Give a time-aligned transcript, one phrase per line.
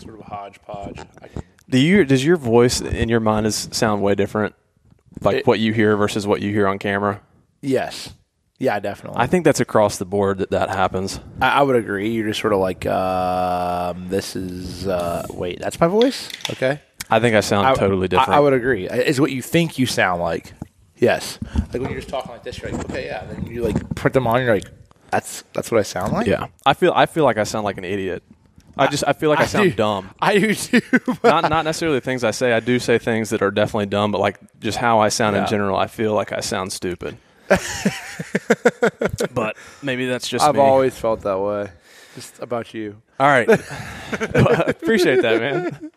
[0.00, 0.98] sort of a hodgepodge.
[1.22, 1.28] I,
[1.68, 4.54] Do you does your voice in your mind is sound way different,
[5.20, 7.20] like It- what you hear versus what you hear on camera?
[7.62, 8.14] yes.
[8.62, 9.18] Yeah, definitely.
[9.18, 11.18] I think that's across the board that that happens.
[11.40, 12.10] I, I would agree.
[12.10, 14.86] You're just sort of like, um, this is.
[14.86, 16.28] Uh, wait, that's my voice.
[16.50, 16.78] Okay.
[17.08, 18.28] I think I sound I- totally different.
[18.28, 18.86] I, I would agree.
[18.86, 20.52] Is what you think you sound like.
[20.96, 21.38] Yes.
[21.72, 23.24] Like when you're just talking like this, you're like, okay, yeah.
[23.24, 24.70] Then you like put them on, you're like,
[25.10, 26.26] that's that's what I sound like.
[26.26, 28.22] yeah, I feel I feel like I sound like an idiot.
[28.80, 30.10] I just I feel like I, sound do- dumb.
[30.20, 30.80] I do too.
[31.24, 32.52] not not necessarily the things I say.
[32.52, 35.46] I do say things that are definitely dumb, but like just how I sound in
[35.46, 37.16] general, I feel like I sound stupid.
[39.34, 40.60] but maybe that's just I've me.
[40.60, 41.70] always felt that way.
[42.14, 43.02] Just about you.
[43.18, 43.48] All right.
[44.68, 45.90] Appreciate that, man.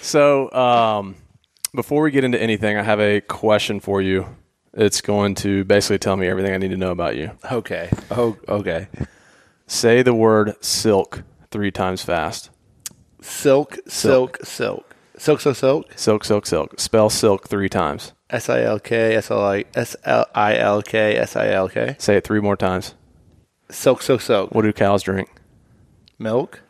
[0.00, 1.16] So, um,
[1.74, 4.26] before we get into anything, I have a question for you.
[4.72, 7.30] It's going to basically tell me everything I need to know about you.
[7.50, 7.90] Okay.
[8.10, 8.88] Oh, okay.
[9.66, 11.22] Say the word silk
[11.54, 12.50] three times fast.
[13.22, 14.96] Silk, silk, silk.
[15.16, 15.92] Silk, silk, silk.
[15.94, 16.80] Silk, silk, silk.
[16.80, 18.12] Spell silk three times.
[18.28, 21.68] S I L K S L I S L I L K S I L
[21.68, 21.94] K.
[22.00, 22.96] Say it three more times.
[23.70, 24.52] Silk, silk, silk.
[24.52, 25.28] What do cows drink?
[26.18, 26.60] Milk?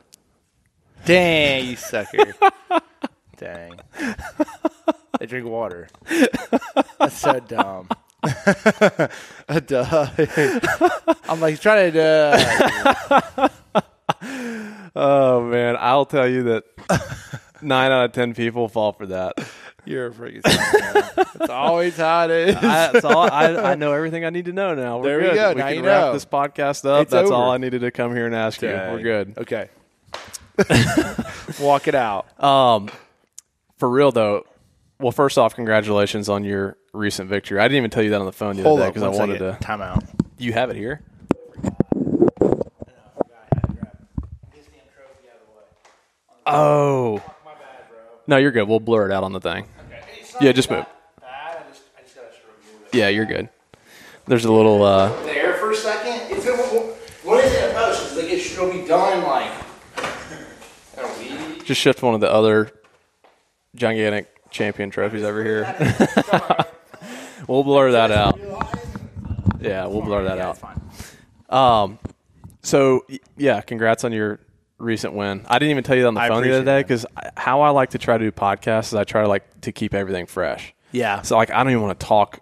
[1.06, 2.34] Dang, you sucker.
[3.38, 3.80] Dang.
[5.18, 5.88] They drink water.
[6.98, 7.88] That's so dumb.
[9.66, 10.08] Duh.
[11.26, 13.24] I'm like trying to.
[13.34, 13.48] Uh,
[14.96, 15.76] Oh, man.
[15.78, 16.64] I'll tell you that
[17.62, 19.34] nine out of 10 people fall for that.
[19.84, 20.42] you're a freaking.
[21.40, 22.56] it's always how it is.
[22.56, 23.18] I, that's all.
[23.30, 24.98] I, I know everything I need to know now.
[24.98, 25.34] We're There we good.
[25.34, 25.48] go.
[25.50, 26.12] We Now can you wrap know.
[26.12, 27.02] this podcast up.
[27.02, 27.50] It's that's all.
[27.50, 28.68] I needed to come here and ask you.
[28.68, 29.34] We're good.
[29.38, 29.68] Okay.
[31.60, 32.26] Walk it out.
[32.42, 32.88] Um,
[33.78, 34.44] for real though.
[35.00, 37.58] Well, first off, congratulations on your recent victory.
[37.58, 39.18] I didn't even tell you that on the phone the Hold other day because I
[39.18, 39.54] wanted second.
[39.58, 39.60] to.
[39.60, 40.04] Time out.
[40.38, 41.02] You have it here.
[46.46, 47.22] Oh.
[48.26, 48.68] No, you're good.
[48.68, 49.66] We'll blur it out on the thing.
[50.40, 50.86] Yeah, just move.
[52.92, 53.48] Yeah, you're good.
[54.26, 54.82] There's a little.
[54.82, 56.34] uh there for a second.
[56.36, 56.62] It's gonna,
[57.22, 58.02] what is it in post?
[58.02, 59.50] Because like it should be done like
[60.96, 61.18] in a
[61.48, 61.64] week.
[61.64, 62.70] Just shift one of the other
[63.74, 65.74] gigantic champion trophies over here.
[67.48, 68.38] we'll blur that out.
[69.60, 70.58] Yeah, we'll blur that out.
[71.54, 71.98] Um,
[72.62, 74.40] so y- yeah, congrats on your
[74.78, 75.44] recent win.
[75.48, 77.62] I didn't even tell you that on the I phone the other day because how
[77.62, 80.26] I like to try to do podcasts is I try to like to keep everything
[80.26, 80.74] fresh.
[80.92, 81.22] Yeah.
[81.22, 82.40] So like I don't even want to talk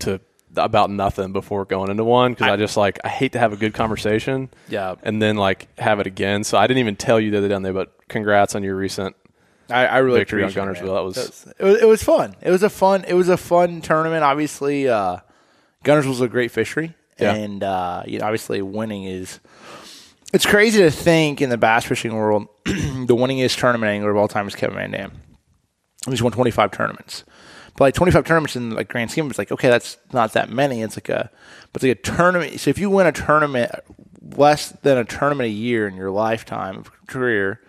[0.00, 0.20] to
[0.56, 3.56] about nothing before going into one because I, just like I hate to have a
[3.56, 4.50] good conversation.
[4.68, 4.94] Yeah.
[5.02, 6.44] And then like have it again.
[6.44, 8.76] So I didn't even tell you the other day, on there, but congrats on your
[8.76, 9.16] recent
[9.70, 10.94] I, I really Victory on appreciate it, Guntersville.
[10.94, 12.36] That was- it was it was fun.
[12.42, 14.22] It was a fun it was a fun tournament.
[14.22, 15.18] Obviously, uh,
[15.84, 17.34] Guntersville's a great fishery, Yeah.
[17.34, 19.40] and uh, you know, obviously, winning is.
[20.34, 24.26] It's crazy to think in the bass fishing world, the winningest tournament angler of all
[24.26, 25.12] time is Kevin Van Dam.
[26.08, 27.22] He's won 25 tournaments.
[27.76, 30.82] But like 25 tournaments in like grand scheme, it's like okay, that's not that many.
[30.82, 31.30] It's like a,
[31.72, 32.58] but it's like a tournament.
[32.58, 33.70] So if you win a tournament
[34.36, 37.60] less than a tournament a year in your lifetime of career,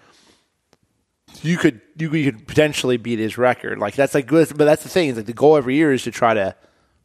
[1.43, 3.77] you could you could, potentially beat his record.
[3.77, 6.01] Like that's like good, but that's the thing is like the goal every year is
[6.05, 6.55] to try to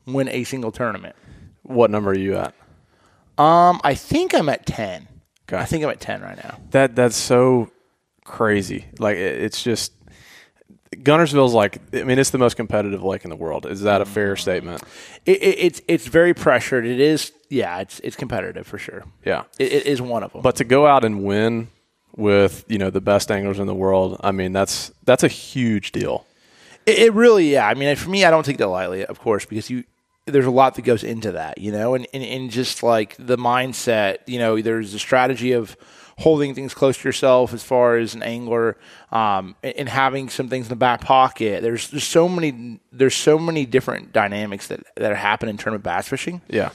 [0.06, 1.16] win a single tournament.
[1.64, 2.54] what number are you at?
[3.36, 5.08] Um, I think I'm at 10.
[5.52, 6.58] I think I'm at 10 right now.
[6.70, 7.70] That that's so
[8.24, 8.86] crazy.
[8.98, 9.92] Like it, it's just
[10.94, 13.66] Guntersville's like I mean it's the most competitive lake in the world.
[13.66, 14.82] Is that a fair statement?
[15.26, 16.86] It, it, it's it's very pressured.
[16.86, 17.78] It is yeah.
[17.80, 19.04] It's it's competitive for sure.
[19.24, 19.44] Yeah.
[19.58, 20.42] It, it is one of them.
[20.42, 21.68] But to go out and win
[22.16, 25.92] with, you know, the best anglers in the world, I mean that's that's a huge
[25.92, 26.26] deal.
[26.86, 27.68] It, it really, yeah.
[27.68, 29.84] I mean, for me, I don't take that lightly, of course, because you
[30.26, 33.36] there's a lot that goes into that, you know, and, and, and just like the
[33.36, 35.76] mindset, you know, there's a strategy of
[36.18, 38.76] holding things close to yourself as far as an angler,
[39.10, 41.62] um, and, and having some things in the back pocket.
[41.62, 46.08] There's there's so many there's so many different dynamics that that happen in tournament bass
[46.08, 46.70] fishing Yeah.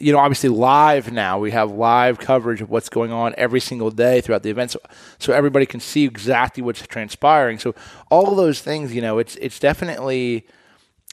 [0.00, 1.38] you know, obviously live now.
[1.38, 4.80] We have live coverage of what's going on every single day throughout the event, so,
[5.20, 7.60] so everybody can see exactly what's transpiring.
[7.60, 7.76] So
[8.10, 10.44] all of those things, you know, it's it's definitely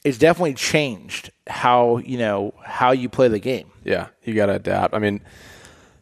[0.06, 3.72] it's definitely changed how you know how you play the game.
[3.82, 4.94] Yeah, you got to adapt.
[4.94, 5.20] I mean,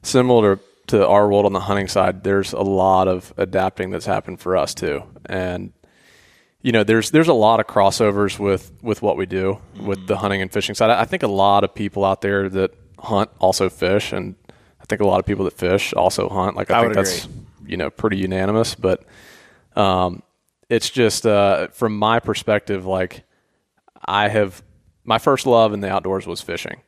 [0.02, 4.04] similar to, to our world on the hunting side, there's a lot of adapting that's
[4.04, 5.72] happened for us too, and
[6.60, 10.18] you know, there's there's a lot of crossovers with with what we do with the
[10.18, 10.90] hunting and fishing side.
[10.90, 14.34] I think a lot of people out there that hunt also fish, and
[14.82, 16.56] I think a lot of people that fish also hunt.
[16.56, 17.26] Like I, I think that's
[17.64, 19.02] you know pretty unanimous, but
[19.76, 20.22] um,
[20.68, 23.24] it's just uh, from my perspective, like
[24.06, 24.62] I have
[25.04, 26.80] my first love in the outdoors was fishing.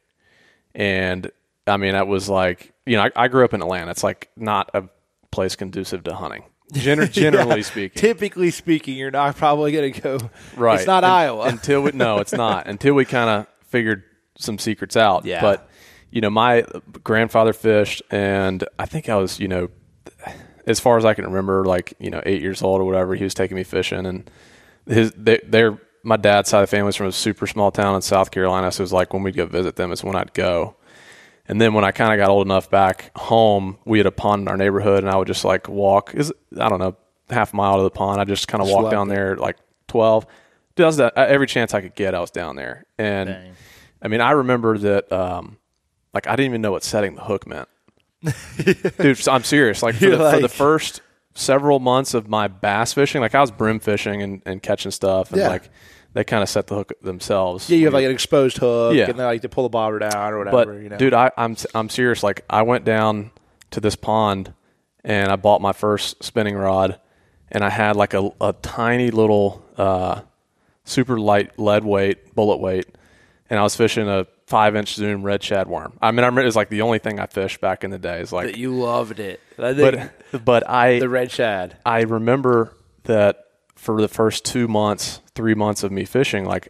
[0.74, 1.30] And
[1.66, 3.90] I mean, that was like, you know, I, I grew up in Atlanta.
[3.90, 4.84] It's like not a
[5.30, 6.44] place conducive to hunting.
[6.72, 7.62] Gener- generally Yeah.
[7.62, 10.18] speaking, Typically speaking, you're not probably going to go.
[10.56, 10.78] right?
[10.78, 11.44] It's not Un- Iowa.
[11.48, 14.02] until we no, it's not until we kind of figured
[14.38, 15.24] some secrets out.
[15.24, 15.40] Yeah.
[15.40, 15.68] But
[16.10, 16.64] you know, my
[17.04, 19.68] grandfather fished, and I think I was you know,
[20.66, 23.14] as far as I can remember, like you know, eight years old or whatever.
[23.14, 24.30] He was taking me fishing, and
[24.86, 27.94] his they, they're my dad's side of the family is from a super small town
[27.96, 28.70] in South Carolina.
[28.70, 30.76] So it was like when we'd go visit them, it's when I'd go.
[31.48, 34.42] And then when I kind of got old enough back home, we had a pond
[34.42, 36.14] in our neighborhood, and I would just like walk.
[36.14, 36.96] Is I don't know,
[37.30, 38.20] half a mile to the pond.
[38.20, 39.14] I just kind of walk loved down it.
[39.14, 39.56] there like
[39.88, 40.26] twelve.
[40.74, 42.84] Dude, I was that, every chance I could get, I was down there.
[42.98, 43.52] And Dang.
[44.02, 45.10] I mean, I remember that.
[45.12, 45.58] Um,
[46.14, 47.68] like I didn't even know what setting the hook meant.
[48.98, 49.82] Dude, I'm serious.
[49.82, 51.00] Like for, the, for the first
[51.34, 55.30] several months of my bass fishing, like I was brim fishing and, and catching stuff,
[55.30, 55.48] and Yeah.
[55.48, 55.70] like
[56.16, 57.68] they kind of set the hook themselves.
[57.68, 59.10] Yeah, you have like an exposed hook, Yeah.
[59.10, 60.72] and they like to pull the bobber down or whatever.
[60.72, 60.96] But you know?
[60.96, 62.22] dude, I, I'm I'm serious.
[62.22, 63.32] Like I went down
[63.72, 64.54] to this pond
[65.04, 66.98] and I bought my first spinning rod,
[67.50, 70.22] and I had like a, a tiny little uh,
[70.84, 72.86] super light lead weight, bullet weight,
[73.50, 75.98] and I was fishing a five inch zoom red shad worm.
[76.00, 77.98] I mean, I remember it was like the only thing I fished back in the
[77.98, 78.20] day.
[78.20, 79.40] Is like, that you loved it.
[79.58, 81.76] I think but but I the red shad.
[81.84, 82.72] I remember
[83.04, 83.45] that
[83.76, 86.68] for the first two months, three months of me fishing, like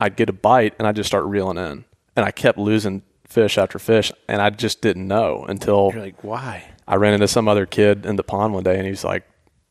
[0.00, 1.84] I'd get a bite and I'd just start reeling in.
[2.16, 6.22] And I kept losing fish after fish and I just didn't know until You're like,
[6.24, 6.64] why?
[6.86, 9.24] I ran into some other kid in the pond one day and he's like,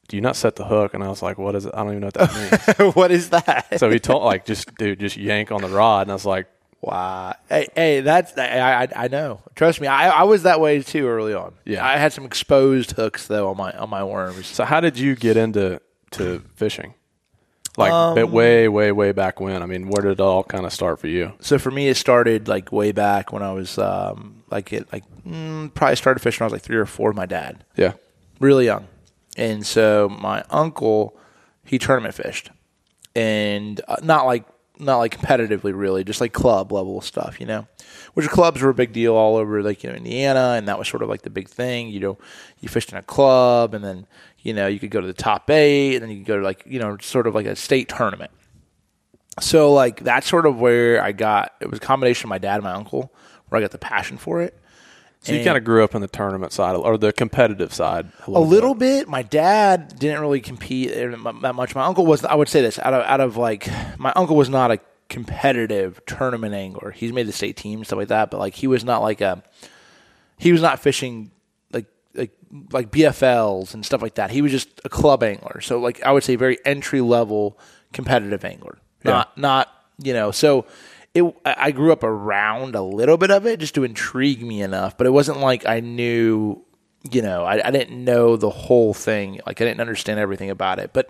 [0.10, 0.94] Do you not set the hook?
[0.94, 1.74] And I was like, What is it?
[1.74, 2.96] I don't even know what that means.
[2.96, 3.80] what is that?
[3.80, 6.48] so he told like just dude, just yank on the rod and I was like,
[6.82, 7.36] Wow.
[7.48, 9.40] Hey, hey, that's I, I I know.
[9.56, 11.54] Trust me, I, I was that way too early on.
[11.66, 11.86] Yeah.
[11.86, 14.48] I had some exposed hooks though on my on my worms.
[14.48, 15.80] So how did you get into
[16.14, 16.94] to fishing?
[17.76, 19.64] Like Um, way, way, way back when.
[19.64, 21.34] I mean, where did it all kind of start for you?
[21.40, 25.04] So for me, it started like way back when I was um, like it like
[25.28, 27.10] mm, probably started fishing when I was like three or four.
[27.10, 27.94] with My dad, Yeah.
[28.40, 28.88] really young,
[29.38, 31.18] and so my uncle
[31.66, 32.52] he tournament fished,
[33.16, 34.46] and uh, not like
[34.80, 37.68] not like competitively really, just like club level stuff, you know.
[38.16, 40.88] Which clubs were a big deal all over like you know Indiana, and that was
[40.88, 41.90] sort of like the big thing.
[41.90, 42.18] You know,
[42.60, 44.06] you fished in a club, and then
[44.44, 46.44] you know you could go to the top eight, and then you could go to
[46.44, 48.32] like you know sort of like a state tournament.
[49.40, 52.56] So like that's sort of where I got it was a combination of my dad
[52.56, 53.12] and my uncle
[53.50, 54.60] where I got the passion for it.
[55.22, 58.42] So you kind of grew up in the tournament side or the competitive side a
[58.42, 59.08] little bit.
[59.08, 61.74] My dad didn't really compete eh, that much.
[61.74, 62.26] My uncle was.
[62.26, 66.02] I would say this out of out of like my uncle was not a competitive
[66.06, 66.92] tournament angler.
[66.92, 69.42] He's made the state team stuff like that, but like he was not like a.
[70.38, 71.32] He was not fishing
[72.72, 74.32] like BFLs and stuff like that.
[74.32, 75.62] He was just a club angler.
[75.62, 77.60] So like I would say very entry level
[77.92, 78.78] competitive angler.
[79.04, 79.70] Not not
[80.02, 80.66] you know so.
[81.16, 84.98] It, I grew up around a little bit of it just to intrigue me enough,
[84.98, 86.66] but it wasn't like I knew
[87.12, 89.40] you know, I, I didn't know the whole thing.
[89.46, 91.10] Like I didn't understand everything about it, but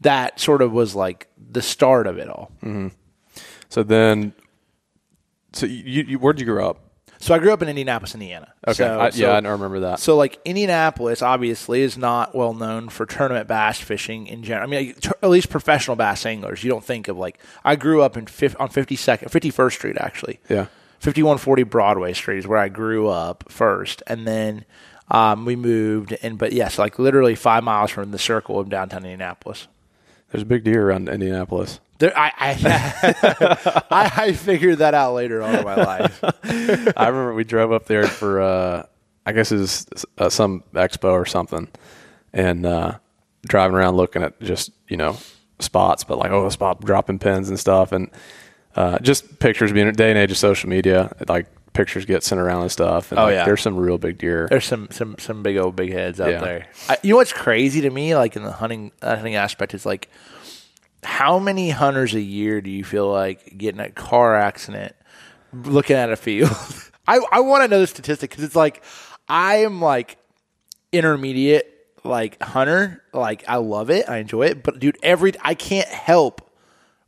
[0.00, 2.52] that sort of was like the start of it all.
[2.62, 2.88] Mm-hmm.
[3.68, 4.34] So then,
[5.52, 6.91] so you, you where'd you grow up?
[7.22, 8.52] So I grew up in Indianapolis, Indiana.
[8.66, 10.00] Okay, So, I, so- yeah, I don't remember that.
[10.00, 14.66] So like Indianapolis, obviously, is not well known for tournament bass fishing in general.
[14.66, 16.64] I mean, at least professional bass anglers.
[16.64, 18.26] You don't think of like I grew up in
[18.58, 20.40] on fifty second, fifty first Street actually.
[20.48, 20.66] yeah,
[20.98, 24.64] 5140 Broadway Street is where I grew up first, and then
[25.08, 26.16] um, we moved.
[26.24, 29.68] And but yes, like literally five miles from the circle of downtown Indianapolis.
[30.32, 31.78] there's a big deer around Indianapolis.
[32.02, 36.24] There, I, I, I, I figured that out later on in my life.
[36.96, 38.86] I remember we drove up there for, uh,
[39.24, 39.86] I guess it was
[40.18, 41.68] uh, some expo or something,
[42.32, 42.98] and uh,
[43.46, 45.16] driving around looking at just you know
[45.60, 48.10] spots, but like oh, the spot dropping pins and stuff, and
[48.74, 49.70] uh, just pictures.
[49.70, 53.12] Being a day and age of social media, like pictures get sent around and stuff.
[53.12, 53.44] And Oh, like, yeah.
[53.44, 54.48] there's some real big deer.
[54.50, 56.40] There's some some some big old big heads out Yeah.
[56.40, 56.66] there.
[56.88, 59.86] I, you know what's crazy to me, like in the hunting uh, hunting aspect, is
[59.86, 60.08] like
[61.02, 64.94] how many hunters a year do you feel like get in a car accident
[65.52, 66.50] looking at a field?
[67.06, 68.84] I I want to know the statistic because it's like
[69.28, 70.18] I am like
[70.92, 71.68] intermediate
[72.04, 73.02] like hunter.
[73.12, 76.48] Like I love it, I enjoy it, but dude, every I can't help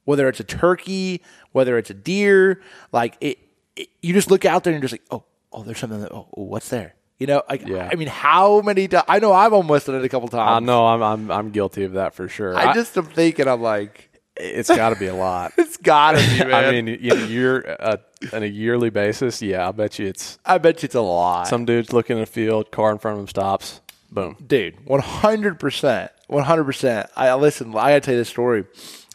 [0.04, 1.22] whether it's a turkey,
[1.52, 2.60] whether it's a deer,
[2.92, 3.38] like it,
[3.76, 6.00] it you just look out there and you're just like, oh, oh, there's something.
[6.00, 6.94] That, oh, oh, what's there?
[7.18, 7.88] You know, like Yeah.
[7.90, 9.04] I mean, how many times?
[9.09, 10.62] I know I've almost done it a couple times.
[10.62, 12.56] I know I'm I'm I'm guilty of that for sure.
[12.56, 15.52] I just am thinking, I'm like, it's got to be a lot.
[15.59, 16.52] it's gotta be, man.
[16.54, 17.99] I mean, you know, you're uh,
[18.33, 19.40] on a yearly basis.
[19.40, 21.47] Yeah, I bet you it's I bet you it's a lot.
[21.47, 23.80] some dude's looking in a field, car in front of him stops,
[24.11, 24.37] boom.
[24.44, 28.64] dude 100% 100% i listen i gotta tell you this story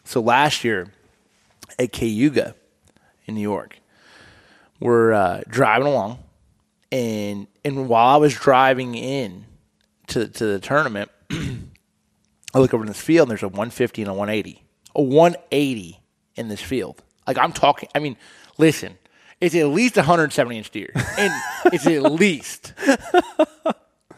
[0.04, 0.92] so last year
[1.78, 2.54] at cayuga
[3.26, 3.78] in new york
[4.78, 6.18] we're uh, driving along
[6.92, 9.44] and and while i was driving in
[10.06, 11.10] to, to the tournament
[12.54, 14.64] I look over in this field and there's a 150 and a 180.
[14.96, 16.00] A 180
[16.36, 17.02] in this field.
[17.26, 18.16] Like I'm talking, I mean,
[18.58, 18.98] listen,
[19.40, 20.90] it's at least 170 inch deer.
[21.16, 21.32] And
[21.72, 22.72] it's at least.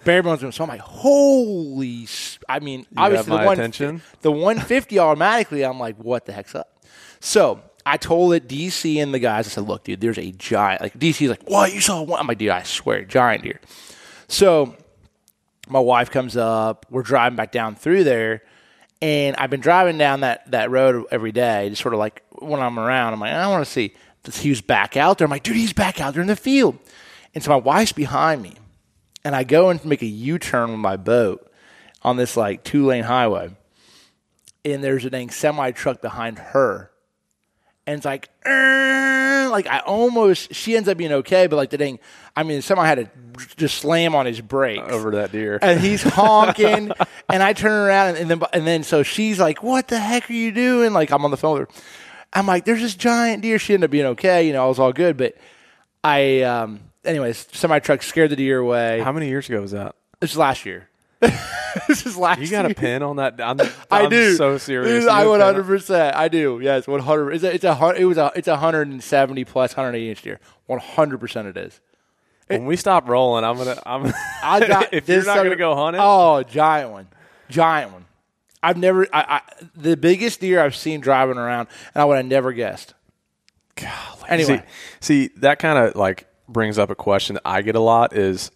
[0.05, 0.41] Bare bones.
[0.55, 2.09] So I'm like, holy,
[2.49, 4.03] I mean, obviously the one, attention?
[4.23, 6.83] the 150 automatically, I'm like, what the heck's up?
[7.21, 10.81] So I told it DC and the guys, I said, look, dude, there's a giant,
[10.81, 12.21] like DC's like, what, you saw one?
[12.21, 13.61] I'm like, dude, I swear, giant deer.
[14.29, 14.77] So
[15.69, 16.87] my wife comes up.
[16.91, 18.43] We're driving back down through there,
[19.01, 22.61] and I've been driving down that that road every day, just sort of like when
[22.61, 23.15] I'm around.
[23.15, 23.95] I'm like, I want to see.
[24.33, 25.25] He was back out there.
[25.25, 26.79] I'm like, dude, he's back out there in the field.
[27.35, 28.55] And so my wife's behind me,
[29.25, 31.51] and I go and make a U-turn with my boat
[32.03, 33.51] on this like two lane highway,
[34.65, 36.92] and there's a dang semi truck behind her,
[37.87, 41.79] and it's like, "Er," like I almost she ends up being okay, but like the
[41.79, 41.99] dang,
[42.37, 45.59] I mean, someone had to just slam on his brakes over that deer.
[45.61, 46.93] and he's honking,
[47.29, 50.31] and I turn around, and, and then and then so she's like, "What the heck
[50.31, 51.83] are you doing?" Like I'm on the phone with her.
[52.33, 54.79] I'm like, "There's this giant deer." She ended up being okay, you know, it was
[54.79, 55.17] all good.
[55.17, 55.37] But
[56.05, 59.01] I, um, anyways, semi truck scared the deer away.
[59.01, 59.95] How many years ago was that?
[60.21, 60.89] This is last year.
[61.89, 62.41] this is last.
[62.41, 62.75] You got a year.
[62.75, 63.41] pin on that?
[63.41, 63.61] I'm,
[63.91, 64.35] I I'm do.
[64.35, 65.07] So serious.
[65.07, 66.17] I You one have a pin hundred percent.
[66.17, 66.61] I do.
[66.63, 67.33] Yes, one hundred.
[67.33, 67.55] It's a.
[67.55, 67.95] It's a.
[67.97, 68.33] It was a.
[68.35, 70.41] It's a hundred and seventy plus hundred eighty inch deer.
[70.67, 71.49] One hundred percent.
[71.49, 71.81] It is.
[72.49, 73.81] When we stop rolling, I'm gonna.
[73.87, 74.13] I'm.
[74.43, 74.93] I got.
[74.93, 77.09] if you're this not gonna go hunt it, Oh, giant one,
[77.49, 78.05] giant one.
[78.63, 79.07] I've never.
[79.13, 79.41] I, I
[79.75, 82.95] the biggest deer I've seen driving around, and I would have never guessed.
[84.29, 84.63] Anyway,
[85.01, 88.15] see, see that kind of like brings up a question that I get a lot
[88.17, 88.51] is,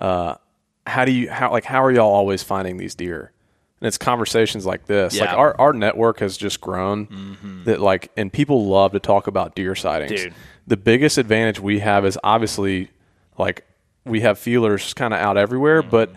[0.00, 0.36] uh,
[0.86, 3.32] how do you how like how are y'all always finding these deer?
[3.80, 5.18] And it's conversations like this.
[5.18, 9.54] Like our our network has just grown that like and people love to talk about
[9.54, 10.22] deer sightings.
[10.22, 10.34] Dude.
[10.66, 12.90] The biggest advantage we have is obviously
[13.36, 13.66] like
[14.04, 16.12] we have feelers kind of out everywhere, but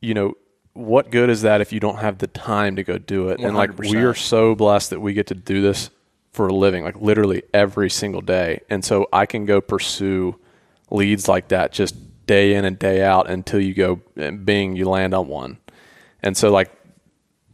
[0.00, 0.36] you know
[0.74, 3.40] what good is that if you don't have the time to go do it?
[3.40, 5.90] And like we are so blessed that we get to do this
[6.32, 8.60] for a living, like literally every single day.
[8.68, 10.34] And so I can go pursue
[10.90, 11.94] leads like that just
[12.26, 15.58] day in and day out until you go and bing, you land on one.
[16.22, 16.70] And so like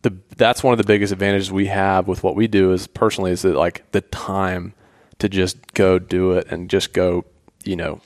[0.03, 3.33] the that's one of the biggest advantages we have with what we do is personally
[3.33, 4.75] is that like the time
[5.19, 7.25] to just go do it and just go,
[7.65, 8.01] you know,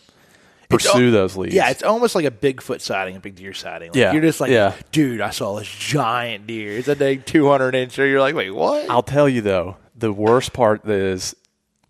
[0.68, 1.54] pursue those leads.
[1.54, 3.90] yeah, it's almost like a Bigfoot sighting, a big deer sighting.
[3.90, 4.74] Like, Yeah, you're just like, yeah.
[4.90, 6.76] dude, I saw this giant deer.
[6.76, 7.98] It's a big two hundred incher.
[8.08, 8.90] You're like, wait, what?
[8.90, 11.36] I'll tell you though, the worst part is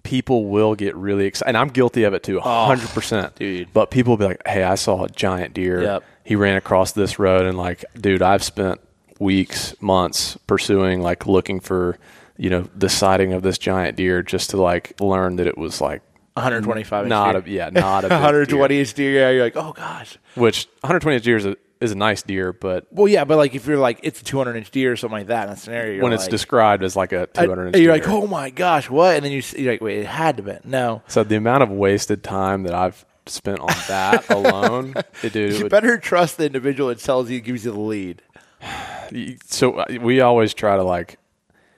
[0.04, 3.38] people will get really excited, and I'm guilty of it too, oh, hundred percent, Oh,
[3.38, 3.72] dude.
[3.72, 5.82] But people will be like, "Hey, I saw a giant deer.
[5.82, 6.04] Yep.
[6.22, 8.80] He ran across this road, and like, dude, I've spent
[9.18, 11.98] weeks, months pursuing, like, looking for,
[12.36, 15.80] you know, the sighting of this giant deer just to like learn that it was
[15.80, 16.02] like
[16.34, 18.80] 125 inch not a yeah, not a 120 deer.
[18.80, 19.12] inch deer.
[19.20, 20.18] Yeah, you're like, oh gosh.
[20.34, 23.66] Which 120 deer is a, is a nice deer, but Well, yeah, but like if
[23.66, 26.02] you're like it's a 200 inch deer or something like that in that scenario, you're
[26.02, 28.90] when it's like, described as like a 200 inch you're deer, like, oh my gosh,
[28.90, 29.14] what?
[29.16, 30.56] And then you, you're like, wait, it had to be.
[30.64, 31.02] No.
[31.06, 35.56] so the amount of wasted time that I've spent on that alone, it, dude, it
[35.58, 38.22] You would- better trust the individual that tells you, gives you the lead.
[39.46, 41.18] so uh, we always try to like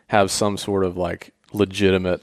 [0.09, 2.23] have some sort of like legitimate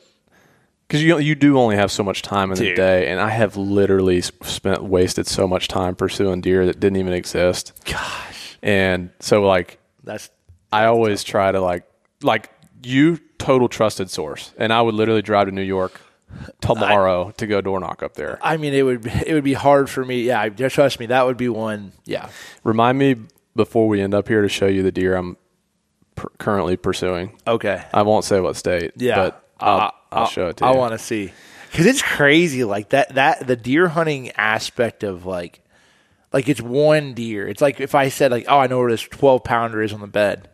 [0.94, 2.76] because you you do only have so much time in the Dude.
[2.76, 7.14] day, and I have literally spent wasted so much time pursuing deer that didn't even
[7.14, 10.30] exist, Gosh, and so like that's
[10.72, 11.84] I always try to like
[12.22, 12.50] like
[12.84, 16.00] you total trusted source, and I would literally drive to New York
[16.62, 18.40] tomorrow to go door knock up there.
[18.42, 20.24] I mean, it would it would be hard for me.
[20.24, 21.92] Yeah, trust me, that would be one.
[22.06, 22.30] Yeah,
[22.64, 23.16] Remind me
[23.56, 25.38] before we end up here to show you the deer I'm
[26.16, 27.38] pr- currently pursuing.
[27.48, 29.16] okay, I won't say what state, yeah.
[29.16, 30.78] but I'll, Uh, I'll show it to I you.
[30.78, 31.32] want to see
[31.72, 32.64] because it's crazy.
[32.64, 35.60] Like that that the deer hunting aspect of like
[36.32, 37.48] like it's one deer.
[37.48, 40.02] It's like if I said like, oh, I know where this 12 pounder is on
[40.02, 40.50] the bed.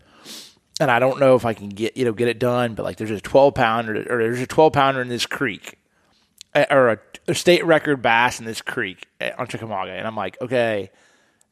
[0.82, 2.98] And I don't know if I can get you know get it done, but like
[2.98, 5.78] there's a 12 pounder or there's a 12 pounder in this creek,
[6.56, 10.16] eh, or a, a state record bass in this creek eh, on Chickamauga, and I'm
[10.16, 10.90] like, okay,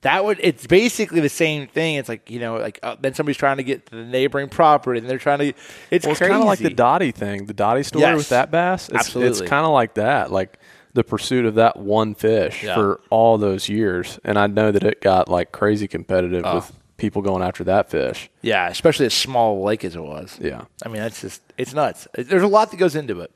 [0.02, 1.96] that would it's basically the same thing.
[1.96, 5.00] It's like you know like uh, then somebody's trying to get to the neighboring property,
[5.00, 5.54] and they're trying to.
[5.92, 8.18] It's Well, it's kind of like the Dottie thing, the Dottie story Yes.
[8.18, 8.90] with that bass.
[8.90, 9.32] It's, Absolutely.
[9.42, 10.60] It's kind of like that, like
[10.94, 12.76] the pursuit of that one fish Yeah.
[12.76, 14.20] for all those years.
[14.24, 16.56] And I know that it got like crazy competitive Oh.
[16.56, 18.30] with people going after that fish.
[18.42, 20.38] yeah, especially as small lake as it was.
[20.42, 20.66] Yeah.
[20.84, 22.08] I mean that's just it's nuts.
[22.16, 23.32] There's a lot that goes into it.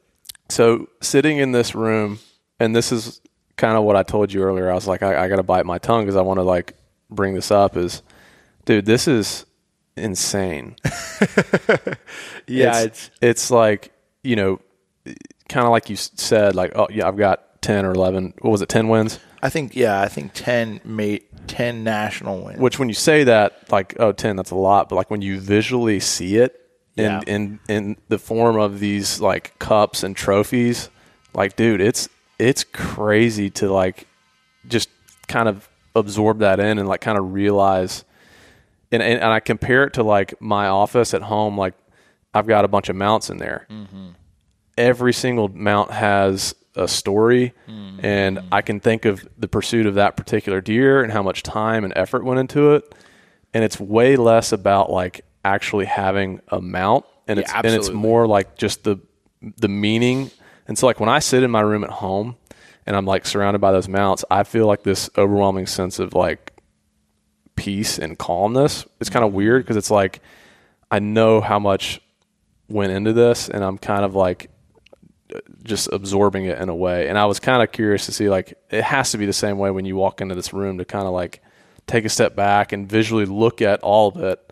[0.50, 2.20] So sitting in this room,
[2.60, 3.22] and this is
[3.58, 4.70] kind of what I told you earlier.
[4.72, 6.76] I was like, I, I got to bite my tongue because I want to like
[7.10, 7.78] bring this up.
[7.78, 8.02] Is,
[8.66, 9.46] dude, this is
[9.96, 10.76] insane.
[12.48, 13.92] Yeah, it's, it's it's like
[14.24, 14.60] you know,
[15.50, 18.34] kind of like you said, like oh yeah, I've got ten or eleven.
[18.40, 18.70] What was it?
[18.70, 22.60] Ten wins I think yeah, I think ten made ten national wins.
[22.60, 25.40] Which when you say that, like oh 10, that's a lot, but like when you
[25.40, 26.60] visually see it
[26.98, 27.22] in Yeah.
[27.28, 30.90] in in the form of these like cups and trophies,
[31.34, 32.10] like dude, it's
[32.42, 34.08] it's crazy to like
[34.68, 34.90] just
[35.28, 38.04] kind of absorb that in and like kind of realize
[38.92, 41.74] and, and, and I compare it to like my office at home, like
[42.34, 43.66] I've got a bunch of mounts in there.
[43.70, 44.10] Mm-hmm.
[44.78, 48.06] Every single mount has a story, mm-hmm.
[48.06, 51.84] and I can think of the pursuit of that particular deer and how much time
[51.84, 52.96] and effort went into it.
[53.54, 57.90] And it's way less about like actually having a mount, and Yeah, it's and it's
[57.90, 59.00] more like just the
[59.58, 60.32] the meaning.
[60.68, 62.36] And so, like when I sit in my room at home
[62.86, 66.54] and I'm like surrounded by those mounts, I feel like this overwhelming sense of like
[67.56, 68.86] peace and calmness.
[69.00, 70.22] It's kind of weird because it's like
[70.90, 72.02] I know how much
[72.68, 74.50] went into this, and I'm kind of like
[75.64, 77.08] just absorbing it in a way.
[77.08, 79.58] And I was kind of curious to see like it has to be the same
[79.58, 81.42] way when you walk into this room to kind of like
[81.88, 84.51] take a step back and visually look at all of it.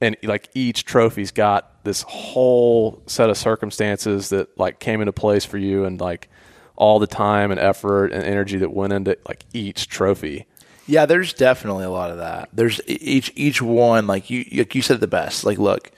[0.00, 5.44] And like each trophy's got this whole set of circumstances that like came into place
[5.44, 6.28] for you and like
[6.76, 10.46] all the time and effort and energy that went into like each trophy.
[10.86, 12.48] Yeah, there's definitely a lot of that.
[12.52, 15.44] There's each each one like you like you said the best.
[15.44, 15.92] Like look,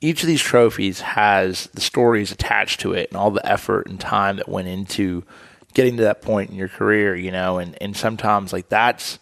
[0.00, 4.00] each of these trophies has the stories attached to it and all the effort and
[4.00, 5.24] time that went into
[5.74, 9.18] getting to that point in your career, you know, and and sometimes like that's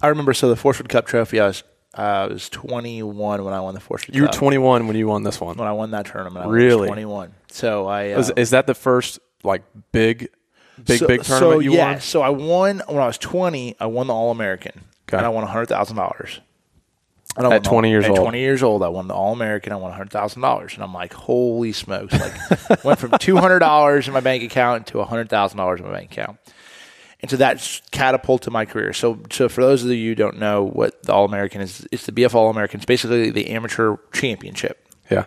[0.00, 1.64] I remember so the Forrest Wood Cup trophy I was
[1.98, 4.36] uh, I was 21 when I won the Forcewood You were Cup.
[4.36, 5.56] 21 when you won this one.
[5.56, 6.46] when I won that tournament.
[6.46, 6.82] I Really?
[6.82, 7.34] was 21.
[7.50, 9.62] So I uh, Is, is that the first like
[9.92, 10.28] big,
[10.82, 12.00] big, so, big tournament so, you yeah, won?
[12.00, 13.76] So I won when I was 20.
[13.80, 15.16] I won the All American, Okay.
[15.16, 16.40] and I won hundred thousand dollars.
[17.36, 18.20] And I At the- 20 years at old.
[18.20, 19.72] 20 years old, I won the All American.
[19.72, 22.12] I won hundred thousand dollars, and I'm like, holy smokes!
[22.18, 25.86] Like, went from two hundred dollars in my bank account to hundred thousand dollars in
[25.86, 26.38] my bank account.
[27.20, 28.92] And so that catapulted my career.
[28.92, 32.06] So, so for those of you who don't know what the All American is, it's
[32.06, 32.78] the BF All American.
[32.78, 34.86] It's basically the amateur championship.
[35.10, 35.24] Yeah.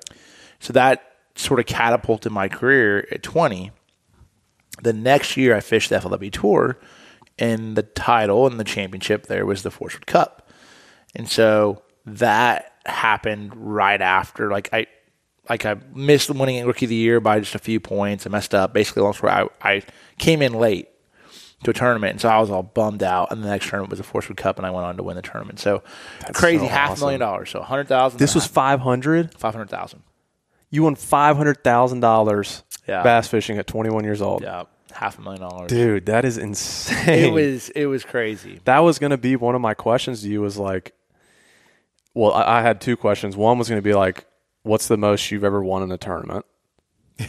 [0.60, 1.04] So that
[1.36, 3.72] sort of catapulted my career at 20.
[4.82, 6.80] The next year, I fished the FLW Tour,
[7.38, 10.50] and the title and the championship there was the Forrest Wood Cup.
[11.14, 14.50] And so that happened right after.
[14.50, 14.88] Like I,
[15.50, 18.26] like I missed winning Rookie of the Year by just a few points.
[18.26, 18.74] I messed up.
[18.74, 19.84] Basically, long story, I, I
[20.18, 20.88] came in late
[21.64, 23.32] to a tournament, and so I was all bummed out.
[23.32, 25.16] And the next tournament was the Forrest Wood Cup, and I went on to win
[25.16, 25.60] the tournament.
[25.60, 25.84] So
[26.34, 27.06] crazy, so half a awesome.
[27.06, 27.50] million dollars.
[27.50, 28.20] So hundred thousand.
[28.20, 29.38] This was 500.
[29.38, 30.04] five hundred thousand.
[30.74, 33.04] You won $500,000 Yeah.
[33.04, 34.42] bass fishing at 21 years old.
[34.42, 35.70] Yeah, half a million dollars.
[35.70, 37.26] Dude, that is insane.
[37.26, 38.62] It was it was crazy.
[38.66, 40.94] that was going to be one of my questions to you was like,
[42.14, 43.36] well, I, I had two questions.
[43.38, 44.26] One was going to be like,
[44.64, 46.46] what's the most you've ever won in a tournament?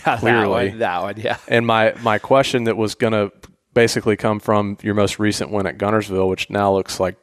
[0.07, 0.68] Yeah, Clearly.
[0.71, 1.37] that one, that one, yeah.
[1.49, 3.31] And my, my question that was going to
[3.75, 7.17] basically come from your most recent win at Guntersville, which now looks like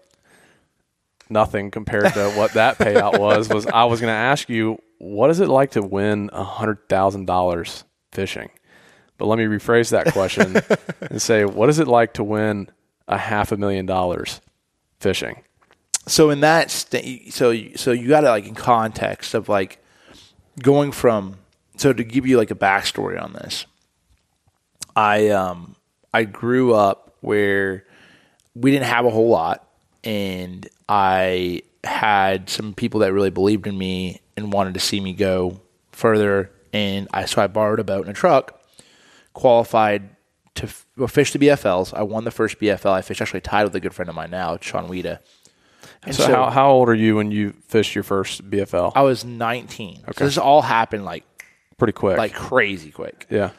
[1.30, 5.30] nothing compared to what that payout was, was I was going to ask you, what
[5.30, 8.50] is it like to win $100,000 fishing?
[9.18, 10.62] But let me rephrase that question
[11.02, 12.70] and say, what is it like to win
[13.08, 14.42] a half a million dollars
[15.00, 15.44] fishing?
[16.08, 19.84] So in that st- so so you got it like in context of like
[20.60, 21.36] going from
[21.78, 23.68] so to give you like a backstory on this.
[24.96, 25.76] I um
[26.14, 27.86] I grew up where
[28.56, 29.68] we didn't have a whole lot,
[30.04, 35.14] and I had some people that really believed in me and wanted to see me
[35.14, 36.52] go further.
[36.74, 38.62] And I so I borrowed a boat and a truck,
[39.34, 40.10] qualified
[40.56, 40.68] to
[40.98, 41.94] well, fish the BFLs.
[41.94, 43.22] I won the first BFL I fished.
[43.22, 45.20] Actually tied with a good friend of mine now, Sean Weeda.
[46.04, 48.94] And So, how, how old are you when you fished your first BFL?
[48.96, 50.04] I was 19.
[50.16, 51.24] So this all happened like
[51.78, 52.18] Pretty quick.
[52.18, 53.26] like crazy quick.
[53.30, 53.52] yeah.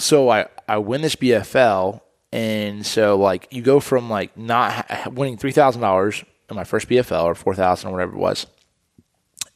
[0.00, 2.00] So I, I win this BFL,
[2.32, 6.88] and so like you go from like not winning three thousand dollars in my first
[6.88, 8.46] BFL or four thousand or whatever it was,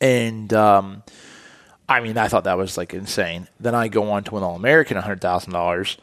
[0.00, 1.02] and um,
[1.88, 3.48] I mean I thought that was like insane.
[3.58, 5.96] Then I go on to win All American, hundred thousand dollars.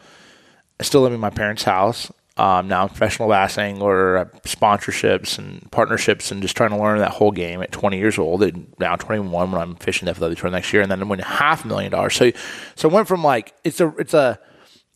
[0.80, 2.12] I still live in my parents' house.
[2.42, 7.12] Um, now professional bass angler, uh, sponsorships and partnerships, and just trying to learn that
[7.12, 8.42] whole game at 20 years old.
[8.42, 11.24] And now 21 when I'm fishing for the tour next year, and then I'm winning
[11.24, 12.16] half a million dollars.
[12.16, 12.32] So,
[12.74, 14.40] so I went from like it's a it's a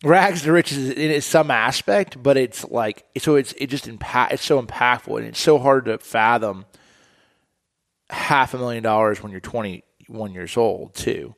[0.03, 4.43] rags to riches in some aspect, but it's like so it's it just impact it's
[4.43, 6.65] so impactful and it's so hard to fathom
[8.09, 11.35] half a million dollars when you're 21 years old too.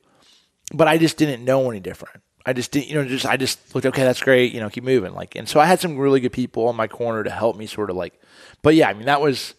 [0.74, 2.22] But I just didn't know any different.
[2.48, 4.84] I just didn't, you know, just I just looked okay, that's great, you know, keep
[4.86, 5.14] moving.
[5.14, 7.68] Like, and so I had some really good people on my corner to help me
[7.68, 8.20] sort of like.
[8.62, 9.54] But yeah, I mean that was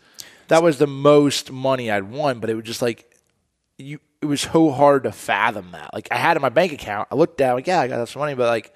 [0.49, 3.15] that was the most money I'd won, but it was just like
[3.77, 4.01] you.
[4.21, 5.95] It was so hard to fathom that.
[5.95, 7.07] Like I had in my bank account.
[7.13, 8.75] I looked down, like yeah, I got some money, but like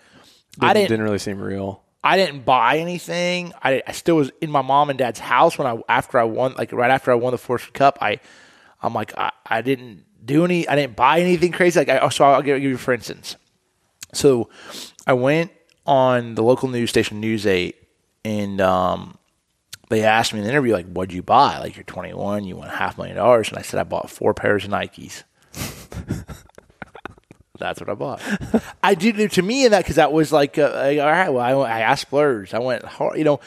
[0.60, 0.88] I Didn't, didn't.
[0.90, 1.82] didn't really seem real.
[2.04, 3.52] I didn't buy anything.
[3.62, 6.54] I, I still was in my mom and dad's house when I after I won
[6.54, 7.98] like right after I won the Fortune Cup.
[8.00, 8.20] I
[8.82, 10.68] I'm like I, I didn't do any.
[10.68, 11.80] I didn't buy anything crazy.
[11.80, 13.36] Like I, so I'll give you for instance.
[14.12, 14.48] So
[15.06, 15.50] I went
[15.86, 17.76] on the local news station News Eight,
[18.24, 19.18] and um,
[19.88, 21.58] they asked me in the interview like, "What'd you buy?
[21.58, 24.34] Like you're 21, you won half a million dollars," and I said I bought four
[24.34, 25.24] pairs of Nikes.
[27.58, 28.20] That's what I bought.
[28.82, 31.28] I did to me in that because that was like, uh, like, all right.
[31.28, 32.54] Well, I, I asked splurged.
[32.54, 33.16] I went hard.
[33.16, 33.40] You know,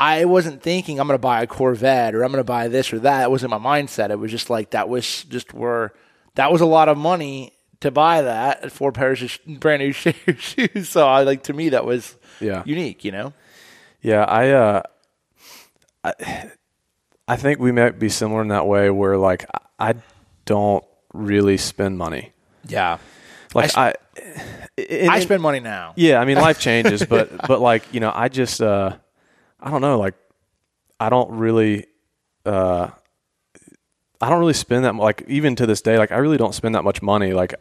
[0.00, 2.92] I wasn't thinking I'm going to buy a Corvette or I'm going to buy this
[2.92, 3.22] or that.
[3.22, 4.10] It wasn't my mindset.
[4.10, 5.92] It was just like that was just where
[6.34, 9.92] that was a lot of money to buy that four pairs of brand new
[10.38, 10.88] shoes.
[10.88, 12.62] So I like to me that was Yeah.
[12.66, 13.04] unique.
[13.04, 13.32] You know.
[14.02, 14.82] Yeah, I uh
[16.04, 16.50] I,
[17.28, 19.46] I think we might be similar in that way where like
[19.78, 19.94] I
[20.46, 22.32] don't really spend money.
[22.66, 22.98] Yeah.
[23.54, 23.94] Like I
[24.78, 25.92] I, I spend money now.
[25.96, 28.96] Yeah, I mean life changes, but but like, you know, I just uh
[29.60, 30.14] I don't know, like
[30.98, 31.86] I don't really
[32.46, 32.88] uh
[34.20, 36.74] I don't really spend that like even to this day like I really don't spend
[36.74, 37.54] that much money like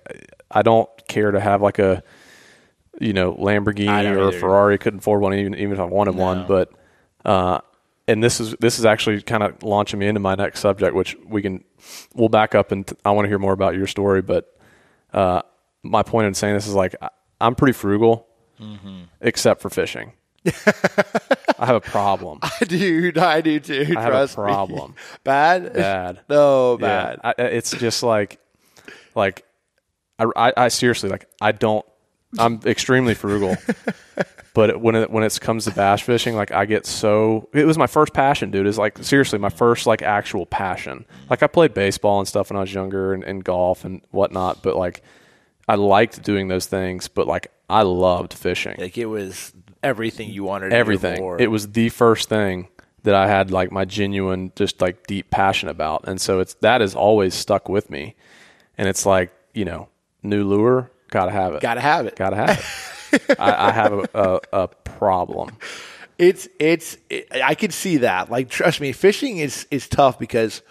[0.52, 2.04] I don't care to have like a
[3.00, 4.40] you know Lamborghini or a either.
[4.40, 6.22] Ferrari couldn't afford one even even if I wanted No.
[6.24, 6.72] one but
[7.26, 7.60] uh
[8.08, 11.16] and this is this is actually kind of launching me into my next subject which
[11.26, 11.64] we can
[12.14, 14.54] we'll back up and I want to hear more about your story but
[15.14, 15.42] uh
[15.84, 18.26] my point in saying this is like I- I'm pretty frugal
[18.60, 19.04] Mm-hmm.
[19.22, 20.12] except for fishing.
[20.46, 22.40] I have a problem.
[22.68, 23.94] Dude, I do too.
[23.98, 24.44] I have a trust me.
[24.44, 24.96] problem.
[25.24, 25.74] Bad?
[25.74, 26.20] Bad.
[26.30, 27.20] No, Yeah, bad.
[27.24, 28.40] I, it's just like,
[29.16, 29.46] like,
[30.18, 31.86] I, I, I seriously like I don't.
[32.38, 33.58] I'm extremely frugal,
[34.54, 37.50] but it, when it when it comes to bass fishing, like I get so.
[37.54, 38.68] It was my first passion, dude.
[38.68, 41.06] Is like seriously my first like actual passion.
[41.30, 44.62] Like I played baseball and stuff when I was younger and, and golf and whatnot,
[44.62, 45.02] but like
[45.68, 47.08] I liked doing those things.
[47.08, 48.76] But like I loved fishing.
[48.78, 50.74] Like it was everything you wanted.
[50.74, 51.38] everything.
[51.40, 52.68] It was the first thing
[53.04, 56.82] that I had like my genuine, just like deep passion about, and so it's that
[56.82, 58.16] has always stuck with me.
[58.78, 59.90] And it's like you know,
[60.24, 62.16] new lure, gotta have it, Gotta have it.
[62.16, 62.50] gotta have
[63.12, 63.22] it.
[63.40, 65.56] I, I have a, a, a problem.
[66.18, 68.30] It's it's it, I could see that.
[68.30, 70.62] Like trust me, fishing is is tough because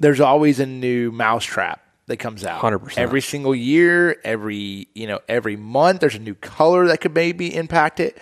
[0.00, 2.60] there's always a new mousetrap that comes out.
[2.60, 2.98] 100%.
[2.98, 7.54] Every single year, every you know, every month there's a new color that could maybe
[7.54, 8.18] impact it.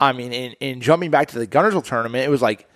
[0.00, 2.68] I mean, in, in jumping back to the Guntersville tournament, it was like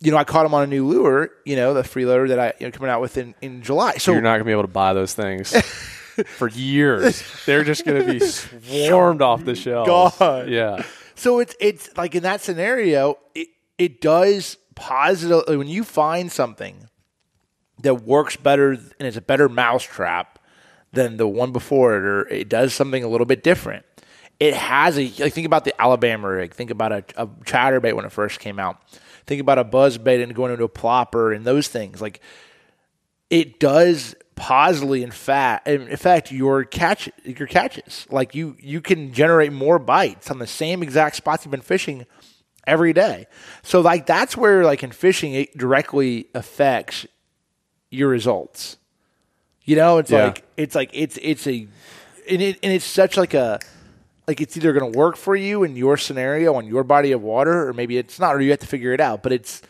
[0.00, 2.52] you know, I caught him on a new lure, you know, the freeloader that I
[2.58, 3.96] you know, coming out with in, in July.
[3.96, 5.52] So You're not gonna be able to buy those things
[6.36, 7.22] for years.
[7.46, 9.88] They're just gonna be swarmed off the shelves.
[9.88, 10.48] God.
[10.48, 10.82] Yeah.
[11.14, 16.88] So it's it's like in that scenario, it it does positive when you find something
[17.84, 20.38] that works better and it's a better mousetrap
[20.92, 23.84] than the one before it, or it does something a little bit different.
[24.40, 26.54] It has a like think about the Alabama rig.
[26.54, 28.82] Think about a, a chatterbait when it first came out.
[29.26, 32.02] Think about a buzzbait and going into a plopper and those things.
[32.02, 32.20] Like
[33.30, 39.12] it does positively in fact in fact your catch your catches like you you can
[39.12, 42.04] generate more bites on the same exact spots you've been fishing
[42.66, 43.26] every day
[43.62, 47.06] so like that's where like in fishing it directly affects
[47.94, 48.76] your results
[49.64, 50.26] you know it's Yeah.
[50.26, 51.66] like it's like it's it's a
[52.28, 53.60] and, it, and it's such like a
[54.26, 57.22] like it's either going to work for you in your scenario on your body of
[57.22, 59.62] water or maybe it's not or you have to figure it out but it's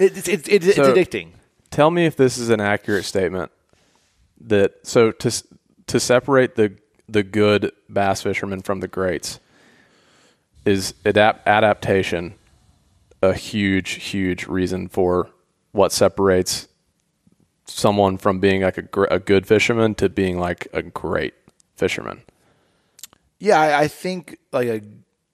[0.00, 1.28] it's it's, it's, it's So- addicting
[1.70, 3.50] Tell me if this is an accurate statement.
[4.42, 5.42] That so to
[5.88, 6.76] to separate the
[7.08, 9.40] the good bass fishermen from the greats
[10.64, 12.34] is adapt adaptation
[13.22, 15.28] a huge huge reason for
[15.72, 16.68] what separates
[17.66, 21.34] someone from being like a, gr- a good fisherman to being like a great
[21.76, 22.22] fisherman.
[23.38, 24.80] Yeah, I, I think like a,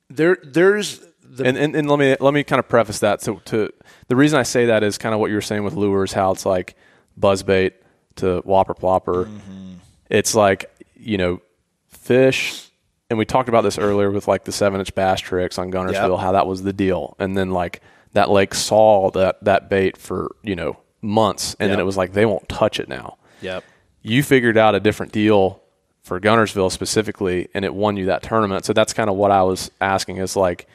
[0.09, 3.41] there there's the and, and and let me let me kind of preface that to
[3.47, 3.71] to
[4.09, 6.33] the reason I say that is kind of what you were saying with lures, how
[6.33, 6.77] it's like
[7.19, 7.73] buzzbait
[8.17, 9.27] to whopper plopper.
[9.27, 9.75] Mm-hmm.
[10.09, 11.41] It's like you know
[11.89, 12.69] fish,
[13.11, 16.17] and we talked about this earlier with like the seven inch bass tricks on Guntersville,
[16.17, 16.21] Yep.
[16.21, 17.81] how that was the deal, and then like
[18.13, 22.13] that lake saw that that bait for you know months, and then it was like
[22.13, 23.17] they won't touch it now.
[23.41, 23.65] yep.
[24.03, 25.61] You figured out a different deal
[26.03, 28.65] for Guntersville specifically, and it won you that tournament.
[28.65, 30.67] So that's kind of what I was asking is like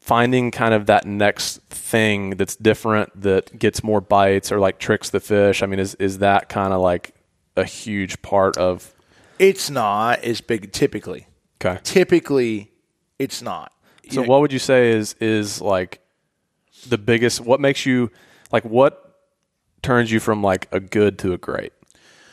[0.00, 5.10] finding kind of that next thing that's different that gets more bites or like tricks
[5.10, 5.62] the fish.
[5.62, 7.14] I mean, is is that kind of like
[7.56, 8.92] a huge part of
[9.38, 11.26] It's not as big typically.
[11.64, 11.80] okay?
[11.82, 12.70] Typically,
[13.18, 13.72] it's not.
[14.10, 16.00] So You- what would you say is is like
[16.88, 17.40] the biggest?
[17.40, 18.10] What makes you
[18.52, 19.16] like what
[19.82, 21.72] turns you from like a good to a great?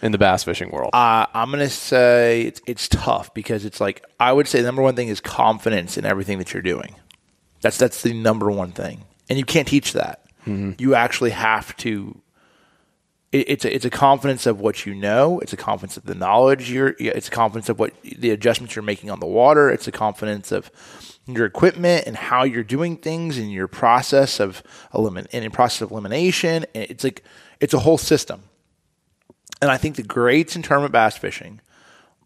[0.01, 0.91] in the bass fishing world?
[0.93, 4.81] Uh, I'm gonna say it's it's tough because it's like I would say the number
[4.81, 6.95] one thing is confidence in everything that you're doing.
[7.61, 10.23] That's that's the number one thing, and you can't teach that.
[10.77, 12.21] You actually have to.
[13.33, 15.39] It, it's a, it's a confidence of what you know.
[15.39, 16.95] It's a confidence of the knowledge you're.
[16.99, 19.69] It's a confidence of what the adjustments you're making on the water.
[19.69, 20.71] It's a confidence of
[21.27, 24.63] your equipment and how you're doing things and your process of
[24.93, 26.65] elimin and in process of elimination.
[26.73, 27.23] And It's like
[27.59, 28.43] it's a whole system.
[29.61, 31.61] And I think the greats in tournament bass fishing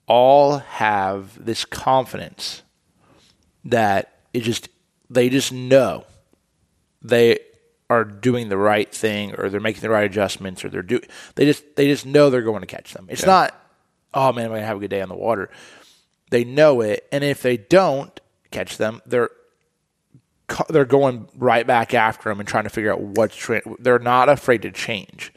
[0.07, 2.63] all have this confidence
[3.63, 4.69] that it just
[5.09, 6.05] they just know
[7.01, 7.39] they
[7.89, 11.01] are doing the right thing or they're making the right adjustments or they're do
[11.35, 13.07] they just they just know they're going to catch them.
[13.09, 13.55] It's not
[14.13, 15.49] oh man, I'm going to have a good day on the water.
[16.29, 18.19] They know it and if they don't
[18.51, 19.29] catch them, they're
[20.69, 24.27] they're going right back after them and trying to figure out what's tra- they're not
[24.27, 25.31] afraid to change.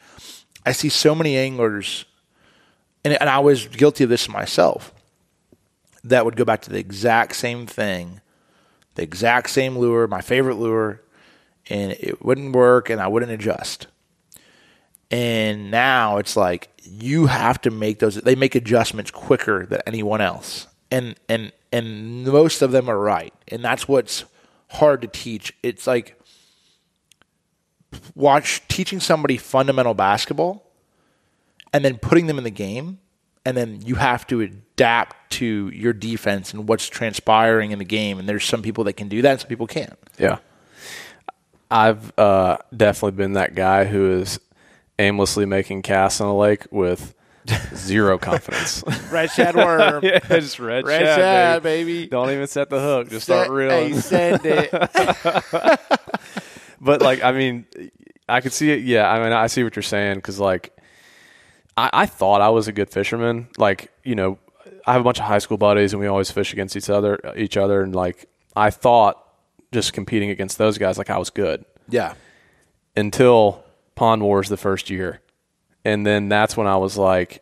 [0.65, 2.05] I see so many anglers
[3.05, 4.93] and, and I was guilty of this myself
[6.03, 8.19] that would go back to the exact same thing,
[8.95, 11.01] the exact same lure, my favorite lure,
[11.69, 13.87] and it wouldn't work and I wouldn't adjust.
[15.11, 20.19] And now it's like you have to make those they make adjustments quicker than anyone
[20.19, 20.67] else.
[20.89, 23.33] And and and most of them are right.
[23.47, 24.25] And that's what's
[24.69, 25.53] hard to teach.
[25.63, 26.19] It's like
[28.13, 30.69] watch teaching somebody fundamental basketball
[31.73, 32.99] and then putting them in the game
[33.45, 38.19] and then you have to adapt to your defense and what's transpiring in the game
[38.19, 40.39] and there's some people that can do that and some people can't Yeah.
[41.71, 44.39] I've uh, definitely been that guy who is
[44.99, 47.14] aimlessly making casts on a lake with
[47.75, 48.83] zero confidence.
[49.11, 51.93] red shad worm yeah, just red, red shad, shad baby.
[51.93, 53.09] baby Don't even set the hook.
[53.09, 53.93] Just start reeling.
[53.93, 54.71] hey, send it
[56.81, 57.65] but like, I mean,
[58.27, 58.81] I could see it.
[58.81, 60.75] Yeah, I mean, I see what you're saying because like,
[61.77, 63.47] I, I thought I was a good fisherman.
[63.57, 64.39] Like, you know,
[64.85, 67.19] I have a bunch of high school buddies, and we always fish against each other,
[67.35, 69.21] each other, and like, I thought
[69.71, 72.13] just competing against those guys, like I was good yeah
[72.95, 73.63] until
[73.95, 75.21] Pond Wars the first year,
[75.85, 77.41] and then that's when I was like,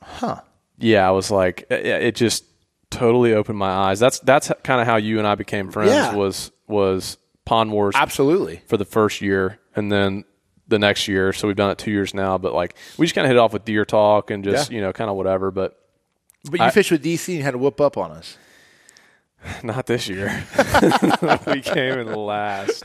[0.00, 0.40] huh
[0.78, 2.44] yeah, I was like, it, it just
[2.90, 4.00] totally opened my eyes.
[4.00, 5.92] That's that's kind of how you and I became friends.
[5.92, 6.14] Yeah.
[6.14, 10.24] Was was Pond Wars absolutely for the first year, and then
[10.68, 11.32] the next year.
[11.32, 12.38] So we've done it two years now.
[12.38, 14.76] But like, we just kind of hit off with deer talk and just Yeah.
[14.76, 15.50] you know kind of whatever.
[15.50, 15.78] But
[16.50, 18.36] but you I- fished with dc and had to whoop up on us
[19.62, 20.44] not this year.
[21.46, 22.84] we came in last.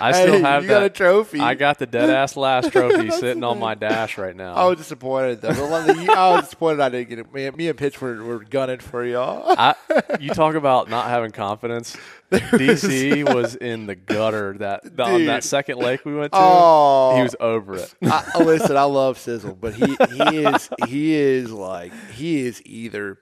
[0.00, 1.40] I Hey, still have you that got a trophy.
[1.40, 4.54] I got the dead ass last trophy sitting on my dash right now.
[4.54, 5.52] I was disappointed though.
[5.52, 7.32] The one that you- I was disappointed I didn't get it.
[7.32, 9.44] Me, me and Pitch were, were gunning for y'all.
[9.56, 9.74] I,
[10.20, 11.96] you talk about not having confidence.
[12.30, 16.38] DC was in the gutter that on that second lake we went to.
[16.40, 17.14] Oh.
[17.16, 17.94] He was over it.
[18.02, 23.18] I- listen, I love Sizzle, but he he is he is like he is either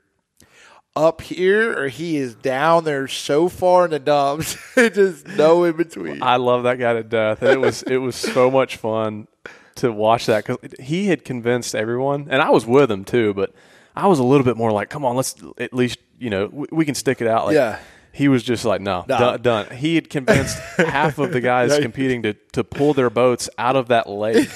[0.96, 4.56] up here or he is down there so far in the dumps.
[4.74, 6.22] Just no in between.
[6.22, 7.42] I love that guy to death.
[7.42, 9.28] And it was it was so much fun
[9.76, 13.32] to watch that because he had convinced everyone, and I was with him too.
[13.34, 13.54] But
[13.96, 16.66] I was a little bit more like, "Come on, let's at least you know we,
[16.72, 17.78] we can stick it out." Like, Yeah.
[18.12, 19.18] He was just like, no, No.
[19.18, 19.70] done, done.
[19.76, 21.80] He had convinced half of the guys Yeah.
[21.80, 24.48] competing to, to pull their boats out of that lake.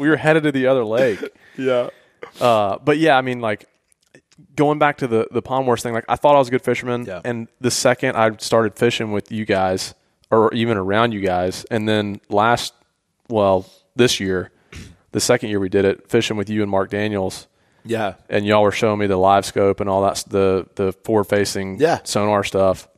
[0.00, 1.20] We were headed to the other lake.
[1.56, 1.90] yeah.
[2.40, 3.66] Uh, but yeah, I mean, like
[4.56, 6.62] going back to the the pond wars thing, like I thought I was a good
[6.62, 7.20] fisherman, Yeah.
[7.24, 9.94] and the second I started fishing with you guys,
[10.30, 12.74] or even around you guys, and then last,
[13.28, 14.50] well, this year,
[15.12, 17.46] the second year we did it, fishing with you and Mark Daniels,
[17.84, 18.14] Yeah.
[18.28, 21.78] and y'all were showing me the live scope and all that, the the forward facing
[21.80, 21.98] Yeah.
[22.04, 22.88] sonar stuff.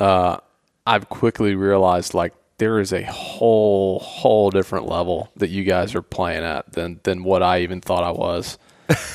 [0.00, 0.38] Uh,
[0.86, 6.02] I've quickly realized like there is a whole whole different level that you guys are
[6.02, 8.58] playing at than than what I even thought I was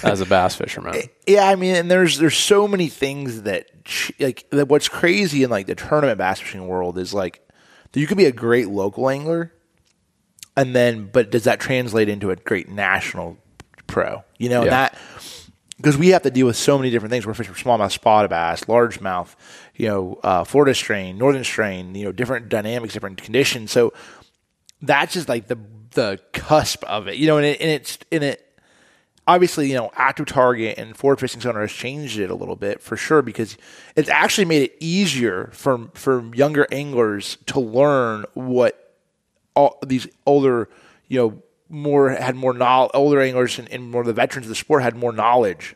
[0.04, 1.02] as a bass fisherman.
[1.28, 3.70] Yeah, I mean, and there's there's so many things that
[4.18, 4.70] like that.
[4.70, 7.42] What's crazy in like the tournament bass fishing world is like
[7.94, 9.52] you could be a great local angler,
[10.56, 13.38] and then but does that translate into a great national
[13.88, 14.24] pro?
[14.38, 14.70] You know, Yeah.
[14.70, 14.98] that
[15.76, 17.26] because we have to deal with so many different things.
[17.28, 19.36] We're fishing for smallmouth spotted bass, largemouth,
[19.76, 23.70] you know, uh, Florida strain, northern strain, you know, different dynamics, different conditions.
[23.72, 23.92] So
[24.82, 25.58] that's just like the
[25.92, 28.44] the cusp of it, you know, and, it, and it's in it.
[29.28, 32.82] Obviously, you know, active target and forward facing sonar has changed it a little bit
[32.82, 33.58] for sure because
[33.98, 38.96] it's actually made it easier for for younger anglers to learn what
[39.54, 40.70] all these older,
[41.10, 44.56] you know, more had more knowledge, older anglers and, and more the veterans of the
[44.56, 45.76] sport had more knowledge,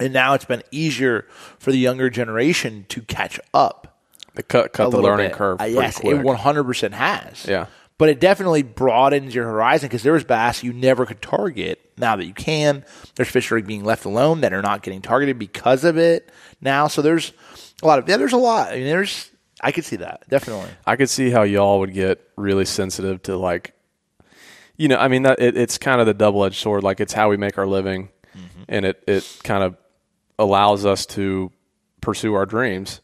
[0.00, 1.26] and now it's been easier
[1.58, 3.96] for the younger generation to catch up.
[4.34, 5.36] The cut cut the learning bit.
[5.36, 5.60] curve.
[5.60, 6.16] Uh, yes, quick.
[6.16, 7.46] it one hundred percent has.
[7.46, 7.66] Yeah.
[7.98, 11.80] But it definitely broadens your horizon because there was bass you never could target.
[11.98, 15.00] Now that you can, there's fish that are being left alone that are not getting
[15.00, 16.30] targeted because of it
[16.60, 16.88] now.
[16.88, 17.32] So there's
[17.82, 18.72] a lot of yeah, there's a lot.
[18.72, 19.30] I mean, there's
[19.60, 20.70] I could see that definitely.
[20.86, 23.72] I could see how y'all would get really sensitive to like,
[24.76, 26.82] you know, I mean that it, it's kind of the double edged sword.
[26.82, 28.62] Like it's how we make our living, mm-hmm.
[28.68, 29.76] and it it kind of
[30.38, 31.50] allows us to
[32.02, 33.00] pursue our dreams.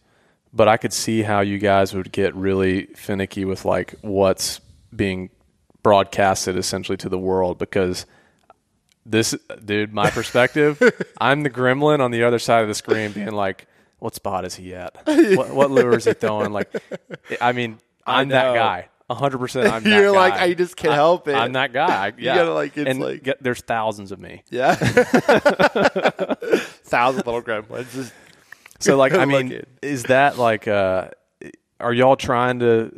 [0.53, 4.61] But I could see how you guys would get really finicky with like what's
[4.95, 5.31] being
[5.83, 8.07] broadcasted essentially to the world because
[9.05, 10.81] this dude, my perspective,
[11.21, 13.67] I'm the gremlin on the other side of the screen being like,
[13.99, 14.97] what spot is he at?
[15.37, 16.53] What, what lure is he throwing?
[16.53, 16.71] Like,
[17.41, 18.89] I mean, I'm that guy.
[19.11, 20.33] 100% I'm that You're like.
[20.35, 21.35] I just can't help it.
[21.35, 22.07] I'm that guy.
[22.07, 22.35] I, yeah.
[22.37, 24.43] gotta, like, it's and like- get- there's thousands of me.
[24.51, 24.75] Yeah,
[26.85, 27.93] thousand little gremlins.
[27.93, 28.13] Just-
[28.81, 31.09] So like, I mean, is that like, uh,
[31.81, 32.91] are y'all trying to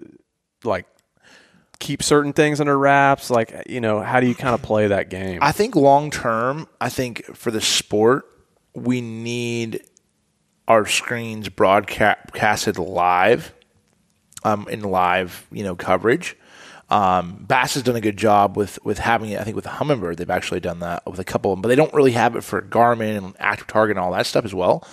[0.62, 0.86] like
[1.78, 3.30] keep certain things under wraps?
[3.30, 5.38] Like, you know, how do you kind of play that game?
[5.42, 8.24] I think long term, I think for the sport,
[8.74, 9.82] we need
[10.66, 13.54] our screens broadcasted live,
[14.44, 16.36] um, in live, you know, coverage.
[16.90, 19.40] Um, Bass has done a good job with with having it.
[19.40, 21.68] I think with the Humminbird, they've actually done that with a couple of them, but
[21.68, 24.54] they don't really have it for Garmin and Active Target and all that stuff as
[24.54, 24.86] well.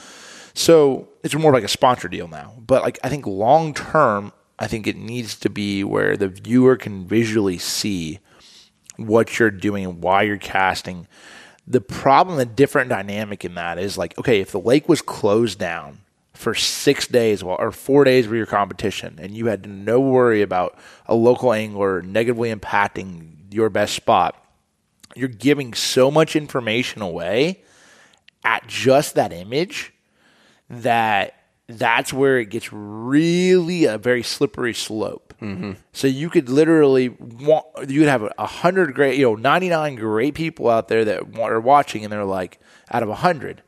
[0.53, 2.53] So it's more like a sponsor deal now.
[2.59, 4.31] But like I think long term,
[4.61, 8.19] I think it needs to be where the viewer can visually see
[8.95, 11.07] what you're doing and why you're casting.
[11.65, 15.57] The problem, the different dynamic in that is like, okay, if the lake was closed
[15.57, 16.01] down
[16.35, 20.77] for six days or four days for your competition, and you had no worry about
[21.07, 24.45] a local angler negatively impacting your best spot,
[25.15, 27.63] you're giving so much information away
[28.43, 29.91] at just that image
[30.69, 31.40] that
[31.77, 35.33] that's where it gets really a very slippery slope.
[35.41, 35.73] Mm-hmm.
[35.91, 39.95] So you could literally want you could have a hundred great, you know, ninety nine
[39.95, 42.59] great people out there that are watching, and they're like
[42.91, 43.63] out of a hundred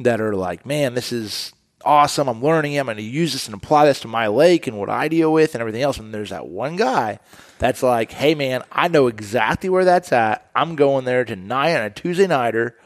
[0.00, 1.52] that are like, man, this is
[1.84, 2.28] awesome.
[2.28, 2.78] I'm learning.
[2.78, 5.32] I'm going to use this and apply this to my lake and what I deal
[5.32, 5.98] with and everything else.
[5.98, 7.18] And there's that one guy
[7.58, 10.48] that's like, hey, man, I know exactly where that's at.
[10.54, 12.78] I'm going there tonight on a Tuesday nighter,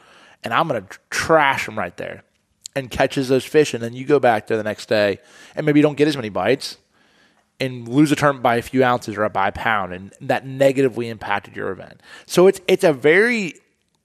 [0.43, 2.23] and I'm going to trash them right there
[2.77, 3.73] and catches those fish.
[3.73, 5.19] And then you go back there the next day
[5.55, 6.77] and maybe you don't get as many bites
[7.59, 11.09] and lose a tournament by a few ounces or by a pound, and that negatively
[11.09, 12.01] impacted your event.
[12.27, 13.55] So it's it's a very,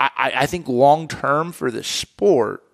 [0.00, 2.64] I, I I think long term for the sport,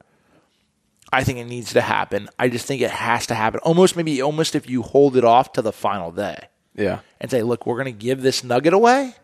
[1.13, 2.29] I think it needs to happen.
[2.39, 3.59] I just think it has to happen.
[3.65, 7.01] Almost maybe almost if you hold it off to the final day yeah.
[7.21, 9.15] and say, look, we're going to give this nugget away,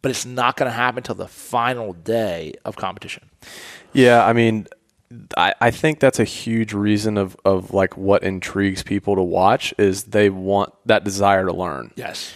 [0.00, 3.28] but it's not going to happen until the final day of competition.
[3.92, 4.66] Yeah, I mean,
[5.36, 9.74] I, I think that's a huge reason of, of like what intrigues people to watch
[9.78, 11.90] is they want that desire to learn.
[11.96, 12.32] Yes.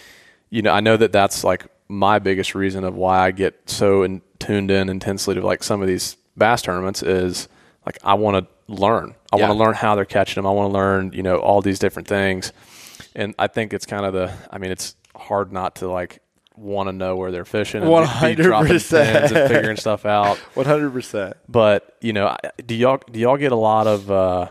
[0.49, 4.03] You know, I know that that's like my biggest reason of why I get so
[4.03, 7.47] in, tuned in intensely to like some of these bass tournaments is
[7.85, 9.15] like I want to learn.
[9.31, 9.47] I Yeah.
[9.47, 10.47] want to learn how they're catching them.
[10.47, 12.51] I want to learn, you know, all these different things.
[13.15, 14.33] And I think it's kind of the.
[14.51, 16.19] I mean, it's hard not to like
[16.57, 17.91] want to know where they're fishing and
[18.21, 19.13] be- be dropping 100%.
[19.13, 20.37] pins and figuring stuff out.
[20.55, 21.35] One hundred percent.
[21.49, 24.49] But you know, do y'all do y'all get a lot of uh,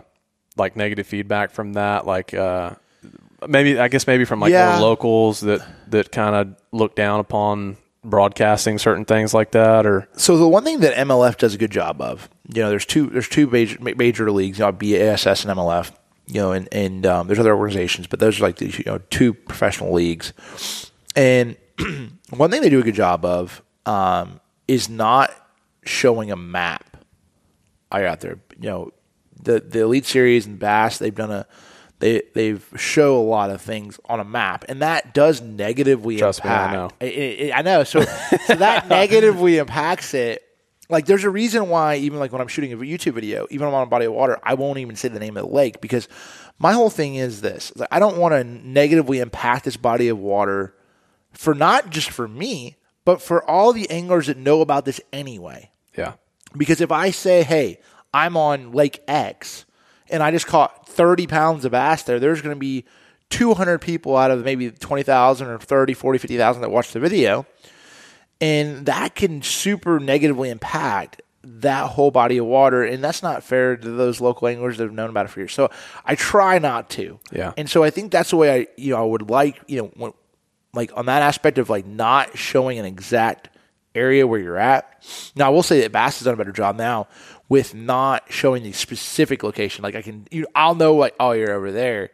[0.56, 2.06] like negative feedback from that?
[2.06, 2.72] Like uh,
[3.48, 4.78] maybe I guess maybe from like Yeah.
[4.78, 10.36] locals that that kind of look down upon broadcasting certain things like that, or So
[10.36, 13.28] the one thing that MLF does a good job of, you know, there's two there's
[13.28, 15.90] two major major leagues, you know, BASS and MLF,
[16.26, 18.98] you know, and and um, there's other organizations, but those are like the you know
[19.08, 20.34] two professional leagues.
[21.16, 21.56] And
[22.30, 25.30] one thing they do a good job of um, is not
[25.84, 26.96] showing a map
[27.90, 28.38] I got there.
[28.58, 28.90] You know,
[29.40, 31.46] the the Elite Series and Bass, they've done a
[32.00, 36.42] they they've show a lot of things on a map, and that does negatively Trust
[36.44, 37.00] me, I impact.
[37.00, 37.06] know.
[37.06, 37.84] I, I- I know.
[37.84, 38.00] So
[38.46, 40.42] so that negatively impacts it.
[40.90, 43.82] Like there's a reason why even like when I'm shooting a YouTube video, even on
[43.82, 46.08] a body of water, I won't even say the name of the lake because
[46.58, 50.08] my whole thing is this: is like, I don't want to negatively impact this body
[50.08, 50.74] of water
[51.34, 55.70] for not just for me, but for all the anglers that know about this anyway.
[55.96, 56.14] yeah,
[56.56, 57.80] Because if I say, hey,
[58.12, 59.66] I'm on Lake X
[60.08, 62.84] and I just caught 30 pounds of bass there, there's going to be
[63.30, 67.46] 200 people out of maybe 20,000 or 30, 40, 50,000 that watch the video.
[68.40, 72.82] And that can super negatively impact that whole body of water.
[72.82, 75.52] And that's not fair to those local anglers that have known about it for years.
[75.52, 75.70] So
[76.04, 77.18] I try not to.
[77.32, 77.52] Yeah.
[77.56, 79.90] And so I think that's the way I, you know, I would like, you know,
[79.96, 80.12] when,
[80.74, 83.48] like on that aspect of like not showing an exact
[83.94, 85.04] area where you're at.
[85.36, 87.06] Now I will say that Bass has done a better job now
[87.48, 89.82] with not showing the specific location.
[89.82, 92.10] Like I can, you, I'll know like, oh, you're over there,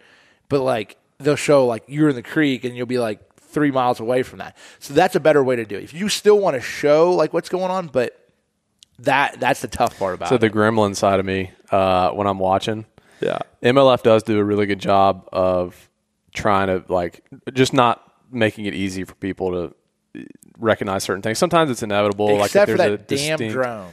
[0.49, 4.01] but like they'll show like you're in the creek and you'll be like three miles
[4.01, 4.57] away from that.
[4.79, 5.85] So that's a better way to do it.
[5.85, 8.17] If you still want to show like what's going on, but
[9.01, 10.41] that that's the tough part about So it.
[10.41, 12.85] So the gremlin side of me, uh, when I'm watching,
[13.21, 13.39] yeah.
[13.63, 15.89] MLF does do a really good job of
[16.35, 19.51] trying to like just not making it easy for people
[20.15, 20.25] to
[20.59, 21.39] recognize certain things.
[21.39, 22.37] Sometimes it's inevitable.
[22.37, 23.91] like Except if for there's that a damn distinct, drone.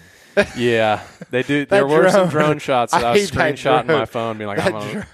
[0.55, 1.65] Yeah, they do.
[1.67, 2.59] there were some drone.
[2.59, 5.05] shots that I I, was that screenshotting my phone, being like, I'm on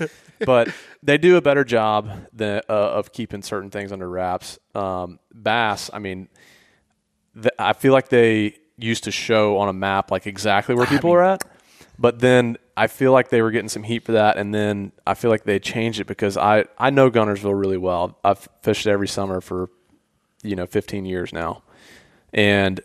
[0.44, 0.68] but
[1.02, 4.58] they do a better job than, uh, of keeping certain things under wraps.
[4.74, 6.28] Um, bass, I mean,
[7.34, 11.12] th- I feel like they used to show on a map like exactly where people
[11.12, 11.44] are at,
[12.02, 15.14] but then I feel like they were getting some heat for that, and then I
[15.14, 18.18] feel like they changed it because I I know Guntersville really well.
[18.24, 19.70] I've fished every summer for
[20.42, 21.62] you know 15 years now,
[22.34, 22.80] and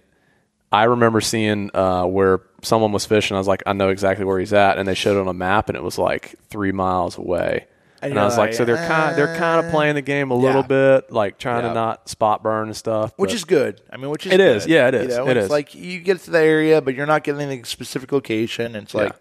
[0.71, 3.35] I remember seeing uh, where someone was fishing.
[3.35, 5.33] I was like, I know exactly where he's at, and they showed it on a
[5.33, 7.65] map, and it was like three miles away.
[8.01, 10.29] And And, I was like, like, so they're kind they're kind of playing the game
[10.31, 10.67] a little yeah.
[10.99, 11.69] bit, like trying Yeah.
[11.69, 13.13] to not spot burn and stuff.
[13.17, 13.81] Which is good.
[13.91, 14.65] I mean, which is It is.
[14.65, 14.71] good.
[14.71, 15.11] Yeah, it is.
[15.17, 15.49] You know, It it's is.
[15.51, 18.75] like you get to the area, but you're not getting any specific location.
[18.75, 19.13] It's like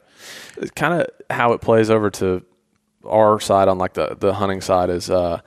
[0.59, 2.43] it's kind of how it plays over to
[3.09, 5.41] our side on like the the hunting side is uh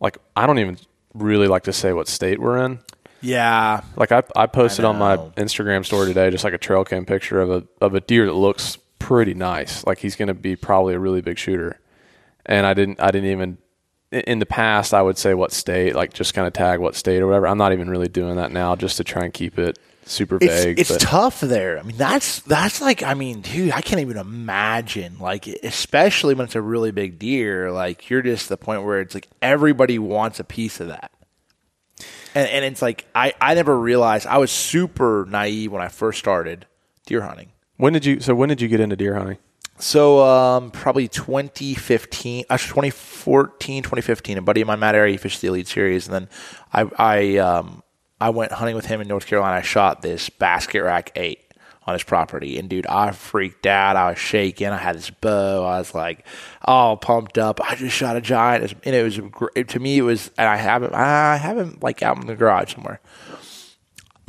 [0.00, 0.78] like I don't even
[1.14, 2.78] really like to say what state we're in.
[3.20, 5.16] yeah, Like I I posted on my.
[5.36, 8.32] Instagram story today just like a trail cam picture of a of a deer that
[8.34, 9.84] looks pretty nice.
[9.86, 11.80] Like he's going to be probably a really big shooter.
[12.46, 13.58] And I didn't I didn't even
[14.10, 17.20] in- the past I would say what state, like just kind of tag what state
[17.20, 17.46] or whatever.
[17.46, 20.46] I'm not even really doing that now just to try and keep it super it's
[20.64, 20.78] vague.
[20.78, 21.78] it's but- tough there.
[21.78, 25.18] I mean, that's that's like I mean, dude, I can't even imagine.
[25.18, 27.70] Like, especially when it's a really big deer.
[27.70, 31.10] Like, you're just the point where it's like everybody wants a piece of that.
[32.34, 36.18] And, and it's like I, I never realized I was super naive when I first
[36.18, 36.66] started
[37.06, 37.50] deer hunting.
[37.76, 39.38] when did you so when did you get into deer hunting?
[39.80, 44.38] So um, probably 2015, actually 2014, 2015.
[44.38, 46.28] A buddy of mine, Matt Arey, he fished the Elite Series, and then
[46.72, 47.82] I I um,
[48.20, 49.56] I went hunting with him in North Carolina.
[49.56, 51.40] I shot this basket rack eight
[51.86, 53.96] on his property, and dude, I freaked out.
[53.96, 54.68] I was shaking.
[54.68, 55.64] I had this bow.
[55.64, 56.26] I was like,
[56.64, 57.60] all pumped up.
[57.62, 59.68] I just shot a giant, and it was great.
[59.68, 59.98] to me.
[59.98, 63.00] It was, and I haven't I haven't like out in the garage somewhere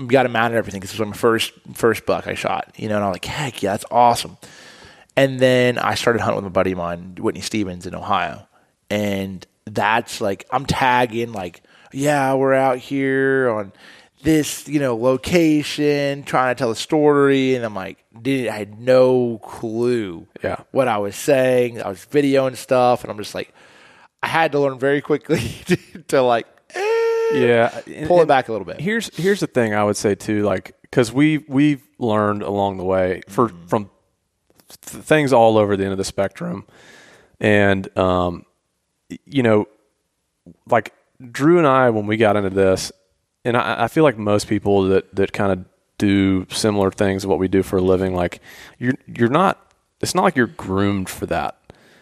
[0.08, 2.88] got him mounted and everything because it was my first first buck I shot, you
[2.88, 4.38] know, and I'm like, heck yeah, that's awesome.
[5.20, 8.48] And then I started hunting with my buddy of mine, Whitney Stevens in Ohio.
[8.90, 11.62] And that's like I'm tagging like,
[11.94, 13.74] yeah, we're out here on
[14.24, 18.80] this, you know, location, trying to tell a story, and I'm like, did I had
[18.80, 20.58] no clue Yeah.
[20.72, 21.82] what I was saying.
[21.82, 23.54] I was videoing stuff, and I'm just like,
[24.22, 25.40] I had to learn very quickly
[26.10, 28.82] to like, eh, Yeah, pull it back a little bit.
[28.82, 32.84] Here's here's the thing I would say too, like because we we've learned along the
[32.86, 33.68] way for Mm-hmm.
[33.68, 33.90] from
[34.70, 36.66] th- things all over the end of the spectrum,
[37.40, 38.46] and um,
[39.26, 39.68] you know,
[40.68, 40.94] like
[41.32, 42.92] Drew and I when we got into this,
[43.46, 45.66] and I, I feel like most people that that kind of
[45.98, 48.42] do similar things what we do for a living, like
[48.78, 49.66] you're you're not.
[50.02, 51.60] It's not like you're groomed for that.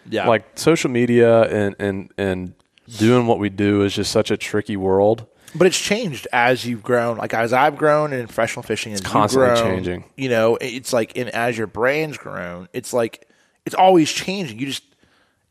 [0.10, 0.28] Yeah.
[0.28, 2.54] Like social media and and and
[2.98, 5.26] doing what we do is just such a tricky world.
[5.58, 7.18] But it's changed as you've grown.
[7.18, 10.04] Like as I've grown in professional fishing, you've constantly grown, changing.
[10.16, 13.28] You know, it's like and as your brand's grown, it's like
[13.66, 14.60] it's always changing.
[14.60, 14.84] You just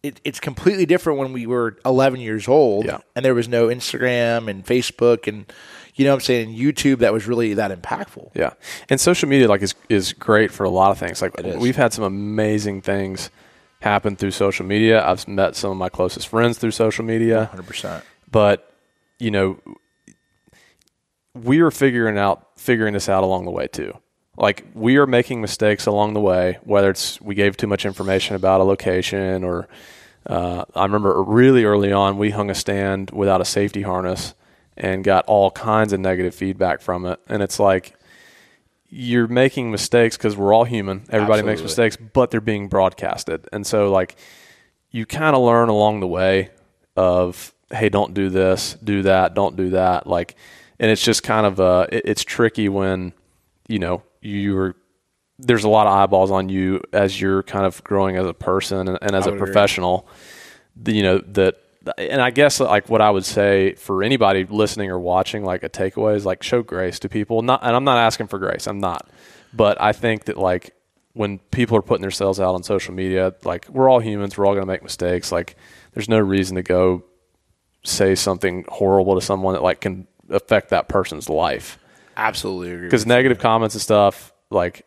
[0.03, 2.99] it, it's completely different when we were 11 years old, Yeah.
[3.17, 5.51] and there was no Instagram and Facebook and
[5.97, 8.31] you know what I'm saying YouTube that was really that impactful.
[8.35, 8.51] Yeah,
[8.91, 11.23] and social media like is is great for a lot of things.
[11.23, 13.31] Like we've had some amazing things
[13.81, 15.05] happen through social media.
[15.07, 17.67] I've met some of my closest friends through social media, 100.
[17.67, 18.71] percent but
[19.19, 19.59] you know,
[21.43, 23.97] we are figuring out figuring this out along the way too.
[24.37, 28.37] Like we are making mistakes along the way, whether it's we gave too much information
[28.37, 29.69] about a location or
[30.27, 34.35] uh, I remember really early on we hung a stand without a safety harness
[34.77, 37.21] and got all kinds of negative feedback from it.
[37.29, 37.95] And it's like
[38.89, 41.07] you're making mistakes because we're all human.
[41.09, 43.49] Everybody makes mistakes, but they're being broadcasted.
[43.53, 44.17] And so like
[44.91, 46.51] you kind of learn along the way
[46.97, 50.07] of hey, don't do this, do that, don't do that.
[50.07, 50.37] Like,
[50.79, 53.13] and it's just kind of uh, it, it's tricky when
[53.69, 54.75] you know you're
[55.39, 58.89] there's a lot of eyeballs on you as you're kind of growing as a person
[58.89, 60.09] and, and as a professional.
[60.77, 61.57] The- You know that,
[61.99, 65.69] and I guess like what I would say for anybody listening or watching, like a
[65.69, 67.43] takeaway is like show grace to people.
[67.43, 68.67] Not, and I'm not asking for grace.
[68.67, 69.09] I'm not,
[69.55, 70.75] but I think that like
[71.13, 74.53] when people are putting themselves out on social media, like we're all humans, we're all
[74.53, 75.31] going to make mistakes.
[75.33, 75.57] Like
[75.95, 77.05] there's no reason to go
[77.85, 81.79] say something horrible to someone that like can affect that person's life
[82.17, 82.87] Absolutely agree.
[82.87, 84.85] because negative comments and stuff like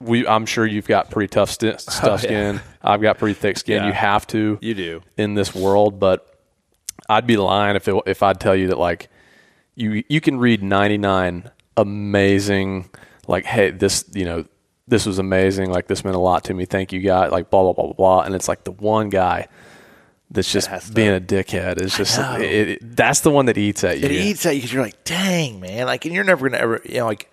[0.00, 2.16] we i'm sure you've got pretty tough tough Oh, yeah.
[2.16, 3.86] skin i've got pretty thick skin Yeah.
[3.88, 4.58] you have to you.
[4.60, 5.02] You do.
[5.16, 6.30] in this world but
[7.08, 9.08] I'd be lying if it, if I'd tell you that like
[9.74, 12.88] you you can read 99 amazing
[13.26, 14.44] like hey this you know
[14.86, 17.62] this was amazing like this meant a lot to me thank you guy like blah
[17.62, 19.48] blah blah blah blah and it's like the one guy
[20.34, 23.82] that's just to- being a dickhead is just it, it- that's the one that eats
[23.84, 25.86] at you It eats at you because you're like, dang, man.
[25.86, 27.30] Like, and you're never gonna ever, you know, like.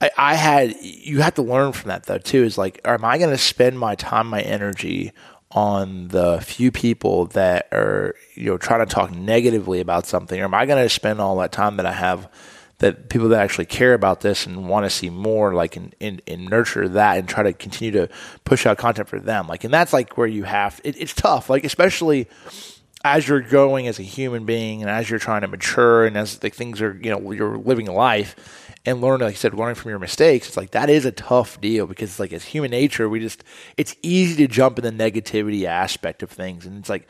[0.00, 2.42] I, I had you have to learn from that though too.
[2.42, 5.12] Is like, am I going to spend my time, my energy
[5.52, 10.44] on the few people that are you know trying to talk negatively about something, or
[10.44, 12.28] am I going to spend all that time that I have
[12.78, 16.20] that people that actually care about this and want to see more, like, and, and,
[16.26, 18.08] and nurture that and try to continue to
[18.44, 21.48] push out content for them, like, and that's like where you have it, it's tough,
[21.48, 22.28] like especially
[23.04, 26.38] as you're growing as a human being and as you're trying to mature and as
[26.38, 28.34] the things are, you know, you're living life
[28.86, 31.60] and learning, like you said, learning from your mistakes, it's like that is a tough
[31.60, 33.44] deal because it's like as human nature, we just,
[33.76, 36.64] it's easy to jump in the negativity aspect of things.
[36.64, 37.06] And it's like,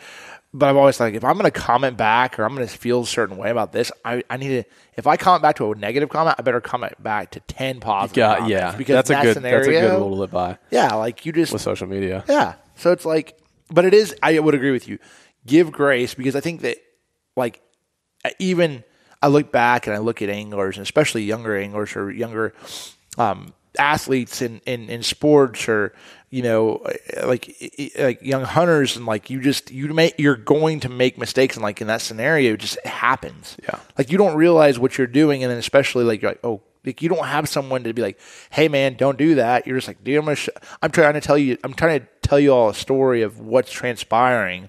[0.57, 3.02] but I've always like, if I'm going to comment back or I'm going to feel
[3.02, 4.64] a certain way about this, I, I need to,
[4.96, 8.16] if I comment back to a negative comment, I better comment back to 10 positive
[8.16, 10.59] yeah comments yeah because that's a good scenario, that's a good rule to live by
[10.70, 10.94] Yeah.
[10.94, 12.55] Like you just, with social media yeah.
[12.76, 13.36] So it's like,
[13.68, 15.00] but it is, I would agree with you.
[15.44, 16.78] Give grace because I think that,
[17.36, 17.61] like,
[18.38, 18.84] even
[19.20, 22.55] I look back and I look at anglers, and especially younger anglers or younger
[23.18, 25.94] um, athletes in, in, in sports or,
[26.35, 26.85] you know,
[27.22, 27.55] like
[27.97, 31.62] like young hunters, and like you just you make you're going to make mistakes, and
[31.62, 33.57] like in that scenario, it just happens.
[33.62, 33.78] Yeah.
[33.97, 36.61] like you don't realize what you're doing, and then especially like you're like oh.
[36.87, 38.20] Like you don't have someone to be like,
[38.51, 40.51] "Hey man, don't do that." You're just like, "Dude, I'm gonna sh-
[40.82, 41.57] I'm trying to tell you.
[41.64, 44.68] I'm trying to tell you all a story of what's transpiring,"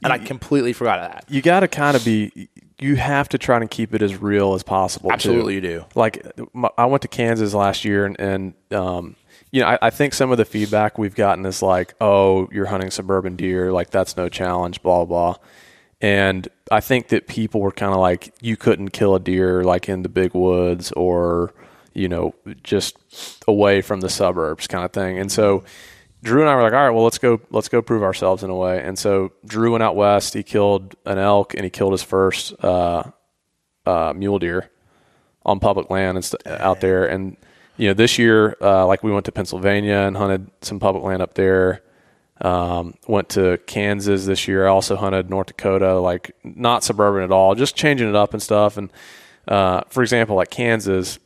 [0.00, 1.24] and I completely forgot of that.
[1.28, 2.48] you got to kind of be
[2.78, 5.14] you have to try to keep it as real as possible too.
[5.14, 5.84] Absolutely, you do.
[5.96, 6.24] like
[6.76, 9.16] i went to kansas last year and, and um,
[9.50, 12.66] you know I, I think some of the feedback we've gotten is like oh you're
[12.66, 15.36] hunting suburban deer like that's no challenge blah blah
[16.00, 19.88] and i think that people were kind of like you couldn't kill a deer like
[19.88, 21.52] in the big woods or
[21.94, 22.96] you know just
[23.46, 25.64] away from the suburbs kind of thing and so
[26.22, 28.50] Drew and I were like, all right, well, let's go, let's go prove ourselves in
[28.50, 28.82] a way.
[28.82, 30.34] And so Drew went out west.
[30.34, 33.04] He killed an elk and he killed his first uh,
[33.86, 34.70] uh, mule deer
[35.46, 37.06] on public land and st- out there.
[37.06, 37.36] And
[37.78, 41.22] you know, this year, uh, like we went to Pennsylvania and hunted some public land
[41.22, 41.82] up there.
[42.40, 44.66] Um, went to Kansas this year.
[44.66, 48.42] I also hunted North Dakota, like not suburban at all, just changing it up and
[48.42, 48.76] stuff.
[48.76, 48.92] And
[49.48, 51.18] uh, for example, like Kansas,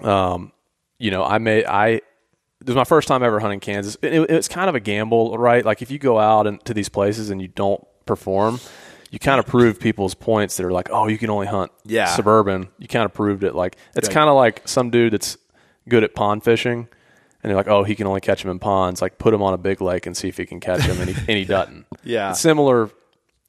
[0.00, 0.52] um,
[0.98, 3.96] you know, I made I it was my first time ever hunting Kansas.
[4.02, 5.64] It, it, it's kind of a gamble, right?
[5.64, 8.60] Like if you go out and, to these places and you don't perform,
[9.10, 12.06] you kind of prove people's points that are like, oh, you can only hunt Yeah.
[12.06, 12.68] suburban.
[12.78, 13.54] You kind of proved it.
[13.54, 15.36] Like it's kind of like some dude that's
[15.88, 16.88] good at pond fishing,
[17.42, 19.00] and they're like, oh, he can only catch them in ponds.
[19.00, 21.08] Like put him on a big lake and see if he can catch them, and
[21.10, 21.86] he, and he doesn't.
[22.04, 22.30] Yeah.
[22.30, 22.90] It's similar.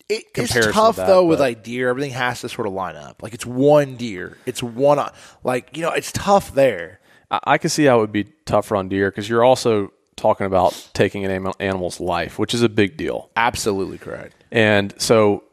[0.07, 1.87] It, it's tough to that, though with like deer.
[1.89, 3.21] Everything has to sort of line up.
[3.21, 4.37] Like it's one deer.
[4.47, 4.99] It's one.
[5.43, 6.99] Like you know, it's tough there.
[7.29, 10.45] I, I can see how it would be tougher on deer because you're also talking
[10.47, 13.29] about taking an animal's life, which is a big deal.
[13.35, 14.33] Absolutely correct.
[14.51, 15.43] And so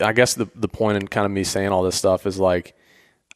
[0.00, 2.74] I guess the the point in kind of me saying all this stuff is like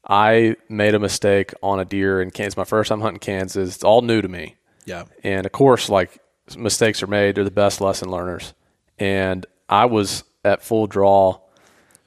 [0.06, 2.56] I made a mistake on a deer in Kansas.
[2.56, 3.76] My first time hunting Kansas.
[3.76, 4.56] It's all new to me.
[4.84, 5.04] Yeah.
[5.22, 6.18] And of course, like
[6.56, 7.36] mistakes are made.
[7.36, 8.52] They're the best lesson learners.
[8.98, 11.40] And I was at full draw,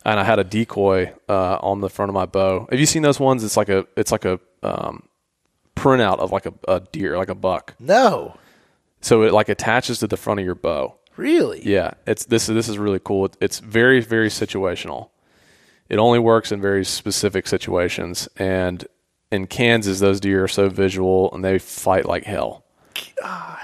[0.05, 2.67] and I had a decoy uh, on the front of my bow.
[2.69, 3.43] Have you seen those ones?
[3.43, 5.03] It's like a it's like a um,
[5.75, 7.75] printout of like a, a deer, like a buck.
[7.79, 8.37] No.
[9.01, 10.95] So it like attaches to the front of your bow.
[11.17, 11.61] Really.
[11.65, 12.47] Yeah, it's this.
[12.47, 13.25] This is really cool.
[13.25, 15.09] It- It's very very situational.
[15.89, 18.27] It only works in very specific situations.
[18.37, 18.85] And
[19.31, 22.63] in Kansas, those deer are so visual and they fight like hell.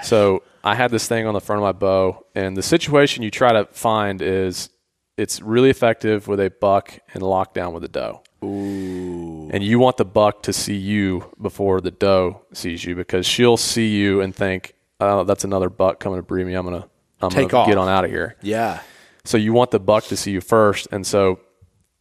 [0.02, 3.30] So I had this thing on the front of my bow, and the situation you
[3.30, 4.68] try to find is
[5.16, 8.22] it's really effective with a buck and lockdown with a doe.
[8.42, 9.48] Ooh.
[9.52, 13.56] And you want the buck to see you before the doe sees you because she'll
[13.56, 16.54] see you and think, "Oh, that's another buck coming to breed me.
[16.54, 16.88] I'm gonna,
[17.24, 17.68] I'm Take gonna off.
[17.68, 18.80] get on out of here." Yeah.
[19.24, 21.40] So you want the buck to see you first, and so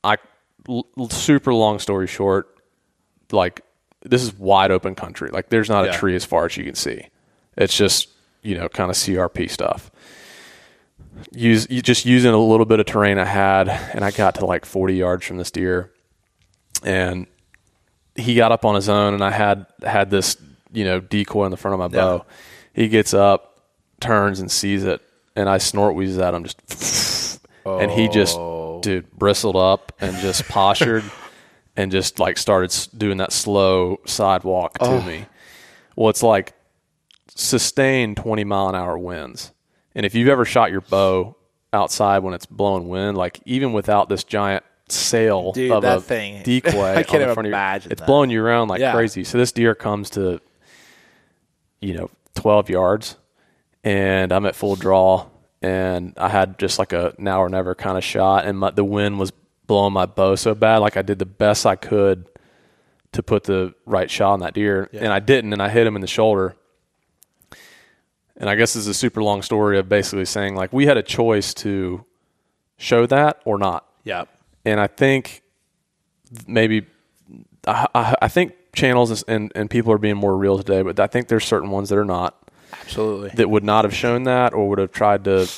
[0.03, 0.17] I,
[0.67, 2.47] l- super long story short,
[3.31, 3.61] like
[4.05, 5.29] this is wide open country.
[5.31, 5.91] Like there's not Yeah.
[5.91, 7.07] a tree as far as you can see.
[7.55, 8.09] It's just
[8.41, 9.89] you know kind of CRP stuff.
[11.31, 14.65] Use just using a little bit of terrain I had, and I got to like
[14.65, 15.91] 40 yards from this deer,
[16.83, 17.27] and
[18.15, 20.35] he got up on his own, and I had had this
[20.73, 22.25] you know decoy in the front of my bow.
[22.73, 23.61] He gets up,
[23.99, 25.01] turns, and sees it,
[25.35, 28.79] and I snort wheezes at him just, and he just oh.
[28.81, 31.03] dude bristled up and just postured,
[31.75, 35.25] and just like started doing that slow sidewalk to me.
[35.95, 36.53] Well, it's like
[37.35, 39.51] sustained 20 mile an hour winds.
[39.95, 41.35] And if you've ever shot your bow
[41.71, 46.01] outside when it's blowing wind, like even without this giant sail Dude, of that a
[46.01, 48.79] thing- decoy, I can't the even front of your- imagine it's blowing you around like
[48.79, 48.93] Yeah.
[48.93, 49.23] crazy.
[49.23, 50.41] So this deer comes to,
[51.79, 53.17] you know, twelve yards,
[53.83, 55.27] and I'm at full draw,
[55.61, 58.83] and I had just like a now or never kind of shot, and my, the
[58.83, 59.31] wind was
[59.67, 62.27] blowing my bow so bad, like I did the best I could
[63.13, 65.95] to put the right shot on that deer, and I didn't, and I hit him
[65.95, 66.55] in the shoulder.
[68.35, 70.97] And I guess this is a super long story of basically saying like we had
[70.97, 72.03] a choice to
[72.77, 73.87] show that or not.
[74.03, 74.25] Yeah.
[74.65, 75.43] And I think
[76.47, 76.87] maybe
[77.67, 81.07] I, I, I think channels and, and people are being more real today, but I
[81.07, 82.42] think there's certain ones that are not
[82.81, 83.31] Absolutely.
[83.35, 85.49] that would not have shown that or would have tried to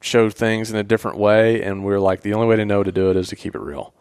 [0.00, 1.62] show things in a different way.
[1.62, 3.54] And we are like, the only way to know to do it is to keep
[3.54, 3.94] it real.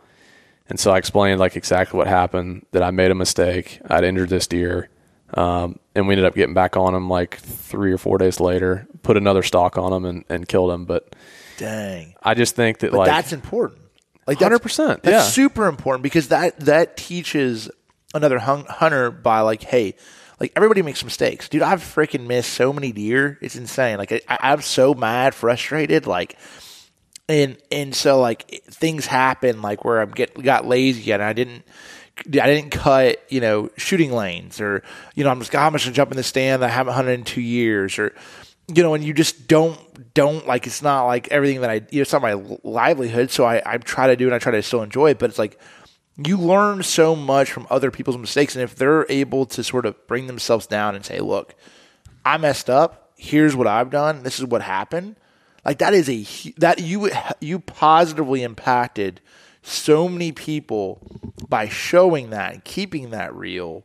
[0.68, 3.80] And so I explained like exactly what happened, that I made a mistake.
[3.90, 4.90] I'd injured this deer.
[5.34, 8.88] Um, and we ended up getting back on him like three or four days later,
[9.04, 10.86] put another stock on him and, and killed him.
[10.86, 11.16] But
[11.58, 12.16] Dang.
[12.24, 13.80] I just think that But like that's important.
[14.28, 15.22] Like that's- 100%, That's yeah.
[15.24, 17.70] super important because that that teaches
[18.14, 19.96] another hun- hunter by like, hey,
[20.42, 21.62] like everybody makes mistakes, dude.
[21.62, 23.38] I've freaking missed so many deer.
[23.42, 24.00] It's insane.
[24.00, 26.38] Like I, I'm so mad, frustrated, like.
[27.30, 31.64] And and so like things happen like where I'm get got lazy and I didn't
[32.18, 34.84] I didn't cut you know shooting lanes or
[35.16, 36.96] you know I'm just God, I'm just gonna jump in the stand that I haven't
[36.96, 38.14] hunted in two years or
[38.68, 39.80] you know and you just don't
[40.14, 42.34] don't like it's not like everything that I you know it's not my
[42.64, 45.30] livelihood so I I try to do and I try to still enjoy it but
[45.30, 45.58] it's like
[46.18, 50.08] you learn so much from other people's mistakes and if they're able to sort of
[50.08, 51.56] bring themselves down and say look
[52.26, 53.12] I messed up.
[53.18, 54.24] Here's what I've done.
[54.24, 55.16] This is what happened.
[55.64, 56.24] Like that is a
[56.58, 59.22] that you you positively impacted
[59.62, 61.00] so many people
[61.48, 63.84] by showing that and keeping that real.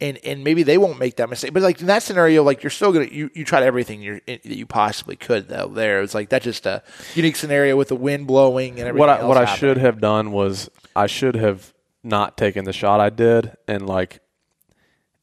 [0.00, 1.52] And and maybe they won't make that mistake.
[1.52, 4.44] But like in that scenario, like you're still gonna you, you tried everything you're, that
[4.46, 5.68] you possibly could though.
[5.68, 6.82] There, it's like that's just a
[7.14, 8.98] unique scenario with the wind blowing and everything.
[8.98, 11.72] what I, what I should have done was I should have
[12.02, 14.20] not taken the shot I did and like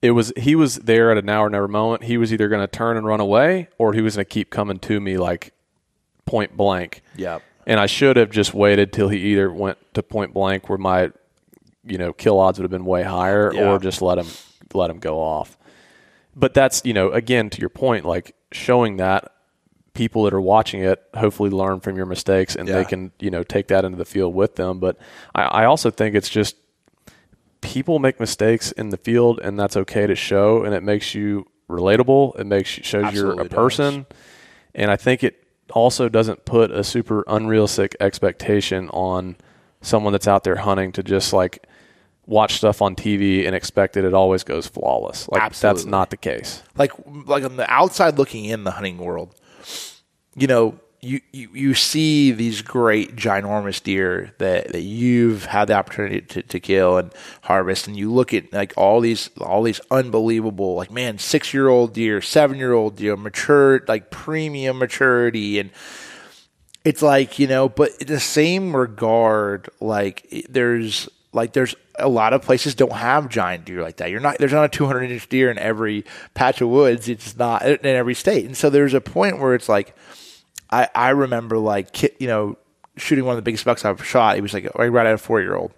[0.02, 2.04] it was he was there at an hour and never moment.
[2.04, 4.50] He was either going to turn and run away or he was going to keep
[4.50, 5.54] coming to me like
[6.26, 7.04] point blank.
[7.16, 7.44] Yep.
[7.68, 11.12] And I should have just waited till he either went to point blank where my
[11.86, 13.70] you know kill odds would have been way higher Yeah.
[13.72, 14.28] or just let him
[14.74, 15.58] let him go off.
[16.36, 19.32] But that's, you know, again to your point like showing that
[19.94, 22.76] people that are watching it hopefully learn from your mistakes and Yeah.
[22.76, 24.80] they can you know take that into the field with them.
[24.80, 24.98] But
[25.36, 26.56] I, I also think it's just
[27.62, 31.46] people make mistakes in the field and that's okay to show and it makes you
[31.70, 32.40] relatable.
[32.40, 34.06] It makes you shows you're a person.
[34.74, 39.36] And i think it also doesn't put a super unrealistic expectation on
[39.82, 41.66] someone that's out there hunting to just like
[42.26, 45.28] watch stuff on tv and expect that it always goes flawless.
[45.30, 46.64] Like that's not the case.
[46.78, 46.92] Like
[47.26, 49.36] like on the outside looking in the hunting world,
[50.36, 55.74] you know, you, you, you see these great ginormous deer that, that you've had the
[55.74, 57.12] opportunity to, to kill and
[57.42, 61.70] harvest and you look at like all these all these unbelievable like man six year
[61.70, 65.72] old deer seven year old deer mature like premium maturity and
[66.86, 72.34] it's like you know but in the same regard like there's like there's a lot
[72.34, 74.10] of places don't have giant deer like that.
[74.10, 77.08] You're not there's not a 200 inch deer in every patch of woods.
[77.08, 78.46] It's not in every state.
[78.46, 79.96] And so there's a point where it's like
[80.72, 82.58] i i remember like you know
[82.98, 85.42] shooting one of the biggest bucks i've shot he was like right at a four
[85.42, 85.72] year old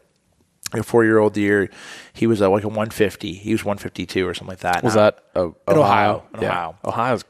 [0.74, 1.70] a four year old deer
[2.14, 5.12] he was uh, like a 150 he was 152 or something like that was Now-
[5.12, 6.24] that In Ohio.
[6.34, 6.50] In yeah.
[6.50, 6.76] Ohio.
[6.86, 7.24] ohio's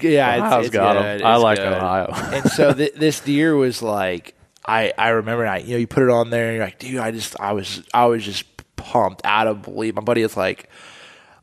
[0.00, 1.02] yeah, it's, Ohio's it's got 'em.
[1.02, 1.22] good.
[1.22, 1.72] I It's like good.
[1.74, 2.06] Ohio.
[2.32, 4.34] and so th- this deer was like,
[4.66, 6.96] I I remember, I, you know, you put it on there, and you're like, dude,
[7.00, 8.46] I just, I was, I was just
[8.76, 9.94] pumped out of belief.
[9.94, 10.70] My buddy is like,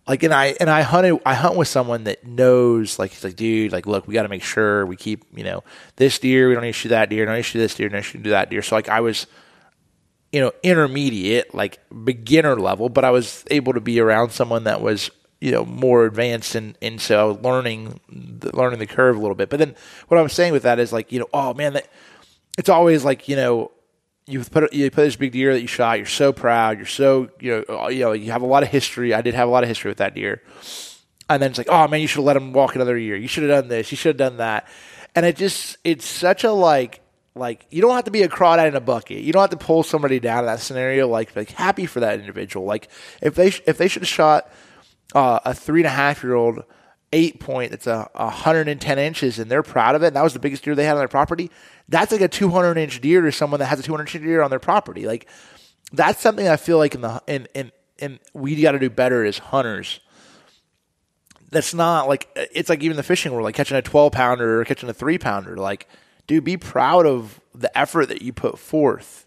[0.07, 3.35] like, and I and I hunted, I hunt with someone that knows, like, he's like,
[3.35, 5.63] dude, like, look, we got to make sure we keep, you know,
[5.95, 8.61] this deer, we don't shoot that deer, don't shoot this deer, don't shoot that deer.
[8.61, 9.27] So like, I was
[10.31, 14.81] you know, intermediate, like beginner level, but I was able to be around someone that
[14.81, 19.35] was, you know, more advanced and and so learning the, learning the curve a little
[19.35, 19.49] bit.
[19.49, 19.75] But then
[20.07, 21.87] what I'm saying with that is like, you know, oh man, that
[22.57, 23.71] it's always like, you know,
[24.27, 27.29] you put you put this big deer that you shot, you're so proud, you're so,
[27.39, 29.13] you know, you know, you have a lot of history.
[29.13, 30.41] I did have a lot of history with that deer.
[31.29, 33.15] And then it's like, oh man, you should have let him walk another year.
[33.15, 33.91] You should have done this.
[33.91, 34.67] You should have done that.
[35.15, 37.01] And it just, it's such a like,
[37.35, 39.23] like you don't have to be a crawdad in a bucket.
[39.23, 41.07] You don't have to pull somebody down in that scenario.
[41.07, 42.65] Like, like happy for that individual.
[42.65, 42.89] Like
[43.21, 44.51] if they if they should have shot
[45.15, 46.63] uh, a three and a half year old
[47.13, 50.07] eight point that's a, a hundred and ten inches and they're proud of it.
[50.07, 51.51] And that was the biggest deer they had on their property.
[51.89, 54.23] That's like a two hundred inch deer to someone that has a two hundred inch
[54.23, 55.05] deer on their property.
[55.05, 55.27] Like
[55.91, 59.23] that's something I feel like in the in in, in we got to do better
[59.25, 59.99] as hunters
[61.51, 64.65] that's not like it's like even the fishing world, like catching a twelve pounder or
[64.65, 65.57] catching a three pounder.
[65.57, 65.87] Like,
[66.25, 69.25] dude, be proud of the effort that you put forth.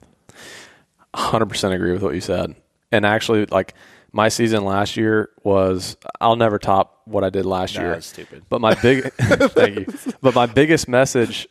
[1.14, 2.56] 100% agree with what you said.
[2.90, 3.74] And actually, like
[4.14, 7.90] my season last year was, I'll never top what I did last No, year.
[7.94, 8.44] that's stupid.
[8.48, 9.86] But my big, thank you.
[10.22, 11.48] But my biggest message,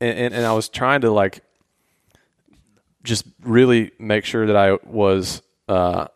[0.00, 1.42] and, and, and I was trying to like
[3.02, 6.06] just really make sure that I was, uh,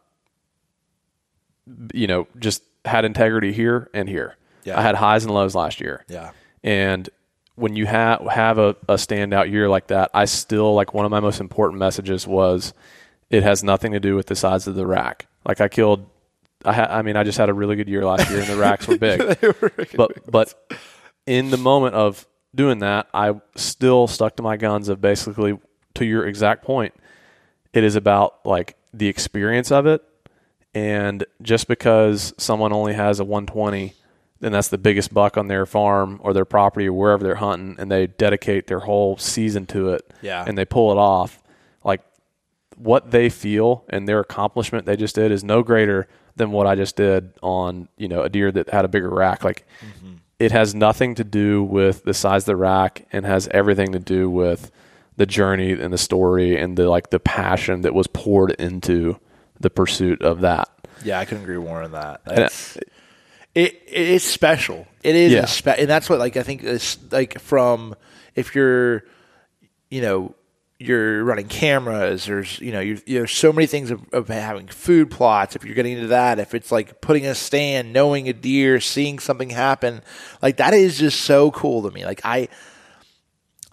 [1.92, 4.36] you know, just had integrity here and here.
[4.64, 4.78] Yeah.
[4.78, 6.04] I had highs and lows last year.
[6.08, 6.30] Yeah.
[6.62, 7.10] And
[7.56, 11.10] when you have have a, a standout year like that, I still like one of
[11.10, 12.72] my most important messages was
[13.30, 15.26] it has nothing to do with the size of the rack.
[15.46, 16.08] Like I killed
[16.64, 18.56] I ha- I mean I just had a really good year last year and the
[18.56, 19.38] racks were big.
[19.96, 20.80] but but
[21.26, 25.58] in the moment of doing that, I still stuck to my guns of basically
[25.94, 26.94] to your exact point.
[27.72, 30.02] It is about like the experience of it
[30.74, 33.94] and just because someone only has a 120
[34.40, 37.74] then that's the biggest buck on their farm or their property or wherever they're hunting
[37.78, 40.44] and they dedicate their whole season to it Yeah.
[40.46, 41.42] and they pull it off
[42.78, 46.06] what they feel and their accomplishment they just did is no greater
[46.36, 49.44] than what I just did on you know a deer that had a bigger rack
[49.44, 50.14] like mm-hmm.
[50.38, 53.98] it has nothing to do with the size of the rack and has everything to
[53.98, 54.70] do with
[55.16, 59.18] the journey and the story and the like the passion that was poured into
[59.58, 60.68] the pursuit of that
[61.04, 62.20] Yeah, I couldn't agree more on that.
[62.26, 62.50] And
[63.54, 64.86] it it's special.
[65.02, 65.46] It is, Yeah.
[65.46, 67.94] spe- and that's what like I think is like from
[68.36, 69.04] if you're,
[69.90, 70.34] you know,
[70.78, 72.26] you're running cameras.
[72.26, 75.56] There's you know you there's so many things of, of having food plots.
[75.56, 79.18] If you're getting into that, if it's like putting a stand, knowing a deer, seeing
[79.18, 80.02] something happen,
[80.40, 82.04] like that is just so cool to me.
[82.04, 82.48] Like I.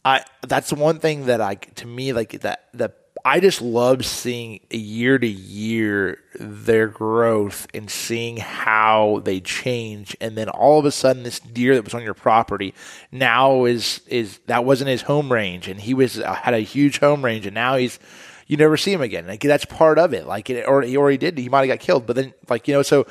[0.07, 4.59] I that's one thing that I to me like that that I just love seeing
[4.69, 10.15] year to year their growth and seeing how they change.
[10.21, 12.75] And then all of a sudden this deer that was on your property
[13.11, 15.67] now is is that wasn't his home range.
[15.67, 17.47] And he was uh, had a huge home range.
[17.47, 17.97] And now he's
[18.45, 19.25] you never see him again.
[19.25, 20.27] Like that's part of it.
[20.27, 21.35] Like it, or or he did.
[21.39, 23.07] He might have got killed but then like you know so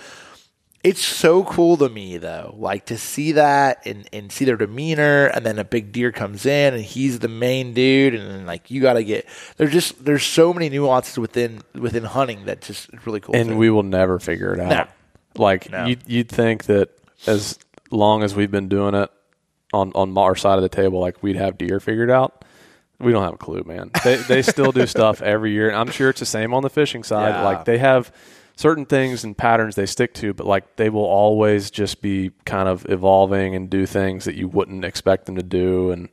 [0.85, 5.27] it's so cool to me though, like to see that and, and see their demeanor,
[5.27, 8.71] and then a big deer comes in and he's the main dude, and then like
[8.71, 9.27] you got to get
[9.57, 13.35] there's just there's so many nuances within within hunting that just is really cool.
[13.35, 13.57] and too.
[13.57, 14.91] we will never figure it out.
[15.37, 15.87] Like No.
[15.87, 16.91] you, you'd think that
[17.27, 17.59] as
[17.91, 19.11] long as we've been doing it
[19.73, 22.45] on on our side of the table, like we'd have deer figured out.
[23.01, 23.91] We don't have a clue, man.
[24.05, 26.71] They they still do stuff every year, and I'm sure it's the same on the
[26.71, 27.31] fishing side.
[27.31, 27.43] Yeah.
[27.43, 28.13] Like they have
[28.57, 32.69] certain things and patterns they stick to, but like they will always just be kind
[32.69, 36.09] of evolving and do things that you wouldn't expect them to do, and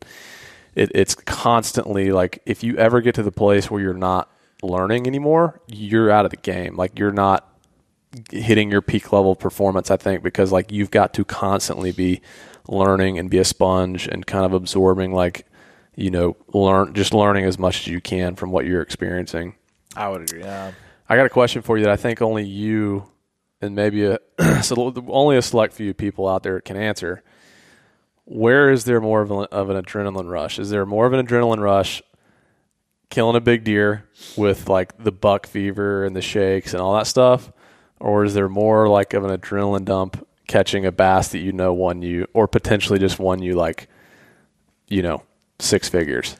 [0.76, 4.30] it, it's constantly like if you ever get to the place where you're not
[4.64, 6.76] learning anymore, you're out of the game.
[6.76, 7.48] Like you're not
[8.32, 12.22] hitting your peak level performance, I think, because like you've got to constantly be
[12.68, 15.46] learning and be a sponge and kind of absorbing like,
[15.96, 19.56] you know, learn just learning as much as you can from what you're experiencing.
[19.96, 20.42] I would agree.
[20.42, 20.72] Yeah.
[21.12, 23.04] I got a question for you that I think only you
[23.60, 24.18] and maybe a
[24.64, 27.22] so only a select few people out there can answer.
[28.24, 30.58] Where is there more of, of an adrenaline rush?
[30.58, 32.02] Is there more of an adrenaline rush
[33.10, 34.08] killing a big deer
[34.38, 37.52] with like the buck fever and the shakes and all that stuff,
[38.00, 41.74] or is there more like of an adrenaline dump catching a bass that you know
[41.74, 43.90] won you, or potentially just won you like,
[44.88, 45.24] you know,
[45.60, 46.38] six figures?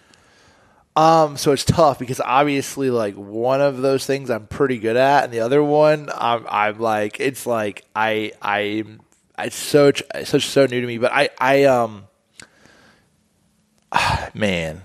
[0.96, 5.24] Um, so it's tough because obviously, like one of those things I'm pretty good at,
[5.24, 8.84] and the other one I'm, I'm like, it's like I, I,
[9.40, 10.98] it's so, it's such so new to me.
[10.98, 12.08] But I, I, um,
[14.34, 14.82] man,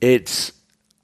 [0.00, 0.52] it's,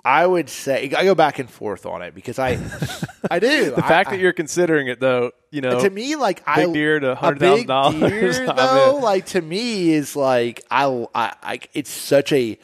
[0.05, 2.51] I would say I go back and forth on it because I,
[3.31, 3.71] I do.
[3.71, 7.13] The fact that you're considering it, though, you know, to me, like I deer to
[7.13, 10.85] a $100,000, deer, I'm though, like to me is like I,
[11.15, 12.59] I, I it's such a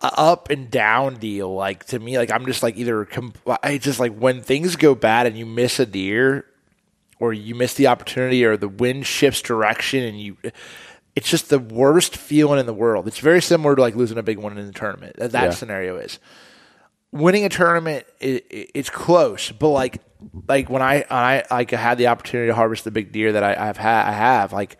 [0.00, 1.52] up and down deal.
[1.54, 4.94] Like to me, like I'm just like either com- I just like when things go
[4.94, 6.44] bad and you miss a deer,
[7.18, 10.36] or you miss the opportunity, or the wind shifts direction and you.
[11.14, 13.06] It's just the worst feeling in the world.
[13.06, 15.16] It's very similar to like losing a big one in the tournament.
[15.16, 15.50] That, that Yeah.
[15.50, 16.18] scenario is
[17.14, 20.00] winning a tournament it, it, it's close but like
[20.48, 23.68] like when i i like had the opportunity to harvest the big deer that I,
[23.68, 24.78] i've had i have like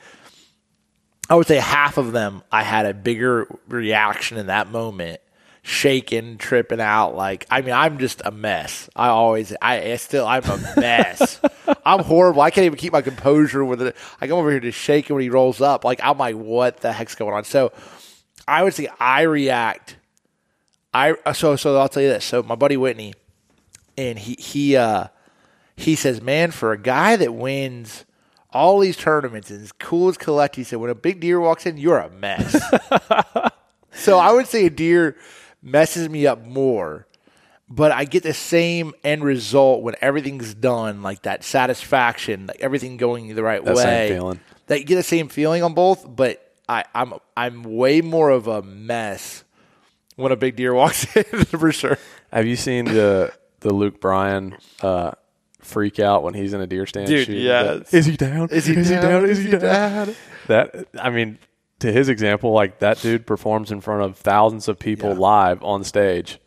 [1.32, 5.18] i would say half of them i had a bigger reaction in that moment
[5.62, 8.90] shaking tripping out like i mean i'm just a mess.
[8.96, 11.40] I always i, I still i'm a mess.
[11.86, 12.42] I'm horrible.
[12.42, 13.96] I can't even keep my composure with it.
[14.20, 15.84] I come over here to shake him when he rolls up.
[15.84, 17.44] Like i'm like what the heck's going on?
[17.44, 17.72] So
[18.46, 19.96] i would say i react.
[20.92, 22.24] I so so I'll tell you this.
[22.24, 23.14] So my buddy Whitney,
[23.96, 25.06] and he he uh
[25.76, 28.04] he says, man, for a guy that wins
[28.52, 31.66] all these tournaments and is cool as collect, he said, when a big deer walks
[31.66, 32.60] in, you're a mess.
[33.94, 35.16] So I would say a deer
[35.62, 37.06] messes me up more,
[37.68, 42.96] but I get the same end result when everything's done, like that satisfaction, like everything
[42.96, 43.82] going the right That way.
[43.82, 44.40] same feeling.
[44.68, 48.46] That you get the same feeling on both, but I, I'm I'm way more of
[48.46, 49.44] a mess
[50.16, 51.98] when a big deer walks in for sure.
[52.32, 53.30] Have you seen the
[53.60, 55.12] the Luke Bryan uh,
[55.62, 57.06] freak out when he's in a deer stand?
[57.08, 57.42] Dude, shooting?
[57.42, 57.90] yes.
[57.90, 58.48] That- Is he down?
[58.50, 59.24] Is he down?
[59.28, 60.14] Is he down?
[60.48, 61.38] That I mean,
[61.80, 65.18] to his example, like that dude performs in front of thousands of people Yeah.
[65.18, 66.38] live on stage,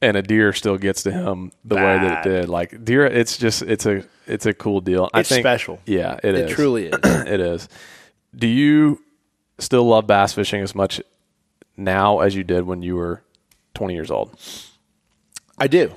[0.00, 2.48] and a deer still gets to him the way that it did.
[2.48, 5.08] Like deer, it's just it's a it's a cool deal.
[5.12, 5.78] I It's think, special.
[5.86, 6.52] Yeah, it It is.
[6.52, 6.94] truly is.
[7.04, 7.68] it is.
[8.34, 9.02] Do you
[9.58, 11.00] still love bass fishing as much
[11.76, 13.22] now as you did when you were
[13.74, 14.38] 20 years old?
[15.58, 15.92] I do,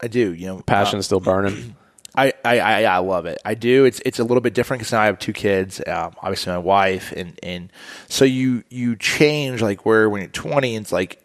[0.00, 0.32] I do.
[0.34, 1.73] You know, Passion uh, still burning.
[2.16, 3.38] I, I, I, I love it.
[3.44, 3.84] I do.
[3.84, 5.80] It's it's a little bit different because now I have two kids.
[5.86, 7.72] Um, obviously, my wife, and and
[8.08, 11.20] so you you change like where when you're 20, it's like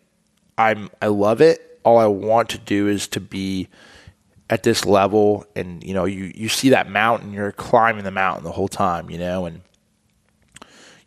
[0.57, 1.79] I'm I love it.
[1.83, 3.67] All I want to do is to be
[4.49, 8.43] at this level, and you know you you see that mountain, you're climbing the mountain
[8.43, 9.61] the whole time, you know, and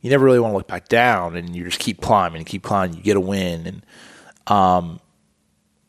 [0.00, 2.62] you never really want to look back down, and you just keep climbing and keep
[2.62, 2.96] climbing.
[2.96, 3.86] You get a win, and
[4.46, 5.00] um,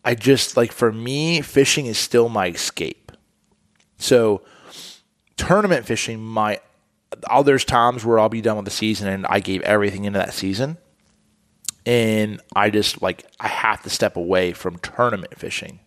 [0.04, 3.03] I just like for me, fishing is still my escape.
[4.04, 4.41] So
[5.38, 6.62] tournament fishing might
[7.30, 10.20] oh, there's times where I'll be done with the season and I gave everything into
[10.20, 10.78] that season.
[11.86, 15.80] And I just like I have to step away from tournament fishing.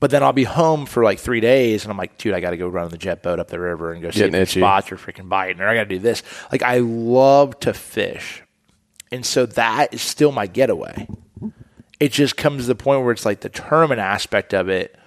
[0.00, 2.56] But then I'll be home for like three days and I'm like, dude, I gotta
[2.56, 5.28] go run the jet boat up the river and go see if spots are freaking
[5.28, 6.22] biting or I gotta do this.
[6.52, 8.42] Like I love to fish.
[9.10, 11.08] And so that is still my getaway.
[12.00, 14.98] It just comes to the point where it's like the tournament aspect of it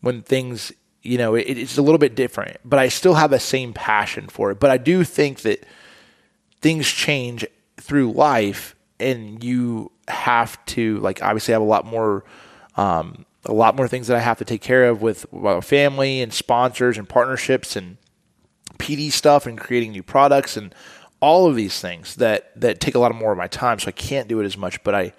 [0.00, 0.72] when things
[1.02, 4.28] you know it, it's a little bit different but i still have the same passion
[4.28, 4.60] for it.
[4.60, 5.64] But i do think that
[6.60, 7.44] things change
[7.76, 12.24] through life and you have to like obviously have a lot more
[12.76, 15.26] um, a lot more things that i have to take care of with
[15.62, 17.96] family and sponsors and partnerships and
[18.78, 20.74] pd stuff and creating new products and
[21.22, 23.78] all of these things that that take a lot more of my time.
[23.78, 25.12] So i can't do it as much but i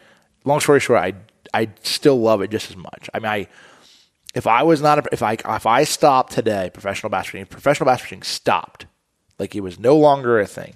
[0.44, 1.14] long story short i
[1.54, 3.10] i still love it just as much.
[3.14, 3.48] I mean i
[4.34, 8.24] if I was not a, if I if I stopped today, professional fishing, professional fishing
[8.24, 8.86] stopped,
[9.40, 10.74] like it was no longer a thing,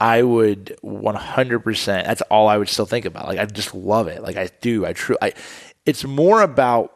[0.00, 1.86] I would 100%.
[1.86, 3.28] That's all I would still think about.
[3.28, 4.22] Like I just love it.
[4.22, 4.84] Like I do.
[4.84, 5.16] I true.
[5.20, 5.32] I.
[5.84, 6.92] It's more about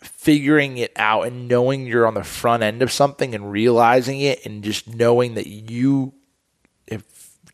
[0.00, 4.44] figuring it out and knowing you're on the front end of something and realizing it
[4.44, 6.12] and just knowing that you
[6.86, 7.02] if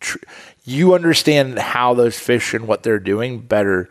[0.00, 0.18] tr-
[0.64, 3.88] you understand how those fish and what they're doing better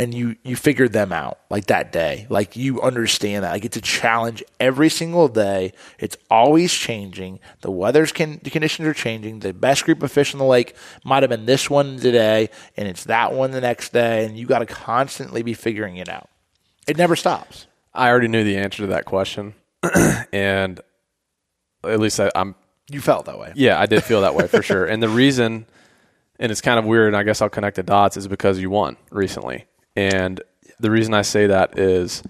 [0.00, 2.26] and you you figured them out like that day.
[2.30, 3.50] Like you understand that.
[3.50, 5.74] Like it's a challenge every single day.
[5.98, 7.38] It's always changing.
[7.60, 9.40] The weather's can the conditions are changing.
[9.40, 10.74] The best group of fish in the lake
[11.04, 12.48] might have been this one today
[12.78, 16.08] and it's that one the next day and you got to constantly be figuring it
[16.08, 16.30] out.
[16.88, 17.66] It never stops.
[17.92, 19.54] I already knew the answer to that question,
[20.32, 20.80] and
[21.84, 22.54] at least I, I'm
[22.90, 23.52] you felt that way.
[23.54, 24.86] Yeah, I did feel that way for sure.
[24.86, 25.66] And the reason,
[26.38, 28.70] and it's kind of weird, and I guess I'll connect the dots, is because you
[28.70, 29.66] won recently.
[30.00, 30.42] And
[30.78, 32.22] the reason I say that is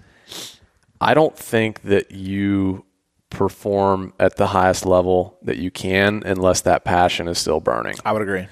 [0.99, 2.83] I don't think that you
[3.29, 7.95] perform at the highest level that you can unless that passion is still burning.
[8.03, 8.45] i would agree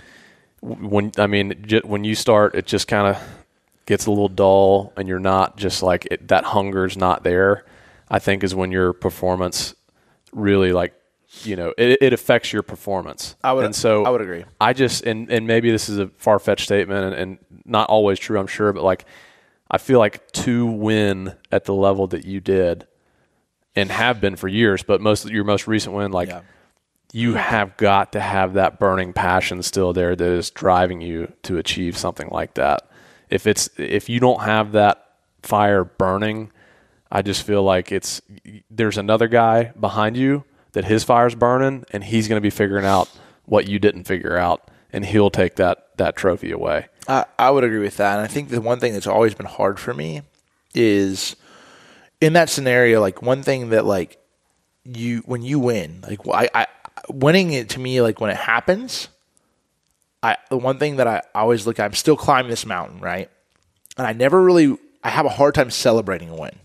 [0.62, 3.22] When I mean, when you start, it just kind of
[3.86, 7.66] gets a little dull, and you're not just like it, that hunger's not there.
[8.10, 9.76] I think is when your performance
[10.32, 10.94] really like
[11.46, 13.36] you know it, it affects your performance.
[13.44, 14.46] I would- and so I would agree.
[14.60, 18.20] I just and and maybe this is a far fetched statement and, and not always
[18.20, 19.06] true, I'm sure, but like
[19.72, 22.88] I feel like to win at the level that you did
[23.76, 26.42] and have been for years, but most your most recent win, like Yeah.
[27.14, 31.58] you have got to have that burning passion still there that is driving you to
[31.58, 32.90] achieve something like that.
[33.30, 35.06] If it's if you don't have that
[35.44, 36.52] fire burning,
[37.12, 38.22] I just feel like it's
[38.72, 42.86] there's another guy behind you that his fire's burning and he's going to be figuring
[42.86, 43.10] out
[43.46, 46.88] what you didn't figure out and he'll take that that trophy away.
[47.08, 48.18] I, I would agree with that.
[48.18, 50.22] And I think the one thing that's always been hard for me
[50.74, 51.36] is
[52.22, 54.20] in that scenario, like one thing that like
[54.84, 56.68] you when you win, like I, I
[57.10, 59.10] winning it to me, like when it happens,
[60.22, 63.30] I the one thing that I always look at, I'm still climbing this mountain, right?
[63.98, 66.56] And I never really I have a hard time celebrating a win.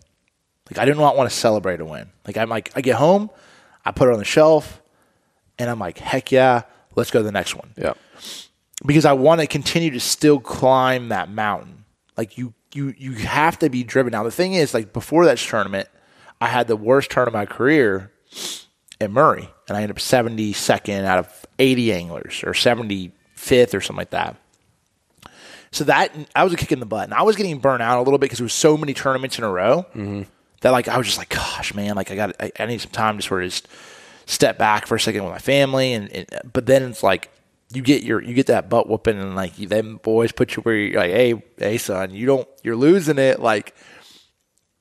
[0.71, 2.11] Like I do not want to celebrate a win.
[2.27, 3.31] Like I'm like I get home,
[3.85, 4.81] I put it on the shelf,
[5.59, 6.63] and I'm like, heck yeah,
[6.95, 7.95] let's go to the next one Yeah.
[8.87, 11.85] because I want to continue to still climb that mountain.
[12.17, 14.13] Like you, you, you have to be driven.
[14.13, 15.89] Now the thing is, like before that tournament,
[16.41, 18.11] I had the worst turn of my career
[19.01, 23.75] at Murray, and I ended up seventy second out of eighty anglers, or seventy fifth,
[23.75, 24.37] or something like that.
[25.71, 27.99] So that I was a kick in the butt, and I was getting burnt out
[27.99, 30.23] a little bit because there was so many tournaments in a row mm-hmm.
[30.65, 32.91] That like I was just like, gosh, man, like I got I, I need some
[32.91, 33.69] time to sort of just
[34.25, 37.31] step back for a second with my family, and, and but then it's like
[37.75, 40.63] you get your you get that butt whooping, and like you, them boys put you
[40.63, 43.75] where you're like, hey, hey, son, you don't you're losing it, like.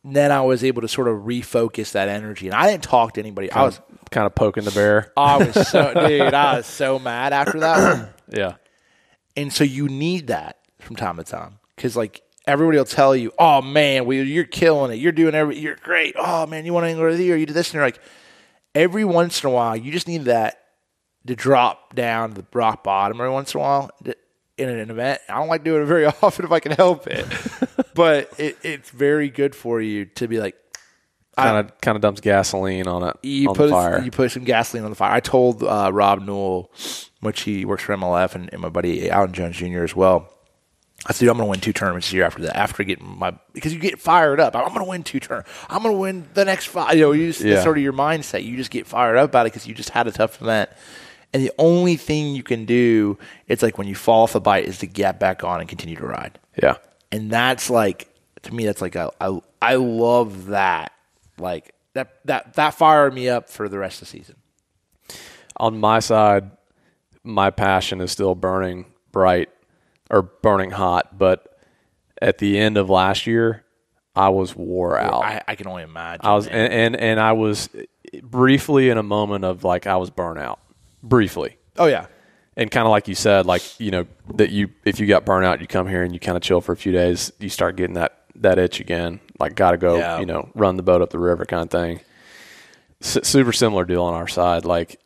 [0.05, 3.21] Then I was able to sort of refocus that energy, and I didn't talk to
[3.21, 3.49] anybody.
[3.49, 3.79] I was
[4.11, 5.13] kind of poking the bear.
[5.15, 8.09] I was so dude, I was so mad after that.
[8.27, 8.55] Yeah.
[9.37, 13.31] And so you need that from time to time because like everybody will tell you,
[13.37, 14.95] "Oh man, we, you're killing it.
[14.95, 15.57] You're doing every.
[15.57, 16.15] You're great.
[16.17, 17.37] Oh man, you want to go to the year?
[17.37, 17.99] You did this." And you're like,
[18.75, 20.59] every once in a while, you just need that
[21.27, 23.91] to drop down to the rock bottom every once in a while
[24.57, 25.21] in an event.
[25.29, 27.25] I don't like doing it very often if I can help it,
[27.95, 30.55] but it, it's very good for you to be like,
[31.35, 34.03] Kind of kind of dumps gasoline on it you on put the fire.
[34.03, 35.11] you put some gasoline on the fire.
[35.11, 36.71] I told uh, Rob Newell,
[37.21, 39.83] which he works for MLF, and, and my buddy Alton Jones Jr.
[39.83, 40.31] as well.
[41.05, 42.55] I said, "Dude, I'm going to win two tournaments this year after that.
[42.55, 44.55] After getting my because you get fired up.
[44.55, 45.51] I'm going to win two tournaments.
[45.69, 46.95] I'm going to win the next five.
[46.95, 47.51] You know, you just, Yeah.
[47.55, 48.43] that's sort of your mindset.
[48.45, 50.69] You just get fired up about it because you just had a tough event.
[51.33, 53.17] And the only thing you can do,
[53.47, 55.95] it's like when you fall off the bike, is to get back on and continue
[55.97, 56.75] to ride yeah.
[57.11, 58.07] and that's like
[58.43, 60.91] to me that's like a, I I love that
[61.39, 64.35] like that that that fired me up for the rest of the season.
[65.57, 66.51] on my side,
[67.23, 69.49] my passion is still burning bright
[70.13, 71.57] or burning hot, but
[72.21, 73.65] at the end of last year,
[74.15, 75.23] I was wore out.
[75.25, 76.25] I, I can only imagine.
[76.25, 77.67] I was and, and and I was
[78.21, 80.59] briefly in a moment of like I was burnt out.
[81.01, 81.57] Briefly.
[81.77, 82.05] oh yeah,
[82.55, 84.05] And kind of like you said, like, you know,
[84.35, 86.61] that you if you got burnt out, you come here and you kind of chill
[86.61, 89.19] for a few days, you start getting that that itch again.
[89.39, 90.19] Like got to go, Yeah.
[90.19, 91.99] you know, run the boat up the river kind of thing.
[93.01, 94.63] S- super similar deal on our side.
[94.63, 94.99] Like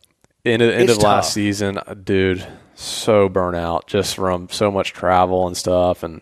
[0.45, 2.45] end of, end It's of last season, dude,
[2.79, 6.21] so burnt out just from so much travel and stuff and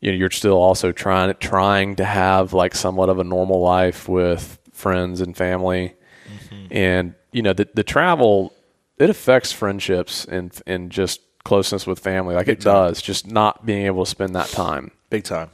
[0.00, 4.08] you know, you're still also trying trying to have like somewhat of a normal life
[4.08, 5.94] with friends and family.
[6.28, 6.66] Mm-hmm.
[6.70, 8.52] And you know, the the travel
[8.98, 13.86] it affects friendships and and just closeness with family like it does just not being
[13.86, 14.90] able to spend that time.
[15.10, 15.50] big time.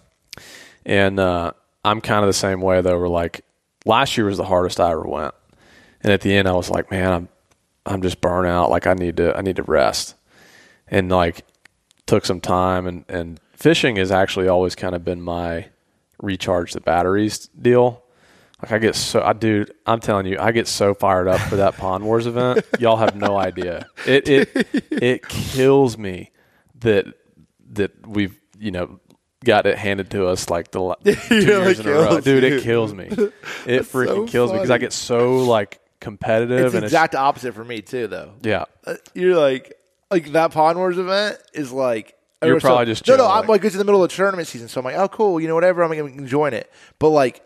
[0.85, 1.53] And uh,
[1.85, 2.99] I'm kind of the same way though.
[2.99, 3.45] We're like,
[3.85, 5.35] last year was the hardest I ever went,
[6.01, 7.29] and at the end I was like, man, I'm
[7.85, 8.71] I'm just burnt out.
[8.71, 10.15] Like I need to I need to rest,
[10.89, 11.45] and like
[12.07, 15.69] took some time and and fishing has actually always kind of been my
[16.21, 18.03] recharge the batteries deal.
[18.63, 21.57] Like I get so I dude, I'm telling you, I get so fired up for
[21.57, 22.65] that Pond Wars event.
[22.79, 23.87] Y'all have no idea.
[24.07, 26.31] It it it kills me
[26.81, 27.07] that
[27.73, 29.01] that we've you know
[29.45, 30.95] got it handed to us like the
[31.29, 32.21] two years in a row.
[32.21, 32.57] Dude, you.
[32.57, 33.07] it kills me.
[33.07, 37.15] It freaking so kills me because I get so like competitive It's the and exact
[37.15, 38.33] opposite for me too, though.
[38.43, 38.65] yeah.
[38.87, 39.79] Uh, You're like
[40.11, 42.15] like that Pond Wars event is like.
[42.45, 43.19] You're or so- probably just no, no.
[43.19, 44.97] chilling, I'm like- like it's in the middle of the tournament season, so I'm like,
[44.97, 45.83] oh, cool, you know, whatever.
[45.83, 46.71] I'm gonna enjoy it.
[46.99, 47.41] But like,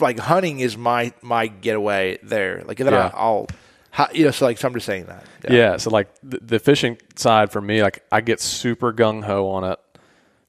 [0.00, 2.62] like hunting is my my getaway there.
[2.66, 3.10] Like, and then Yeah.
[3.14, 3.46] I, I'll,
[3.92, 5.24] ha- you know, so like, so I'm just saying that.
[5.48, 5.76] Yeah.
[5.78, 9.64] so like the, the fishing side for me, like I get super gung ho on
[9.64, 9.78] it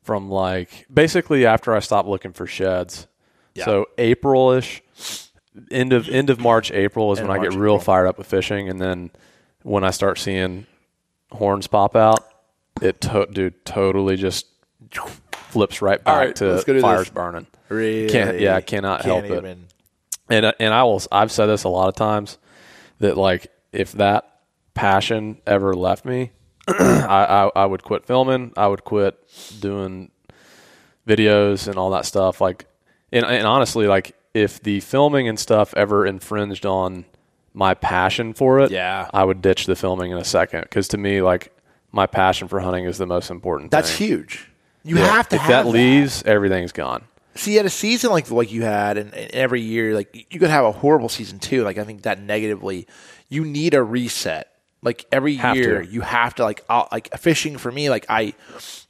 [0.04, 3.06] from like basically after I stop looking for sheds.
[3.54, 3.66] Yeah.
[3.66, 4.82] So April ish,
[5.72, 7.80] end of end of March, April is End when I get real April.
[7.80, 9.12] fired up with fishing, and then
[9.64, 10.66] when I start seeing
[11.32, 12.20] horns pop out,
[12.82, 14.48] it to- dude totally just
[15.34, 17.10] flips right back right, to let's go to fires this.
[17.10, 17.48] burning.
[17.70, 18.10] Really?
[18.10, 19.58] Can't- yeah, I cannot Can't help it.
[20.30, 22.38] and uh, and I will I've said this a lot of times
[23.00, 24.28] that like if that
[24.74, 26.32] passion ever left me,
[26.68, 28.54] I, I I would quit filming.
[28.58, 29.18] I would quit
[29.60, 30.12] doing
[31.08, 32.42] videos and all that stuff.
[32.42, 32.66] Like,
[33.12, 37.06] and, and honestly, like if the filming and stuff ever infringed on
[37.54, 39.10] my passion for it, Yeah.
[39.14, 41.52] I would ditch the filming in a second because to me, like
[41.92, 43.72] my passion for hunting is the most important.
[43.72, 44.08] That's thing.
[44.08, 44.48] huge.
[44.84, 45.08] You Yeah.
[45.08, 47.04] have to if have that leaves, everything's gone.
[47.36, 50.50] See, at a season like like you had, and, and every year, like you could
[50.50, 51.64] have a horrible season too.
[51.64, 52.88] Like I think that negatively,
[53.30, 54.48] you need a reset.
[54.84, 55.88] Like every Have year, to.
[55.88, 57.90] you have to like I'll, like fishing for me.
[57.90, 58.34] Like I,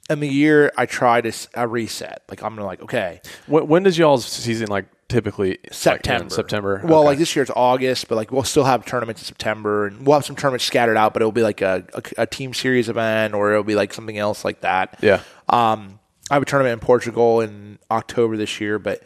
[0.08, 2.22] in the year, I try to s- a reset.
[2.30, 5.72] Like I'm gonna like okay, When, when does y'all's season like typically like?
[5.74, 6.30] September.
[6.34, 6.80] September.
[6.84, 7.06] Well, Okay.
[7.06, 10.16] like this year it's August, but like we'll still have tournaments in September, and we'll
[10.16, 11.12] have some tournaments scattered out.
[11.12, 14.18] But it'll be like a, a, a team series event, or it'll be like something
[14.18, 14.98] else like that.
[15.02, 15.20] Yeah.
[15.48, 16.00] Um,
[16.30, 19.02] I have a tournament in Portugal in October this year, but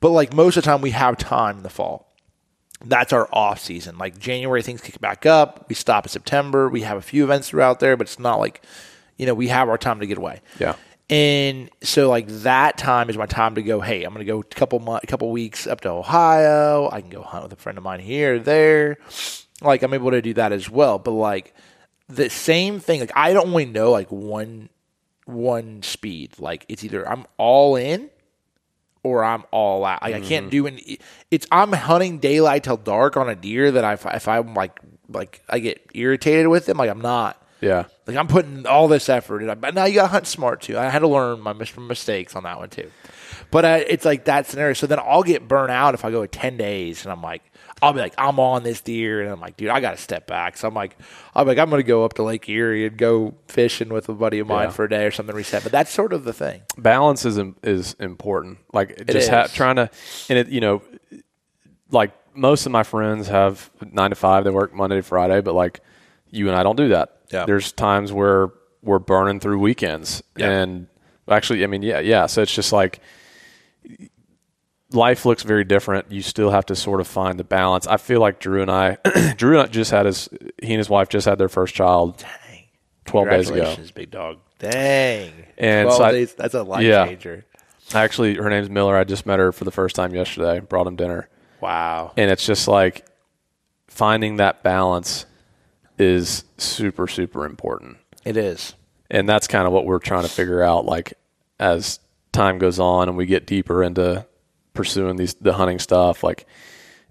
[0.00, 2.08] but like most of the time we have time in the fall.
[2.84, 3.96] That's our off season.
[3.96, 5.66] Like January, things kick back up.
[5.68, 6.68] We stop in September.
[6.68, 8.60] We have a few events throughout there, but it's not like
[9.16, 10.40] you know we have our time to get away.
[10.58, 10.74] Yeah.
[11.12, 13.82] And so like that time is my time to go.
[13.82, 16.88] Hey, I'm going to go a couple month, a couple weeks up to Ohio.
[16.90, 18.96] I can go hunt with a friend of mine here, or there.
[19.60, 20.98] Like I'm able to do that as well.
[20.98, 21.54] But like
[22.08, 23.00] the same thing.
[23.00, 24.70] Like I don't only know like one
[25.26, 26.38] one speed.
[26.38, 28.08] Like it's either I'm all in
[29.02, 30.00] or I'm all out.
[30.00, 30.50] Like I can't mm-hmm.
[30.50, 30.98] do any.
[31.30, 35.42] It's I'm hunting daylight till dark on a deer that I if I'm like like
[35.46, 36.78] I get irritated with them.
[36.78, 37.36] Like I'm not.
[37.62, 37.84] Yeah.
[38.06, 39.58] Like I'm putting all this effort in.
[39.60, 40.76] But now you got to hunt smart too.
[40.76, 42.90] I had to learn my mis- mistakes on that one too.
[43.50, 44.72] But uh, it's like that scenario.
[44.74, 47.42] So then I'll get burnt out if I go ten days, and I'm like,
[47.82, 50.26] I'll be like, I'm on this deer, and I'm like, dude, I got to step
[50.26, 50.56] back.
[50.56, 50.96] So I'm like,
[51.34, 54.38] I'm like, I'm gonna go up to Lake Erie and go fishing with a buddy
[54.38, 54.70] of mine Yeah.
[54.70, 55.36] for a day or something.
[55.36, 55.62] Reset.
[55.62, 56.62] But that's sort of the thing.
[56.78, 58.58] balance is is important.
[58.72, 59.90] Like just ha- trying to,
[60.30, 60.82] and it you know,
[61.90, 64.44] like most of my friends have nine to five.
[64.44, 65.80] They work Monday to Friday, but like
[66.30, 67.18] you and I don't do that.
[67.32, 67.46] Yeah.
[67.46, 68.50] There's times where
[68.82, 70.50] we're burning through weekends, Yeah.
[70.50, 70.86] and
[71.28, 72.26] actually, I mean, yeah, yeah.
[72.26, 73.00] So it's just like
[74.92, 76.10] life looks very different.
[76.10, 77.86] You still have to sort of find the balance.
[77.86, 78.98] I feel like Drew and I,
[79.36, 80.28] Drew and I just had his,
[80.62, 82.64] he and his wife just had their first child Dang.
[83.06, 83.76] 12 days ago.
[83.94, 84.38] Big dog.
[84.58, 85.32] Dang.
[85.58, 87.06] And 12 so I- days, that's a life Yeah.
[87.06, 87.44] changer.
[87.94, 88.96] Actually, her name's Miller.
[88.96, 90.60] I just met her for the first time yesterday.
[90.60, 91.28] Brought him dinner.
[91.60, 92.10] Wow.
[92.16, 93.06] and it's just like
[93.86, 95.26] finding that balance
[96.02, 97.96] is super super important.
[98.24, 98.74] It is.
[99.10, 101.14] and that's kind of what we're trying to figure out like
[101.58, 102.00] as
[102.32, 104.26] time goes on and we get deeper into
[104.74, 106.46] pursuing these the hunting stuff like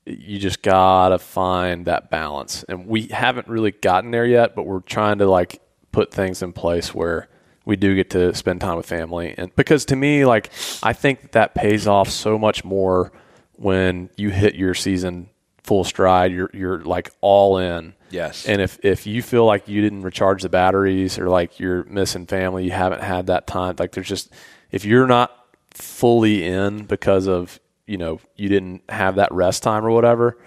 [0.05, 2.63] you just gotta find that balance.
[2.67, 5.61] And we haven't really gotten there yet but we're trying to like
[5.91, 7.27] put things in place where
[7.65, 9.35] we do get to spend time with family.
[9.37, 10.49] And because to me like
[10.81, 13.11] i think that, that pays off so much more
[13.53, 15.29] when you hit your season
[15.71, 18.45] full stride you're you're like all in Yes.
[18.45, 22.25] and if if you feel like you didn't recharge the batteries or like you're missing
[22.27, 23.75] family, you haven't had that time.
[23.79, 24.33] Like there's just
[24.69, 25.31] if you're not
[25.73, 27.57] fully in because of
[27.87, 30.37] you know you didn't have that rest time or whatever,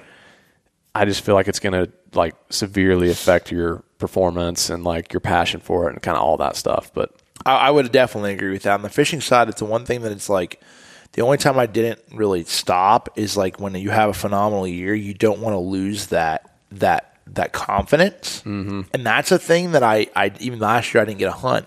[0.94, 5.60] I just feel like it's gonna like severely affect your performance and like your passion
[5.60, 6.92] for it and kind of all that stuff.
[6.92, 7.12] But
[7.46, 8.74] I, I would definitely agree with that.
[8.74, 10.60] On the fishing side, it's the one thing that it's like
[11.14, 14.94] the only time I didn't really stop is like when you have a phenomenal year,
[14.94, 18.82] you don't want to lose that that that confidence, mm-hmm.
[18.92, 21.66] and that's a thing that I, I even last year I didn't get a hunt.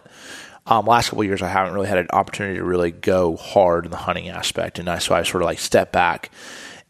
[0.67, 3.85] Um, last couple of years, I haven't really had an opportunity to really go hard
[3.85, 6.29] in the hunting aspect, and I, so I sort of like step back.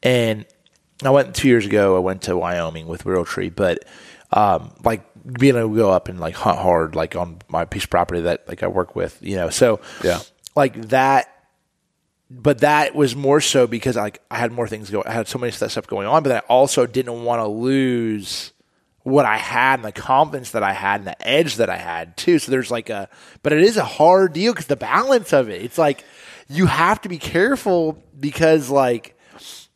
[0.01, 0.45] And
[1.03, 1.95] I went two years ago.
[1.95, 3.85] I went to Wyoming with Realtree, but
[4.31, 5.03] um, like
[5.39, 8.21] being able to go up and like hunt hard, like on my piece of property
[8.21, 9.49] that like I work with, you know.
[9.51, 10.21] So Yeah.
[10.55, 11.33] like that.
[12.29, 15.07] But that was more so because like I had more things going.
[15.07, 18.51] I had so many stuff going on, but I also didn't want to lose
[19.03, 22.17] what I had and the confidence that I had and the edge that I had
[22.17, 22.39] too.
[22.39, 23.07] So there's like a,
[23.41, 25.61] but it is a hard deal because the balance of it.
[25.61, 26.03] It's like
[26.49, 29.17] you have to be careful because like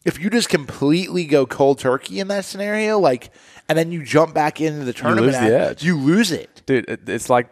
[0.04, 3.32] if you just completely go cold turkey in that scenario, like,
[3.70, 5.84] and then you jump back into the tournament, you lose the edge.
[5.84, 6.64] you lose it.
[6.66, 7.50] dude, it's like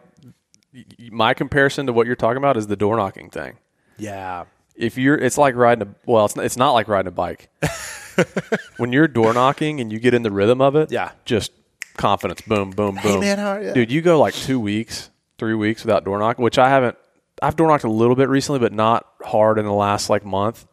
[1.10, 3.56] my comparison to what you're talking about is the door knocking thing.
[3.96, 4.44] Yeah.
[4.80, 7.48] If you're it's like riding a well it's not, it's not like riding a bike
[8.78, 11.12] when you're door knocking and you get in the rhythm of it Yeah.
[11.24, 11.52] just
[11.96, 13.72] confidence boom boom Hey, boom man, how are ya?
[13.74, 16.96] dude you go like two weeks three weeks without door knocking which i haven't
[17.42, 20.66] i've door knocked a little bit recently but not hard in the last like month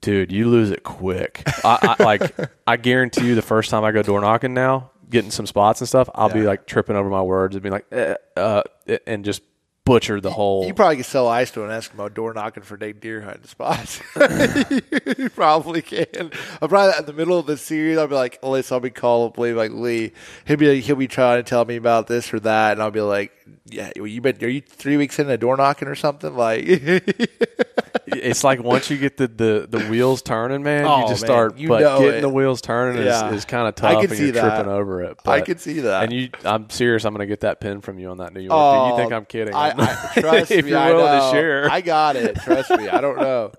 [0.00, 2.34] dude you lose it quick I, I like
[2.66, 5.88] i guarantee you the first time i go door knocking now getting some spots and
[5.88, 6.46] stuff i'll be Yeah.
[6.46, 8.62] like tripping over my words and be like eh, uh,
[9.06, 9.42] and just
[9.84, 12.92] butcher the whole You probably could sell ice to an Eskimo door knocking for day
[12.92, 14.00] deer hunting spots.
[15.18, 16.30] you probably can.
[16.60, 17.98] I'm probably in the middle of the series.
[17.98, 20.12] I'll be like, listen, I'll be calling, like Lee.
[20.46, 23.00] He'll be he'll be trying to tell me about this or that, and I'll be
[23.00, 23.32] like,
[23.66, 26.34] yeah, you been are you three weeks into door knocking or something?
[26.36, 26.64] Like,
[28.06, 31.28] it's like once you get the, the, the wheels turning, man, Oh, you just man,
[31.28, 31.58] start.
[31.58, 32.20] you but getting it.
[32.20, 33.28] the wheels turning Yeah.
[33.28, 33.90] is, is kind of tough.
[33.90, 34.56] I can and see you're that.
[34.56, 35.18] tripping over it.
[35.26, 36.04] I can see that.
[36.04, 37.04] And you, I'm serious.
[37.04, 38.50] I'm going to get that pin from you on that new one.
[38.52, 39.54] Oh, you think I'm kidding?
[39.54, 39.71] I,
[40.16, 41.30] I, trust if me, you're I willing know.
[41.30, 41.70] to share.
[41.70, 42.36] I got it.
[42.36, 42.88] Trust me.
[42.88, 43.52] I don't know.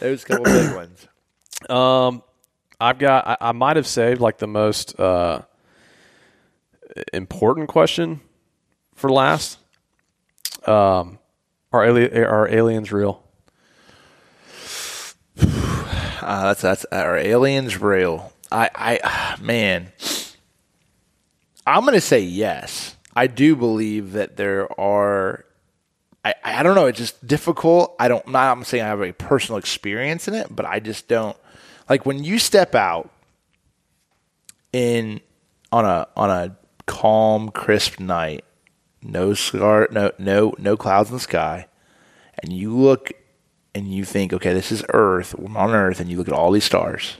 [0.00, 1.08] There's a couple big ones.
[1.68, 2.22] Um,
[2.80, 3.26] I've got.
[3.26, 5.42] I, I might have saved like the most uh,
[7.12, 8.20] important question
[8.94, 9.58] for last.
[10.66, 11.18] Um,
[11.72, 13.22] are ali- are aliens real?
[16.20, 18.32] Uh, that's that's are aliens real?
[18.52, 19.92] I I man,
[21.66, 22.96] I'm gonna say yes.
[23.16, 25.46] I do believe that there are.
[26.24, 26.86] I I don't know.
[26.86, 27.94] It's just difficult.
[27.98, 28.26] I don't.
[28.28, 31.36] Not I'm saying I have a personal experience in it, but I just don't
[31.88, 33.10] like when you step out
[34.72, 35.20] in
[35.72, 38.44] on a on a calm, crisp night,
[39.02, 41.66] no scar, no no no clouds in the sky,
[42.42, 43.12] and you look
[43.74, 46.50] and you think, okay, this is Earth, we're on Earth, and you look at all
[46.50, 47.18] these stars.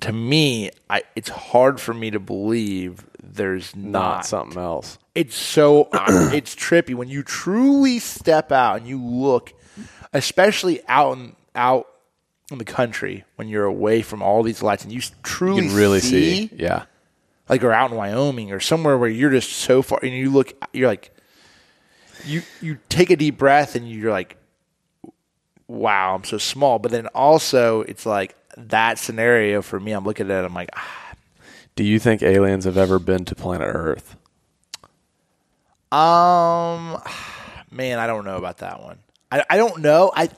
[0.00, 4.98] to me, I it's hard for me to believe there's Not not, something else.
[5.14, 9.52] It's so it's trippy when you truly step out and you look,
[10.12, 11.86] especially out in, out
[12.50, 15.76] in the country when you're away from all these lights and you truly You can
[15.76, 16.50] really see, see.
[16.56, 16.84] Yeah.
[17.48, 20.52] like or out in Wyoming or somewhere where you're just so far and you look
[20.72, 21.14] you're like
[22.24, 24.36] you you take a deep breath and you're like
[25.68, 30.30] wow I'm so small but then also it's like that scenario for me I'm looking
[30.30, 31.09] at it I'm like ah,
[31.80, 34.14] Do you think aliens have ever been to planet Earth?
[35.90, 37.00] um
[37.70, 38.98] man I don't know about that one
[39.32, 40.28] I I don't know I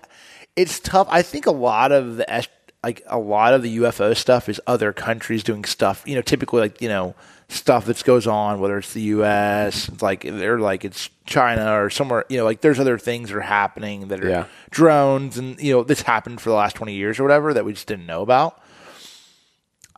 [0.55, 2.47] it's tough I think a lot of the
[2.85, 6.61] like a lot of the UFO stuff is other countries doing stuff you know typically
[6.61, 7.17] like you know
[7.49, 11.91] stuff that goes on whether it's the US it's like they're like it's China or
[11.91, 14.45] somewhere you know like there's other things that are happening that are Yeah.
[14.71, 17.73] drones and you know this happened for the last 20 years or whatever that we
[17.73, 18.61] just didn't know about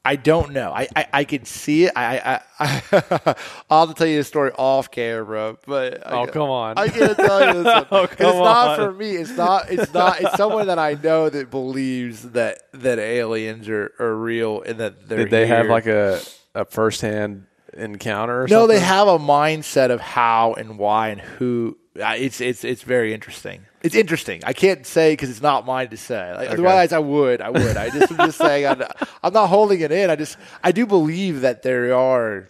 [0.06, 0.70] I don't know.
[0.70, 1.92] I, I, I could see it.
[1.96, 3.34] I, I, I
[3.70, 6.76] I'll have to tell you the story off camera, but I Oh, come on.
[6.76, 7.84] I can't tell you this.
[7.90, 9.12] Oh, it's not for me.
[9.16, 9.70] It's not.
[9.70, 10.20] It's not.
[10.20, 15.08] It's someone that I know that believes that that aliens are, are real and that
[15.08, 15.18] they're.
[15.20, 16.20] Did they have like a
[16.54, 18.42] a firsthand encounter?
[18.42, 18.76] Or No, something?
[18.76, 21.78] they have a mindset of how and why and who.
[21.96, 23.64] It's it's it's very interesting.
[23.84, 24.40] It's interesting.
[24.44, 26.34] I can't say because it's not mine to say.
[26.34, 27.40] Like, Otherwise, I would.
[27.40, 27.76] I would.
[27.76, 28.66] I just am just saying.
[28.66, 28.82] I'm,
[29.22, 30.08] I'm not holding it in.
[30.10, 32.48] I just I do believe that there are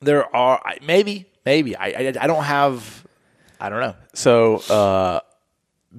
[0.00, 3.06] there are maybe maybe I I, I don't have
[3.62, 3.94] I don't know.
[4.12, 5.20] So, uh,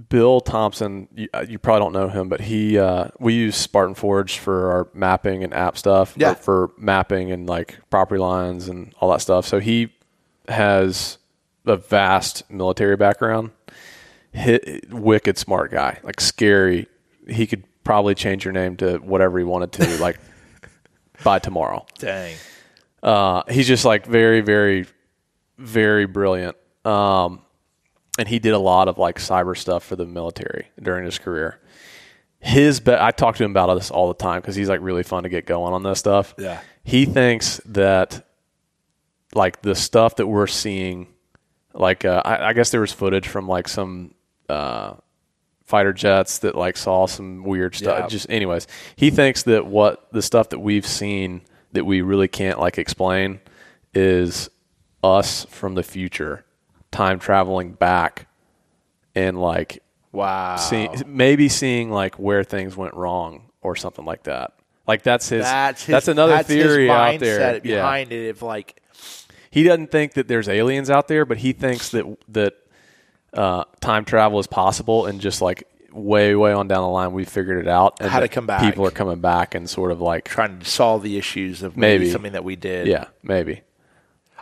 [0.10, 3.96] Bill Thompson, you, uh, you probably don't know him, but he uh, we use Spartan
[3.96, 6.14] Forge for our mapping and app stuff.
[6.18, 6.34] Yeah.
[6.34, 9.48] for mapping and like property lines and all that stuff.
[9.48, 9.94] So he
[10.50, 11.20] has
[11.66, 13.52] a vast military background.
[14.34, 16.88] Hit, wicked smart guy, like scary.
[17.28, 20.20] He could probably change your name to whatever he wanted to, like
[21.24, 21.86] by tomorrow.
[22.00, 22.36] Dang.
[23.02, 24.86] Uh, he's just like very, very,
[25.58, 26.56] very brilliant.
[26.86, 27.42] Um,
[28.18, 31.60] and he did a lot of like cyber stuff for the military during his career.
[32.40, 35.24] His, I talk to him about this all the time because he's like really fun
[35.24, 36.36] to get going on this stuff.
[36.38, 36.62] Yeah.
[36.84, 38.28] He thinks that
[39.34, 41.08] like the stuff that we're seeing,
[41.74, 44.14] like uh, I, I guess there was footage from like some
[44.54, 44.96] uh,
[45.66, 48.00] fighter jets that like saw some weird stuff.
[48.02, 48.08] Yeah.
[48.08, 52.60] Just anyways, he thinks that what the stuff that we've seen that we really can't
[52.60, 53.40] like explain
[53.94, 54.50] is
[55.04, 56.46] us from the future
[56.92, 58.28] time traveling back
[59.16, 59.82] and like
[60.12, 60.58] Wow.
[60.58, 64.54] see, maybe seeing like where things went wrong or something like that.
[64.86, 65.42] Like that's his.
[65.44, 67.56] that's That's, another that's his theory out there.
[67.64, 68.28] Yeah, behind it.
[68.28, 68.80] If like
[69.50, 72.54] he doesn't think that there's aliens out there, but he thinks that that
[73.34, 77.24] uh, time travel is possible, and just like way way on down the line, we
[77.26, 77.98] figured it out.
[78.02, 78.62] And How to come back.
[78.62, 82.00] People are coming back and sort of like trying to solve the issues of maybe,
[82.06, 82.12] Maybe.
[82.12, 82.88] something that we did.
[82.88, 83.62] yeah, maybe.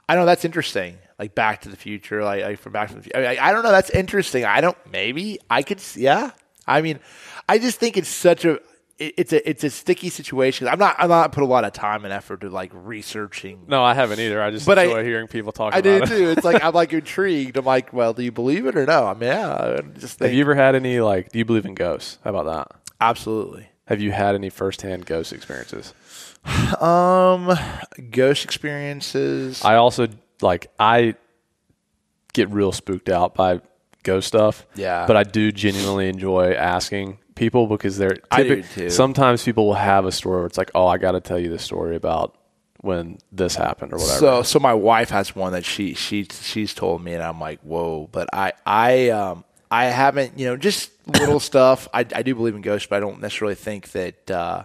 [0.08, 0.98] I know that's interesting.
[1.20, 3.18] Like Back to the Future, like, like from Back to the Future.
[3.18, 3.72] I, I don't know.
[3.72, 4.44] That's interesting.
[4.44, 4.78] I don't.
[4.92, 5.82] Maybe I could.
[5.96, 6.32] Yeah.
[6.68, 7.00] I mean,
[7.48, 8.60] I just think it's such a.
[9.02, 10.68] it- It's a it's a sticky situation.
[10.68, 13.66] I'm not I'm not put a lot of time and effort to like researching.
[13.68, 14.42] No, I haven't either.
[14.42, 16.18] I just But I- hearing people talk I about do it.
[16.18, 16.30] too.
[16.30, 17.58] It's like I'm like intrigued.
[17.58, 19.08] I'm like, well, do you believe it or no?
[19.08, 19.76] I mean, yeah.
[19.80, 21.32] I just think Have you ever had any like?
[21.32, 22.20] Do you believe in ghosts?
[22.24, 22.78] How about that?
[23.02, 23.68] absolutely.
[23.86, 25.94] Have you had any firsthand ghost experiences?
[26.82, 27.56] Um,
[28.10, 29.64] ghost experiences.
[29.64, 30.08] I also
[30.42, 31.16] like I
[32.34, 33.62] get real spooked out by
[34.04, 34.66] ghost stuff.
[34.76, 35.06] Yeah.
[35.06, 38.90] But I do genuinely enjoy asking people because they're I do typic- too.
[38.90, 41.50] sometimes people will have a story where it's like, oh, I got to tell you
[41.50, 42.36] the story about
[42.82, 44.20] when this happened or whatever.
[44.20, 47.60] So, so my wife has one that she she she's told me, and I'm like,
[47.62, 48.10] whoa.
[48.12, 51.88] But I I um I haven't, you know, just little stuff.
[51.94, 54.64] I I do believe in ghosts, but I don't necessarily think that uh,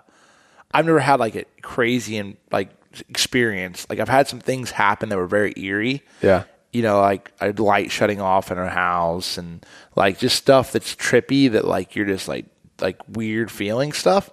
[0.72, 2.70] I've never had like a crazy and like
[3.09, 3.86] experience.
[3.88, 6.02] Like I've had some things happen that were very eerie.
[6.22, 6.44] yeah.
[6.72, 9.64] You know, like a light shutting off in our house, and
[9.94, 12.44] like just stuff that's trippy that like you're just like
[12.81, 14.31] like weird feeling stuff.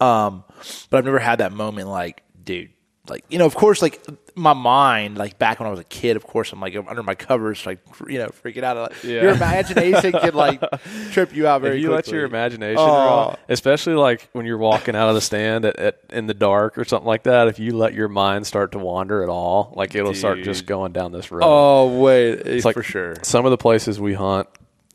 [0.00, 0.44] Um,
[0.90, 2.70] but I've never had that moment like, dude,
[3.08, 4.04] like you know, of course, like
[4.36, 7.02] my mind, like back when I was a kid, of course, I'm like I'm under
[7.02, 7.78] my covers, like
[8.08, 8.76] you know, freaking out.
[8.76, 9.22] Like, Yeah.
[9.22, 10.62] Your imagination can like
[11.12, 12.12] trip you out very If you quickly.
[12.12, 13.28] let your imagination Oh.
[13.28, 16.76] run, especially like when you're walking out of the stand at, at, in the dark
[16.78, 19.94] or something like that, if you let your mind start to wander at all, like
[19.94, 21.42] it'll start just going down this road.
[21.44, 23.14] Oh wait, It's like for sure.
[23.22, 24.48] Some of the places we hunt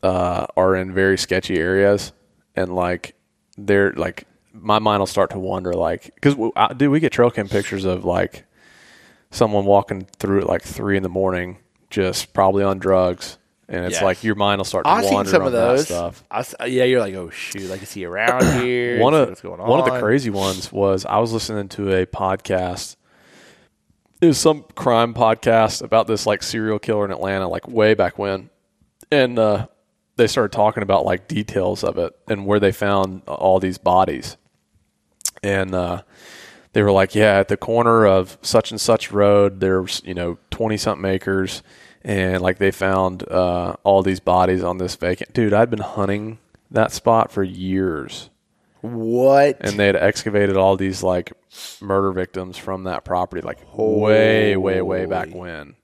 [0.04, 2.12] uh, are in very sketchy areas,
[2.56, 3.14] and like
[3.56, 6.34] they're like my mind will start to wander, like because
[6.76, 8.44] dude, we get trail cam pictures of like
[9.30, 11.58] someone walking through at like three in the morning,
[11.90, 13.36] just probably on drugs,
[13.68, 15.66] and it's like your mind will start to I've seen wander some on of that
[15.66, 15.84] those.
[15.86, 16.24] stuff.
[16.30, 19.00] I yeah, you're like, oh shoot, like is he around here?
[19.00, 22.06] one of what's going one of the crazy ones was I was listening to a
[22.06, 22.96] podcast.
[24.20, 28.18] It was some crime podcast about this like serial killer in Atlanta, like way back
[28.18, 28.48] when,
[29.10, 29.66] and uh,
[30.16, 34.36] they started talking about like details of it and where they found all these bodies,
[35.42, 36.02] and uh,
[36.72, 40.38] they were like, yeah, at the corner of such and such road, there's you know
[40.50, 41.62] twenty something acres,
[42.02, 45.32] and like they found uh, all these bodies on this vacant.
[45.32, 46.38] Dude, I'd been hunting
[46.70, 48.30] that spot for years
[48.80, 49.58] What?
[49.60, 51.32] and they had excavated all these like
[51.80, 55.76] murder victims from that property, like way, way, way back when.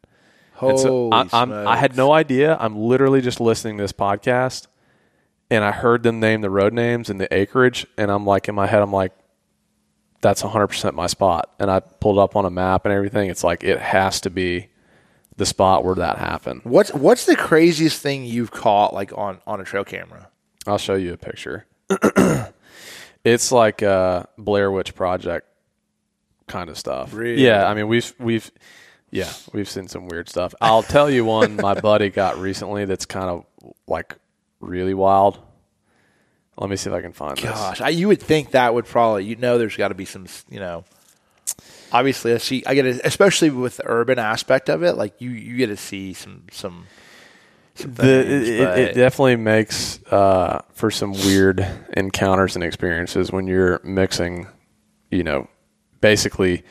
[0.61, 2.57] Holy And so I, I had no idea.
[2.61, 4.67] I'm literally just listening to this podcast,
[5.51, 8.55] and I heard them name the road names and the acreage, and I'm like in
[8.55, 9.13] my head, I'm like,
[10.21, 11.51] that's 100 percent my spot.
[11.59, 13.31] And I pulled up on a map and everything.
[13.31, 14.69] It's like it has to be
[15.37, 16.61] the spot where that happened.
[16.65, 20.29] What's what's the craziest thing you've caught like on on a trail camera?
[20.67, 21.65] I'll show you a picture.
[23.25, 25.47] it's like a Blair Witch Project
[26.47, 27.15] kind of stuff.
[27.15, 27.43] Really?
[27.43, 28.51] Yeah, I mean we've we've
[29.11, 30.55] yeah, we've seen some weird stuff.
[30.61, 33.45] I'll tell you one my buddy got recently that's kind of
[33.87, 34.17] like
[34.61, 35.39] really wild.
[36.57, 37.45] Let me see if I can find this.
[37.45, 40.27] Gosh, I, you would think that would probably you know there's got to be some
[40.49, 40.85] you know.
[41.93, 42.63] Obviously, I see.
[42.67, 44.93] I get it, especially with the urban aspect of it.
[44.93, 46.87] Like you, you get to see some some.
[47.75, 51.67] some The, things, it, it definitely makes uh, for some weird
[51.97, 54.47] encounters and experiences when you're mixing,
[55.11, 55.49] you know,
[56.01, 56.63] basically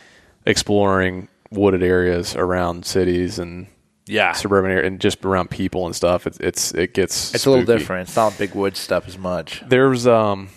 [0.45, 3.67] exploring wooded areas around cities and
[4.05, 6.25] yeah, suburban area and just around people and stuff.
[6.27, 8.07] It's it's it gets it's a little different.
[8.09, 9.63] It's not big wood stuff as much.
[9.67, 10.49] There was um,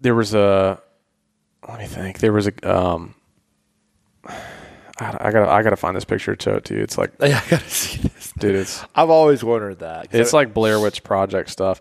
[0.00, 0.80] there was a
[1.68, 2.18] let me think.
[2.18, 3.14] There was a um,
[4.98, 6.82] I, I gotta I gotta find this picture to show it to you.
[6.82, 8.32] It's like, Yeah, I gotta see this.
[8.38, 10.08] dude, it's I've always wondered that.
[10.12, 11.80] it's like Blair Witch Project stuff.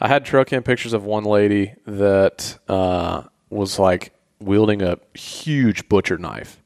[0.00, 5.88] I had trail cam pictures of one lady that uh, was like wielding a huge
[5.88, 6.60] butcher knife,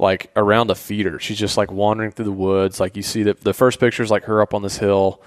[0.00, 1.18] like around a feeder.
[1.20, 2.80] She's just like wandering through the woods.
[2.80, 5.20] Like you see the the first picture is like her up on this hill,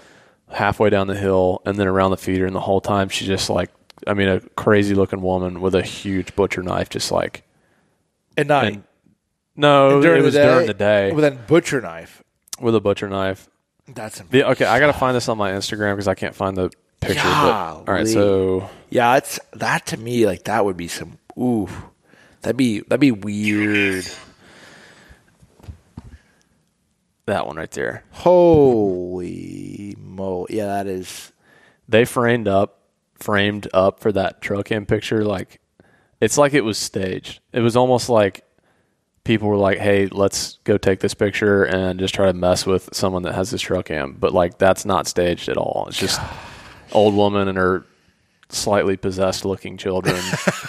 [0.51, 2.45] halfway down the hill, and then around the feeder.
[2.45, 3.69] And the whole time she's just like,
[4.07, 7.43] I mean, a crazy looking woman with a huge butcher knife, just like
[8.37, 8.73] at night.
[8.73, 8.83] and-
[9.55, 12.23] no, during it was the day, during the day with a butcher knife.
[12.59, 13.47] with a butcher knife.
[13.87, 16.71] That's The, okay, I gotta find this on my Instagram because I can't find the
[16.99, 17.21] picture.
[17.21, 19.17] But, all right, so yeah.
[19.17, 21.69] It's that to me like that would be some ooh.
[22.41, 24.05] That'd be that'd be weird.
[27.25, 28.03] That one right there.
[28.11, 30.45] Holy mo!
[30.49, 31.31] Yeah, that is.
[31.87, 32.79] They framed up,
[33.15, 35.23] framed up for that truck cam picture.
[35.23, 35.59] Like,
[36.21, 37.39] it's like it was staged.
[37.51, 38.43] It was almost like
[39.23, 42.89] people were like, "Hey, let's go take this picture and just try to mess with
[42.93, 45.85] someone that has this truck cam." But like, that's not staged at all.
[45.87, 46.19] It's just
[46.91, 47.85] old woman and her
[48.49, 50.21] slightly possessed looking children,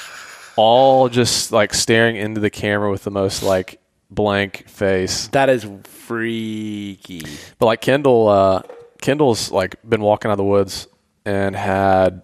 [0.57, 3.81] all just like staring into the camera with the most like
[4.15, 5.29] blank face.
[5.29, 7.23] That is freaky.
[7.59, 8.63] But like Kendall, uh,
[9.01, 10.87] Kendall's like been walking out of the woods
[11.25, 12.23] and had,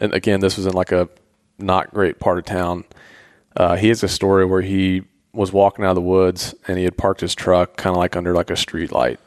[0.00, 1.08] and again, this was in like a
[1.58, 2.84] not great part of town.
[3.56, 6.84] Uh, he has a story where he was walking out of the woods and he
[6.84, 9.20] had parked his truck kind of like under like a street light,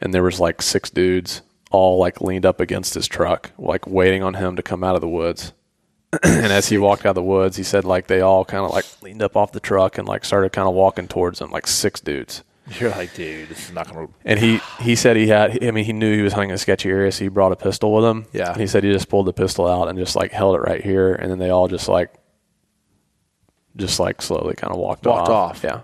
[0.00, 4.22] and there was like six dudes all like leaned up against his truck, like waiting
[4.22, 5.52] on him to come out of the woods.
[6.22, 8.70] and as he walked out of the woods, he said like they all kind of
[8.70, 11.66] like leaned up off the truck and like started kind of walking towards him, like
[11.66, 12.42] six dudes.
[12.78, 14.08] You're like, dude, this is not gonna.
[14.26, 16.90] And he, he said he had, I mean, he knew he was hunting a sketchy
[16.90, 18.26] area, so he brought a pistol with him.
[18.32, 18.52] Yeah.
[18.52, 20.82] And he said he just pulled the pistol out and just like held it right
[20.84, 21.14] here.
[21.14, 22.12] And then they all just like,
[23.76, 25.60] just like slowly kind of walked, Walked off.
[25.64, 25.82] Yeah.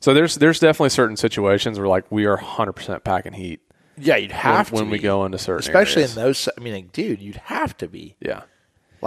[0.00, 3.60] So there's, there's definitely certain situations where like we are 100% packing heat
[3.96, 6.16] Yeah, you'd when, have to when we go into certain especially areas.
[6.16, 6.48] in those.
[6.56, 8.42] I mean, like, dude, you'd have to be yeah.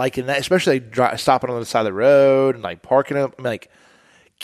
[0.00, 2.82] Like in that, especially like, dri stopping on the side of the road and like
[2.82, 3.34] parking up.
[3.38, 3.70] I mean, like,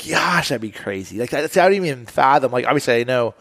[0.08, 1.18] gosh, that'd be crazy.
[1.18, 2.52] Like, that's I don't even fathom.
[2.52, 3.34] Like, obviously, I know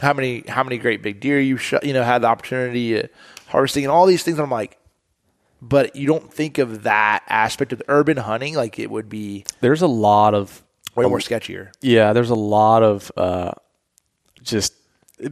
[0.00, 3.10] how many how many great big deer you shot, you know had the opportunity of
[3.48, 4.38] harvesting and all these things.
[4.38, 4.78] And I'm like,
[5.60, 9.82] but you don't think of that aspect of urban hunting like it would be There's
[9.82, 10.62] a lot of,
[10.94, 11.68] way more sketchier.
[11.82, 13.52] yeah, there's a lot of, uh,
[14.42, 14.72] just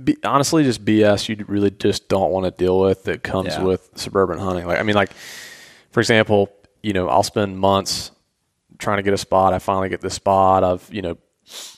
[0.04, 3.62] be, honestly, just BS you really just don't want to deal with that comes Yeah.
[3.62, 4.66] with suburban hunting.
[4.66, 5.12] Like, I mean, like,
[5.90, 6.50] for example,
[6.82, 8.10] you know, I'll spend months
[8.78, 9.52] trying to get a spot.
[9.52, 10.64] I finally get the spot.
[10.64, 11.18] I've, you know,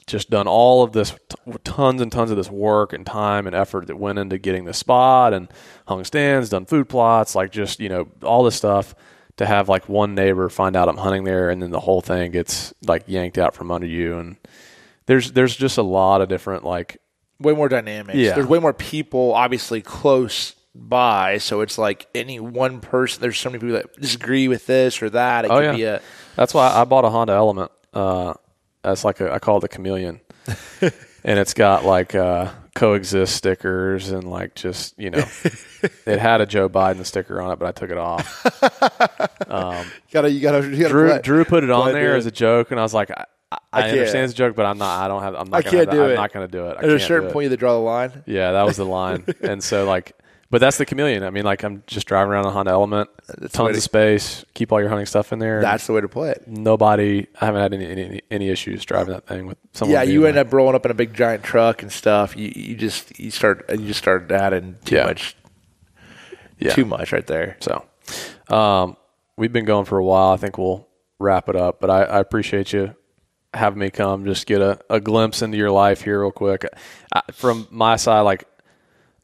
[0.06, 3.54] just done all of this, t- tons and tons of this work and time and
[3.54, 5.48] effort that went into getting the spot and
[5.86, 8.94] hung stands, done food plots, like just, you know, all this stuff
[9.36, 12.32] to have like one neighbor find out I'm hunting there and then the whole thing
[12.32, 14.18] gets like yanked out from under you.
[14.18, 14.36] And
[15.06, 16.98] there's, there's just a lot of different like
[17.38, 18.18] way more dynamics.
[18.18, 18.34] Yeah.
[18.34, 23.20] There's way more people obviously close by, so it's like any one person.
[23.20, 25.44] There's so many people that disagree with this or that.
[25.44, 26.02] It Oh could yeah, be a
[26.36, 27.70] that's why I bought a Honda Element.
[27.92, 28.34] Uh,
[28.82, 30.20] that's like a, I call it the chameleon,
[30.80, 35.24] and it's got like uh, coexist stickers and like just you know,
[36.06, 38.42] it had a Joe Biden sticker on it, but I took it off.
[40.12, 42.18] gotta you gotta, you gotta Drew play- Drew put it on there it.
[42.18, 44.66] as a joke, and I was like, I, I, I understand it's a joke, but
[44.66, 45.04] I'm not.
[45.04, 45.34] I don't have.
[45.34, 45.66] I'm not.
[45.66, 46.10] I have do it.
[46.10, 46.76] I'm not going to do it.
[46.78, 48.22] I At a certain point, you draw the line.
[48.26, 49.24] Yeah, that was the line.
[49.42, 50.12] and so like,
[50.50, 51.22] but that's the chameleon.
[51.22, 53.08] I mean, like I'm just driving around a Honda Element,
[53.38, 55.60] That's tons to- of space, keep all your hunting stuff in there.
[55.60, 56.44] That's the way to play it.
[56.46, 57.26] nobody.
[57.40, 59.94] I haven't had any any, any issues driving that thing with someone.
[59.94, 62.36] Yeah, you like- end up rolling up in a big giant truck and stuff.
[62.36, 65.04] You you just you start you just start adding too Yeah.
[65.06, 65.36] much
[66.58, 66.74] yeah.
[66.74, 67.56] too much right there.
[67.60, 67.84] So,
[68.48, 68.96] um,
[69.36, 70.32] we've been going for a while.
[70.32, 70.86] I think we'll
[71.18, 71.80] wrap it up.
[71.80, 72.94] But I, I appreciate you
[73.54, 76.64] having me come, just get a, a glimpse into your life here, real quick.
[77.12, 78.44] I, from my side, like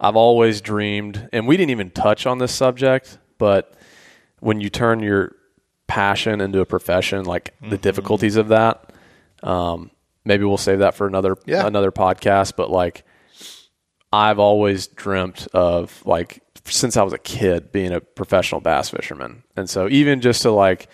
[0.01, 3.75] I've always dreamed, and we didn't even touch on this subject, but
[4.41, 5.35] when you turn your
[5.87, 8.93] passion into a profession, like the difficulties of that,
[9.43, 9.91] um,
[10.25, 11.67] maybe we'll save that for another Yeah.
[11.67, 12.55] another podcast.
[12.57, 13.05] But like,
[14.13, 19.45] I've always dreamt of like since I was a kid being a professional bass fisherman,
[19.57, 20.89] and so even just to like,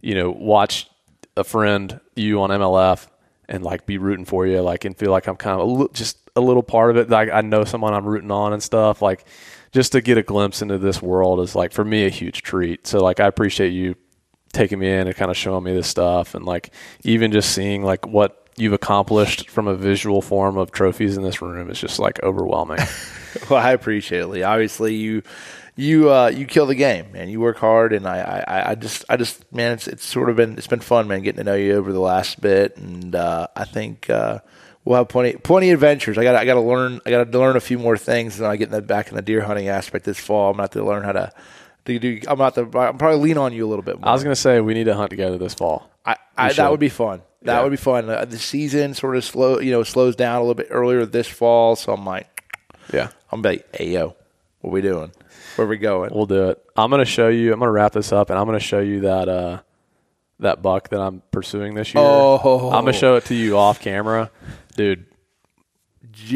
[0.00, 0.88] you know, watch
[1.36, 3.08] a friend you on MLF
[3.48, 6.40] and like be rooting for you, like and feel like I'm kind of just a
[6.40, 7.10] little part of it.
[7.10, 9.02] Like I know someone I'm rooting on and stuff.
[9.02, 9.24] Like
[9.72, 12.86] just to get a glimpse into this world is like for me a huge treat.
[12.86, 13.96] So like I appreciate you
[14.52, 16.72] taking me in and kind of showing me this stuff and like
[17.04, 21.42] even just seeing like what you've accomplished from a visual form of trophies in this
[21.42, 22.78] room is just like overwhelming.
[23.50, 24.42] Well, I appreciate it, Lee.
[24.42, 25.22] Obviously, you
[25.76, 27.28] you uh, you kill the game, man.
[27.28, 30.36] You work hard, and I, I, I just I just man, it's it's sort of
[30.36, 33.46] been it's been fun, man, getting to know you over the last bit, and uh,
[33.54, 34.38] I think uh,
[34.84, 36.16] we'll have plenty plenty of adventures.
[36.18, 38.46] I got I got to learn I got to learn a few more things, and
[38.46, 40.50] I get in the, back in the deer hunting aspect this fall.
[40.50, 41.32] I'm going to have to learn how to.
[41.84, 42.62] to do, I'm about to.
[42.78, 44.08] I'm probably lean on you a little bit more.
[44.08, 45.90] I was gonna say we need to hunt together this fall.
[46.06, 47.20] I, I, that would be fun.
[47.42, 47.62] That Yeah.
[47.64, 48.08] would be fun.
[48.08, 51.28] Uh, the season sort of slow, you know, slows down a little bit earlier this
[51.28, 51.76] fall.
[51.76, 52.42] So I'm like,
[52.92, 54.16] Yeah, I'm like, hey yo,
[54.62, 55.12] what we doing?
[55.56, 56.10] Where we going?
[56.14, 56.62] we'll do it.
[56.76, 57.52] I'm gonna show you.
[57.52, 59.60] I'm gonna wrap this up, and I'm gonna show you that uh,
[60.40, 62.04] that buck that I'm pursuing this year.
[62.04, 62.68] Oh.
[62.70, 64.30] I'm gonna show it to you off camera,
[64.76, 65.06] dude.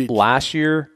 [0.08, 0.90] Last year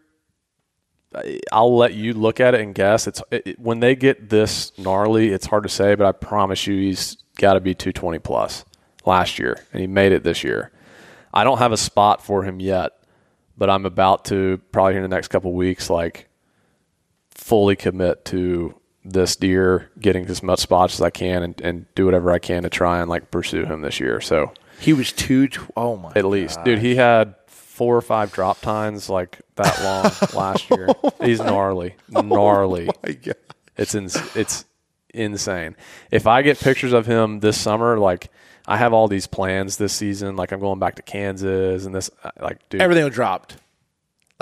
[1.52, 4.76] I'll let you look at it and guess it's it, it- when they get this
[4.78, 8.64] gnarly it's hard to say but I promise you he's got to be 220 plus
[9.06, 10.72] last year and he made it this year
[11.32, 12.92] I don't have a spot for him yet
[13.56, 16.28] but I'm about to probably in the next couple weeks like
[17.45, 22.07] fully commit to this deer getting as much spots as I can and, and do
[22.07, 25.49] whatever I can to try and like pursue him this year so He was two.
[25.49, 26.11] Tw- oh my!
[26.16, 26.79] at least, dude.
[26.79, 30.89] He had four or five drop tines like that long oh last year.
[31.23, 32.89] He's gnarly, oh gnarly.
[33.07, 33.37] my God.
[33.77, 34.65] It's ins- it's
[35.12, 35.77] insane.
[36.11, 38.31] If I get pictures of him this summer, like
[38.66, 40.35] I have all these plans this season.
[40.37, 43.59] Like I'm going back to Kansas and this, uh, like dude, Everything dropped.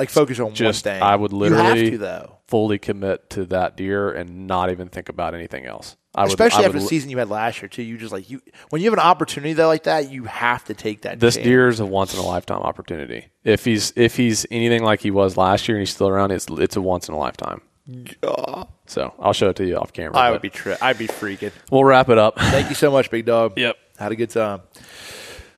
[0.03, 1.03] Like focus on Just- one thing.
[1.03, 5.35] I would literally- to though, fully commit to that deer and not even think about
[5.35, 5.97] anything else.
[6.15, 7.83] I especially I after would the season you had last year too.
[7.83, 10.75] You just like you when you have an opportunity though like that, you have to
[10.75, 11.21] take that.
[11.21, 11.45] This chance.
[11.47, 13.29] deer is a once in a lifetime opportunity.
[13.45, 16.47] If he's if he's anything like he was last year and he's still around, it's
[16.51, 17.63] it's a once in a lifetime.
[18.87, 20.17] So I'll show it to you off camera.
[20.19, 20.51] I would be.
[20.51, 21.53] Tri- I'd be freaking.
[21.71, 22.39] we'll wrap it up.
[22.39, 23.59] Thank you so much, big dog.
[23.59, 23.77] Yep.
[23.99, 24.61] Had a good time.